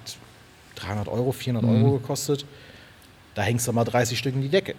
300 0.75 1.07
Euro, 1.07 1.31
400 1.31 1.71
Euro 1.71 1.91
gekostet. 1.99 2.45
Da 3.33 3.43
hängst 3.43 3.65
du 3.65 3.71
mal 3.71 3.85
30 3.85 4.19
Stück 4.19 4.35
in 4.35 4.41
die 4.41 4.49
Decke. 4.49 4.75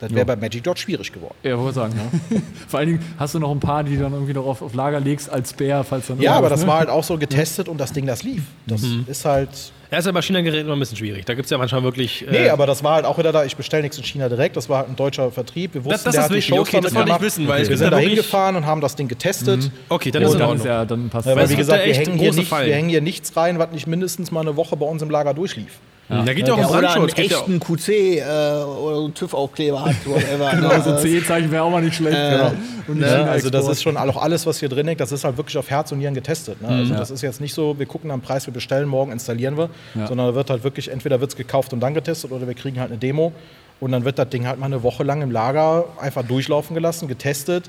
Das 0.00 0.14
wäre 0.14 0.24
bei 0.24 0.36
Magic 0.36 0.62
dort 0.62 0.78
schwierig 0.78 1.12
geworden. 1.12 1.34
Ja, 1.42 1.58
wollte 1.58 1.74
sagen, 1.74 1.94
ja. 2.30 2.38
Vor 2.68 2.78
allen 2.78 2.88
Dingen 2.90 3.04
hast 3.18 3.34
du 3.34 3.40
noch 3.40 3.50
ein 3.50 3.58
paar, 3.58 3.82
die 3.82 3.96
du 3.96 4.02
dann 4.02 4.12
irgendwie 4.12 4.32
noch 4.34 4.46
auf, 4.46 4.62
auf 4.62 4.72
Lager 4.74 5.00
legst 5.00 5.28
als 5.28 5.52
Bär, 5.52 5.82
falls 5.82 6.06
dann 6.06 6.20
Ja, 6.20 6.34
aber 6.34 6.48
das 6.48 6.60
ne? 6.62 6.66
war 6.68 6.78
halt 6.78 6.88
auch 6.88 7.02
so 7.02 7.18
getestet 7.18 7.68
und 7.68 7.78
das 7.78 7.92
Ding, 7.92 8.06
das 8.06 8.22
lief. 8.22 8.42
Das 8.66 8.82
ist 9.06 9.24
halt 9.24 9.48
Ja, 9.90 9.98
ist 9.98 10.04
ja 10.06 10.12
bei 10.12 10.22
China-Geräten 10.22 10.66
immer 10.66 10.76
ein 10.76 10.78
bisschen 10.78 10.98
schwierig. 10.98 11.24
Da 11.24 11.34
gibt 11.34 11.46
es 11.46 11.50
ja 11.50 11.58
manchmal 11.58 11.82
wirklich. 11.82 12.24
äh, 12.28 12.30
Nee, 12.30 12.48
aber 12.50 12.66
das 12.66 12.84
war 12.84 12.94
halt 12.94 13.06
auch 13.06 13.18
wieder 13.18 13.32
da, 13.32 13.44
ich 13.44 13.56
bestelle 13.56 13.82
nichts 13.82 13.98
in 13.98 14.04
China 14.04 14.28
direkt, 14.28 14.56
das 14.56 14.68
war 14.68 14.78
halt 14.78 14.88
ein 14.90 14.94
deutscher 14.96 15.32
Vertrieb. 15.32 15.74
Wir 15.74 15.84
wussten, 15.84 15.90
Das- 15.94 16.04
das 16.04 16.12
der 16.14 16.20
ist 16.20 16.24
hat 16.26 16.30
die 16.30 16.36
wichtig. 16.36 16.54
Shows 16.54 16.68
Okay, 16.68 16.76
damit 16.76 16.90
das 16.90 16.94
wollte 16.94 17.10
ich 17.12 17.20
wissen, 17.20 17.48
weil 17.48 17.62
es 17.62 17.68
wir 17.68 17.76
sind 17.78 17.90
da 17.90 17.98
hingefahren 17.98 18.54
und 18.54 18.66
haben 18.66 18.80
das 18.80 18.94
Ding 18.94 19.08
getestet. 19.08 19.70
Okay, 19.88 20.12
dann 20.12 20.22
ist 20.22 20.28
Und 20.28 20.34
in 20.34 20.38
dann, 20.38 20.48
Ordnung. 20.50 20.64
ist 20.64 20.68
ja, 20.70 20.84
dann 20.84 21.08
passt 21.10 21.26
Ja, 21.26 21.34
Weil 21.34 21.44
es 21.46 21.50
wie 21.50 21.56
gesagt, 21.56 21.84
wir 21.84 21.92
hängen, 21.94 22.16
nicht, 22.16 22.50
wir 22.52 22.74
hängen 22.74 22.88
hier 22.88 23.00
nichts 23.00 23.36
rein, 23.36 23.58
was 23.58 23.72
nicht 23.72 23.88
mindestens 23.88 24.30
mal 24.30 24.42
eine 24.42 24.54
Woche 24.54 24.76
bei 24.76 24.86
uns 24.86 25.02
im 25.02 25.10
Lager 25.10 25.34
durchlief. 25.34 25.80
Da 26.08 26.32
geht 26.32 26.48
ja 26.48 26.54
auch 26.54 26.58
Ja, 26.58 26.66
um 26.66 26.70
oder 26.76 26.90
einen 26.94 27.06
Brandschutz. 27.06 27.30
ja 27.30 27.36
auch- 27.36 27.40
echten 27.48 27.60
QC 27.60 28.18
äh, 28.18 28.22
oder 28.22 28.96
so 28.96 29.04
einen 29.04 29.14
TÜV-Aufkleber 29.14 29.84
hat. 29.84 29.94
Whatever, 30.06 30.50
Genau, 30.56 30.80
so 30.82 30.96
CE-Zeichen 31.06 31.50
wäre 31.50 31.62
auch 31.64 31.70
mal 31.70 31.82
nicht 31.82 31.96
schlecht. 31.96 32.16
genau. 32.16 32.52
Und 32.88 32.98
nicht 33.00 33.08
Ne? 33.10 33.28
Also 33.30 33.50
das 33.50 33.68
ist 33.68 33.82
schon 33.82 33.96
auch 33.98 34.16
alles, 34.16 34.46
was 34.46 34.58
hier 34.60 34.70
drin 34.70 34.86
liegt, 34.86 35.00
das 35.02 35.12
ist 35.12 35.24
halt 35.24 35.36
wirklich 35.36 35.58
auf 35.58 35.68
Herz 35.68 35.92
und 35.92 35.98
Nieren 35.98 36.14
getestet. 36.14 36.62
Ne? 36.62 36.68
Also 36.68 36.94
das 36.94 37.10
ist 37.10 37.20
jetzt 37.22 37.40
nicht 37.42 37.52
so, 37.52 37.78
wir 37.78 37.84
gucken 37.86 38.10
am 38.10 38.22
Preis, 38.22 38.46
wir 38.46 38.54
bestellen, 38.54 38.88
morgen 38.88 39.12
installieren 39.12 39.58
wir, 39.58 39.68
Ja. 39.94 40.06
sondern 40.06 40.28
da 40.28 40.34
wird 40.34 40.48
halt 40.48 40.64
wirklich, 40.64 40.90
entweder 40.90 41.20
wird 41.20 41.30
es 41.32 41.36
gekauft 41.36 41.72
und 41.74 41.80
dann 41.80 41.92
getestet 41.92 42.32
oder 42.32 42.46
wir 42.46 42.54
kriegen 42.54 42.80
halt 42.80 42.90
eine 42.90 42.98
Demo 42.98 43.32
und 43.80 43.92
dann 43.92 44.04
wird 44.06 44.18
das 44.18 44.30
Ding 44.30 44.46
halt 44.46 44.58
mal 44.58 44.66
eine 44.66 44.82
Woche 44.82 45.02
lang 45.04 45.20
im 45.20 45.30
Lager 45.30 45.84
einfach 46.00 46.22
durchlaufen 46.24 46.74
gelassen, 46.74 47.06
getestet, 47.08 47.68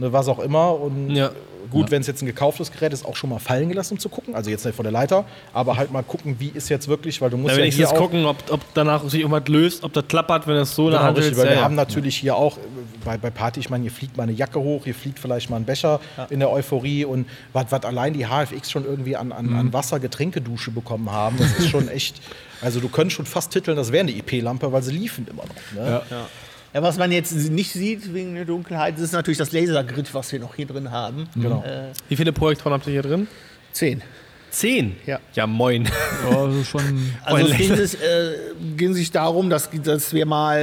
ne, 0.00 0.12
was 0.12 0.26
auch 0.26 0.40
immer. 0.40 0.74
Und 0.80 1.10
Ja. 1.14 1.30
gut, 1.70 1.90
wenn 1.92 2.00
es 2.00 2.08
jetzt 2.08 2.20
ein 2.22 2.26
gekauftes 2.26 2.72
Gerät 2.72 2.92
ist, 2.92 3.04
auch 3.04 3.14
schon 3.14 3.30
mal 3.30 3.38
fallen 3.38 3.68
gelassen, 3.68 3.94
um 3.94 4.00
zu 4.00 4.08
gucken. 4.08 4.34
Also 4.34 4.50
jetzt 4.50 4.64
nicht 4.64 4.74
vor 4.74 4.82
der 4.82 4.90
Leiter, 4.90 5.24
aber 5.52 5.76
halt 5.76 5.92
mal 5.92 6.02
gucken, 6.02 6.34
wie 6.40 6.48
ist 6.48 6.68
jetzt 6.68 6.88
wirklich, 6.88 7.20
weil 7.20 7.30
du 7.30 7.36
musst 7.36 7.56
Ja, 7.56 7.62
ja, 7.64 7.70
hier 7.70 7.88
auch 7.88 7.94
gucken, 7.94 8.24
ob, 8.24 8.38
ob 8.50 8.60
danach 8.74 9.04
sich 9.04 9.20
irgendwas 9.20 9.46
löst, 9.46 9.84
ob 9.84 9.92
das 9.92 10.08
klappert, 10.08 10.48
wenn 10.48 10.56
es 10.56 10.74
so 10.74 10.86
in 10.86 10.90
der 10.90 10.98
Genau, 10.98 11.08
Hand 11.08 11.18
richtig, 11.18 11.32
ist. 11.32 11.38
weil 11.38 11.44
Ja, 11.46 11.50
wir 11.52 11.58
ja. 11.58 11.64
haben 11.64 11.76
natürlich 11.76 12.16
hier 12.16 12.34
auch 12.34 12.56
äh, 12.56 12.60
bei, 13.04 13.18
bei 13.18 13.30
Party, 13.30 13.60
ich 13.60 13.70
meine, 13.70 13.82
hier 13.82 13.92
fliegt 13.92 14.16
mal 14.16 14.24
eine 14.24 14.32
Jacke 14.32 14.58
hoch, 14.58 14.82
hier 14.84 14.94
fliegt 14.96 15.20
vielleicht 15.20 15.48
mal 15.48 15.56
ein 15.56 15.64
Becher 15.64 16.00
in 16.30 16.40
der 16.40 16.50
Euphorie 16.50 17.04
und 17.04 17.26
was 17.52 17.66
was 17.70 17.84
allein 17.84 18.14
die 18.14 18.26
HFX 18.26 18.70
schon 18.70 18.84
irgendwie 18.84 19.14
an, 19.16 19.30
an, 19.30 19.46
Mhm. 19.46 19.56
an 19.56 19.72
Wasser 19.72 20.00
Getränkedusche 20.00 20.70
bekommen 20.72 21.10
haben, 21.12 21.36
das 21.38 21.52
ist 21.52 21.68
schon 21.68 21.86
echt, 22.00 22.20
also 22.62 22.80
du 22.80 22.88
könntest 22.88 23.16
schon 23.16 23.26
fast 23.26 23.52
titeln, 23.52 23.76
das 23.76 23.92
wäre 23.92 24.02
eine 24.02 24.12
IP-Lampe, 24.16 24.72
weil 24.72 24.82
sie 24.82 24.92
liefen 24.92 25.26
immer 25.30 25.44
noch. 25.44 25.80
Ne? 25.84 26.02
Ja. 26.10 26.26
Ja, 26.72 26.82
was 26.82 26.98
man 26.98 27.10
jetzt 27.10 27.32
nicht 27.32 27.72
sieht 27.72 28.14
wegen 28.14 28.34
der 28.34 28.44
Dunkelheit, 28.44 28.94
das 28.94 29.02
ist 29.02 29.12
natürlich 29.12 29.38
das 29.38 29.52
Lasergrid, 29.52 30.12
was 30.14 30.30
wir 30.30 30.38
noch 30.38 30.54
hier 30.54 30.66
drin 30.66 30.90
haben. 30.90 31.28
Genau. 31.34 31.64
Wie 32.08 32.16
viele 32.16 32.32
Projektoren 32.32 32.74
habt 32.74 32.86
ihr 32.86 32.92
hier 32.92 33.02
drin? 33.02 33.26
Zehn. 33.72 34.02
Zehn? 34.50 34.96
Ja. 35.06 35.20
Ja, 35.34 35.46
moin. 35.46 35.84
Ja, 36.28 36.38
also 36.38 36.64
schon. 36.64 37.12
Also 37.24 37.46
es 37.52 37.56
ging 37.56 37.76
sich, 37.76 37.94
äh, 37.94 38.34
ging 38.76 38.94
sich 38.94 39.10
darum, 39.10 39.48
dass, 39.48 39.68
dass 39.82 40.12
wir 40.12 40.26
mal 40.26 40.58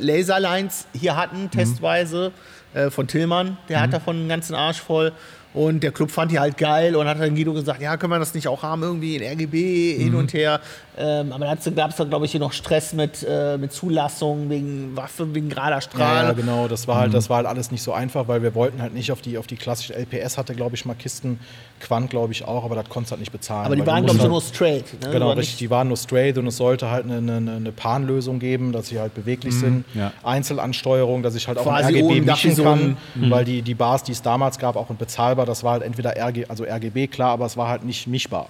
äh, 0.00 0.02
Laserlines 0.02 0.86
hier 0.94 1.16
hatten, 1.16 1.50
testweise, 1.50 2.32
äh, 2.72 2.90
von 2.90 3.06
Tillmann. 3.06 3.58
Der 3.68 3.80
hat 3.80 3.92
davon 3.92 4.16
einen 4.16 4.28
ganzen 4.28 4.54
Arsch 4.54 4.80
voll. 4.80 5.12
Und 5.56 5.82
der 5.82 5.90
Club 5.90 6.10
fand 6.10 6.30
die 6.30 6.38
halt 6.38 6.58
geil 6.58 6.94
und 6.94 7.08
hat 7.08 7.18
dann 7.18 7.34
Guido 7.34 7.54
gesagt, 7.54 7.80
ja, 7.80 7.96
können 7.96 8.12
wir 8.12 8.18
das 8.18 8.34
nicht 8.34 8.46
auch 8.46 8.62
haben, 8.62 8.82
irgendwie 8.82 9.16
in 9.16 9.22
RGB 9.24 9.96
hin 9.96 10.14
und 10.14 10.34
her. 10.34 10.60
Ähm, 10.98 11.32
aber 11.32 11.46
dazu 11.46 11.72
gab 11.72 11.90
es 11.90 11.96
dann, 11.96 12.08
glaube 12.08 12.24
ich, 12.26 12.30
hier 12.30 12.40
noch 12.40 12.52
Stress 12.52 12.92
mit, 12.94 13.26
äh, 13.28 13.56
mit 13.58 13.72
Zulassung 13.72 14.48
wegen 14.50 14.96
Waffe, 14.96 15.34
wegen 15.34 15.48
gerader 15.48 15.76
Ja, 15.76 15.80
Strahl. 15.80 16.24
ja, 16.26 16.32
genau. 16.32 16.68
Das 16.68 16.86
war 16.88 16.96
halt, 16.96 17.08
Mhm. 17.08 17.12
das 17.14 17.28
war 17.30 17.38
halt 17.38 17.46
alles 17.46 17.70
nicht 17.70 17.82
so 17.82 17.92
einfach, 17.92 18.28
weil 18.28 18.42
wir 18.42 18.54
wollten 18.54 18.80
halt 18.82 18.94
nicht 18.94 19.12
auf 19.12 19.20
die, 19.22 19.36
auf 19.38 19.46
die 19.46 19.56
klassische 19.56 19.94
LPS 19.94 20.36
hatte, 20.38 20.54
glaube 20.54 20.74
ich, 20.74 20.84
mal 20.84 20.94
Kisten, 20.94 21.38
Quant, 21.80 22.08
glaube 22.08 22.32
ich, 22.32 22.44
auch, 22.46 22.64
aber 22.64 22.74
das 22.74 22.88
konntest 22.88 23.12
halt 23.12 23.20
nicht 23.20 23.32
bezahlen. 23.32 23.66
Aber 23.66 23.76
die 23.76 23.86
waren, 23.86 24.04
glaube 24.04 24.16
ich, 24.16 24.22
so 24.22 24.22
halt- 24.22 24.30
nur 24.32 24.40
straight. 24.40 25.02
Ne? 25.04 25.10
Genau, 25.10 25.32
richtig. 25.32 25.56
Die 25.58 25.68
waren 25.70 25.88
nur 25.88 25.96
straight 25.98 26.38
und 26.38 26.46
es 26.46 26.56
sollte 26.56 26.90
halt 26.90 27.04
eine, 27.04 27.16
eine, 27.18 27.52
eine 27.56 27.72
Pan-Lösung 27.72 28.38
geben, 28.38 28.72
dass 28.72 28.88
sie 28.88 28.98
halt 29.00 29.14
beweglich 29.14 29.54
sind. 29.54 29.84
ja. 29.94 30.12
Einzelansteuerung, 30.22 31.22
dass 31.22 31.34
ich 31.34 31.48
halt 31.48 31.58
auch 31.58 31.64
Quasi 31.64 31.98
ein 31.98 32.04
RGB 32.04 32.20
mischen 32.22 32.56
kann, 32.62 32.96
weil 33.30 33.44
die, 33.44 33.62
die 33.62 33.74
Bars, 33.74 34.02
die 34.02 34.12
es 34.12 34.22
damals 34.22 34.58
gab, 34.58 34.76
auch 34.76 34.90
in 34.90 34.96
bezahlbar, 34.96 35.45
das 35.46 35.64
war 35.64 35.72
halt 35.72 35.82
entweder 35.82 36.14
RG, 36.16 36.44
also 36.48 36.64
RGB, 36.64 37.06
klar, 37.08 37.30
aber 37.30 37.46
es 37.46 37.56
war 37.56 37.68
halt 37.68 37.84
nicht 37.84 38.06
mischbar. 38.06 38.48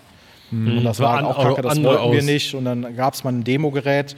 Und 0.53 0.85
das 0.85 1.01
War 1.01 1.09
war 1.09 1.17
halt 1.17 1.27
auch 1.27 1.43
kacke, 1.43 1.63
das 1.63 1.83
wollten 1.83 2.13
wir 2.13 2.19
aus. 2.19 2.25
nicht. 2.25 2.55
Und 2.55 2.65
dann 2.67 2.95
gab 2.97 3.15
es 3.15 3.25
mal 3.25 3.33
ein 3.33 3.43
Demogerät, 3.43 4.15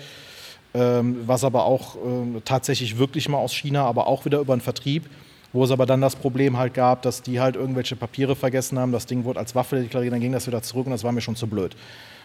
ähm, 0.75 1.17
was 1.27 1.43
aber 1.43 1.65
auch 1.65 1.97
ähm, 2.05 2.43
tatsächlich 2.45 2.99
wirklich 2.99 3.29
mal 3.31 3.39
aus 3.39 3.55
China, 3.55 3.85
aber 3.87 4.07
auch 4.07 4.27
wieder 4.27 4.39
über 4.39 4.55
den 4.55 4.61
Vertrieb, 4.61 5.09
wo 5.55 5.65
es 5.65 5.71
aber 5.71 5.87
dann 5.87 6.03
das 6.03 6.17
Problem 6.17 6.59
halt 6.59 6.75
gab, 6.75 7.01
dass 7.01 7.23
die 7.23 7.41
halt 7.41 7.57
irgendwelche 7.57 7.97
Papiere 7.97 8.37
vergessen 8.37 8.79
haben, 8.79 8.93
das 8.93 9.07
Ding 9.07 9.25
wurde 9.25 9.41
als 9.41 9.55
Waffe 9.55 9.77
deklariert, 9.81 10.13
dann 10.13 10.21
ging 10.21 10.33
das 10.33 10.47
wieder 10.47 10.61
zurück 10.61 10.85
und 10.87 10.93
das 10.93 11.03
war 11.03 11.13
mir 11.13 11.23
schon 11.23 11.35
zu 11.37 11.47
blöd. 11.47 11.75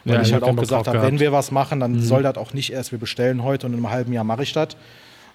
Weil 0.03 0.15
Ja, 0.15 0.21
ich 0.21 0.33
halt 0.33 0.43
auch 0.43 0.53
gesagt 0.53 0.87
habe, 0.87 1.01
wenn 1.01 1.19
wir 1.21 1.31
was 1.31 1.51
machen, 1.51 1.79
dann 1.79 2.01
soll 2.01 2.23
das 2.23 2.35
auch 2.35 2.53
nicht 2.53 2.73
erst, 2.73 2.91
wir 2.91 2.99
bestellen 2.99 3.41
heute 3.41 3.67
und 3.67 3.71
in 3.71 3.79
einem 3.79 3.89
halben 3.89 4.11
Jahr 4.11 4.25
mache 4.25 4.43
ich 4.43 4.51
das. 4.51 4.69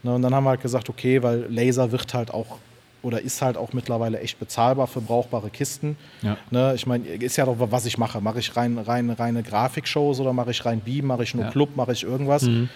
Ne, 0.02 0.14
und 0.14 0.20
dann 0.20 0.34
haben 0.34 0.44
wir 0.44 0.50
halt 0.50 0.60
gesagt, 0.60 0.90
okay, 0.90 1.22
weil 1.22 1.46
Laser 1.48 1.90
wird 1.90 2.12
halt 2.12 2.32
auch 2.32 2.58
oder 3.02 3.20
ist 3.20 3.42
halt 3.42 3.56
auch 3.56 3.72
mittlerweile 3.72 4.20
echt 4.20 4.38
bezahlbar 4.38 4.86
für 4.86 5.00
brauchbare 5.00 5.50
Kisten. 5.50 5.96
Ja. 6.22 6.36
Ne, 6.50 6.72
ich 6.74 6.86
meine, 6.86 7.06
ist 7.06 7.36
ja 7.36 7.46
doch, 7.46 7.56
was 7.58 7.86
ich 7.86 7.98
mache. 7.98 8.20
Mache 8.20 8.40
ich 8.40 8.56
rein, 8.56 8.78
rein, 8.78 9.10
reine 9.10 9.42
Grafikshows 9.42 10.20
oder 10.20 10.32
mache 10.32 10.50
ich 10.50 10.64
rein 10.64 10.80
Beam, 10.80 11.06
mache 11.06 11.22
ich 11.22 11.34
nur 11.34 11.44
Ja. 11.44 11.50
Club, 11.50 11.76
mache 11.76 11.92
ich 11.92 12.02
irgendwas. 12.04 12.42
Mhm. 12.42 12.68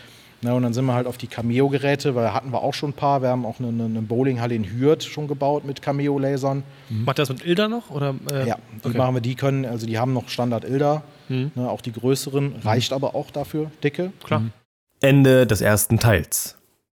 Ne, 0.44 0.52
und 0.54 0.64
dann 0.64 0.72
sind 0.74 0.86
wir 0.86 0.94
halt 0.94 1.06
auf 1.06 1.18
die 1.18 1.28
Cameo-Geräte, 1.28 2.16
weil 2.16 2.32
hatten 2.34 2.50
wir 2.50 2.62
auch 2.62 2.74
schon 2.74 2.90
ein 2.90 2.94
paar. 2.94 3.22
Wir 3.22 3.28
haben 3.28 3.46
auch 3.46 3.60
eine, 3.60 3.68
eine 3.68 4.02
Bowlinghalle 4.02 4.56
in 4.56 4.64
Hürth 4.64 5.04
schon 5.04 5.28
gebaut 5.28 5.64
mit 5.64 5.82
Cameo-Lasern. 5.82 6.64
Macht 6.88 7.18
ihr 7.20 7.22
das 7.22 7.28
mit 7.28 7.46
Ilda 7.46 7.68
noch? 7.68 7.90
Oder, 7.90 8.16
äh, 8.32 8.48
Ja, 8.48 8.56
die 8.84 8.88
okay. 8.88 8.98
machen 8.98 9.14
wir, 9.14 9.20
die 9.20 9.36
können, 9.36 9.64
also 9.64 9.86
die 9.86 9.98
haben 10.00 10.12
noch 10.12 10.28
Standard 10.28 10.64
Ilda, 10.64 11.04
ne, 11.28 11.50
auch 11.56 11.80
die 11.80 11.92
größeren, 11.92 12.56
reicht 12.64 12.92
aber 12.92 13.14
auch 13.14 13.30
dafür, 13.30 13.70
dicke. 13.84 14.12
Klar. 14.24 14.42
Ende 15.00 15.46
des 15.46 15.60
ersten 15.60 15.98
Teils. 16.00 16.56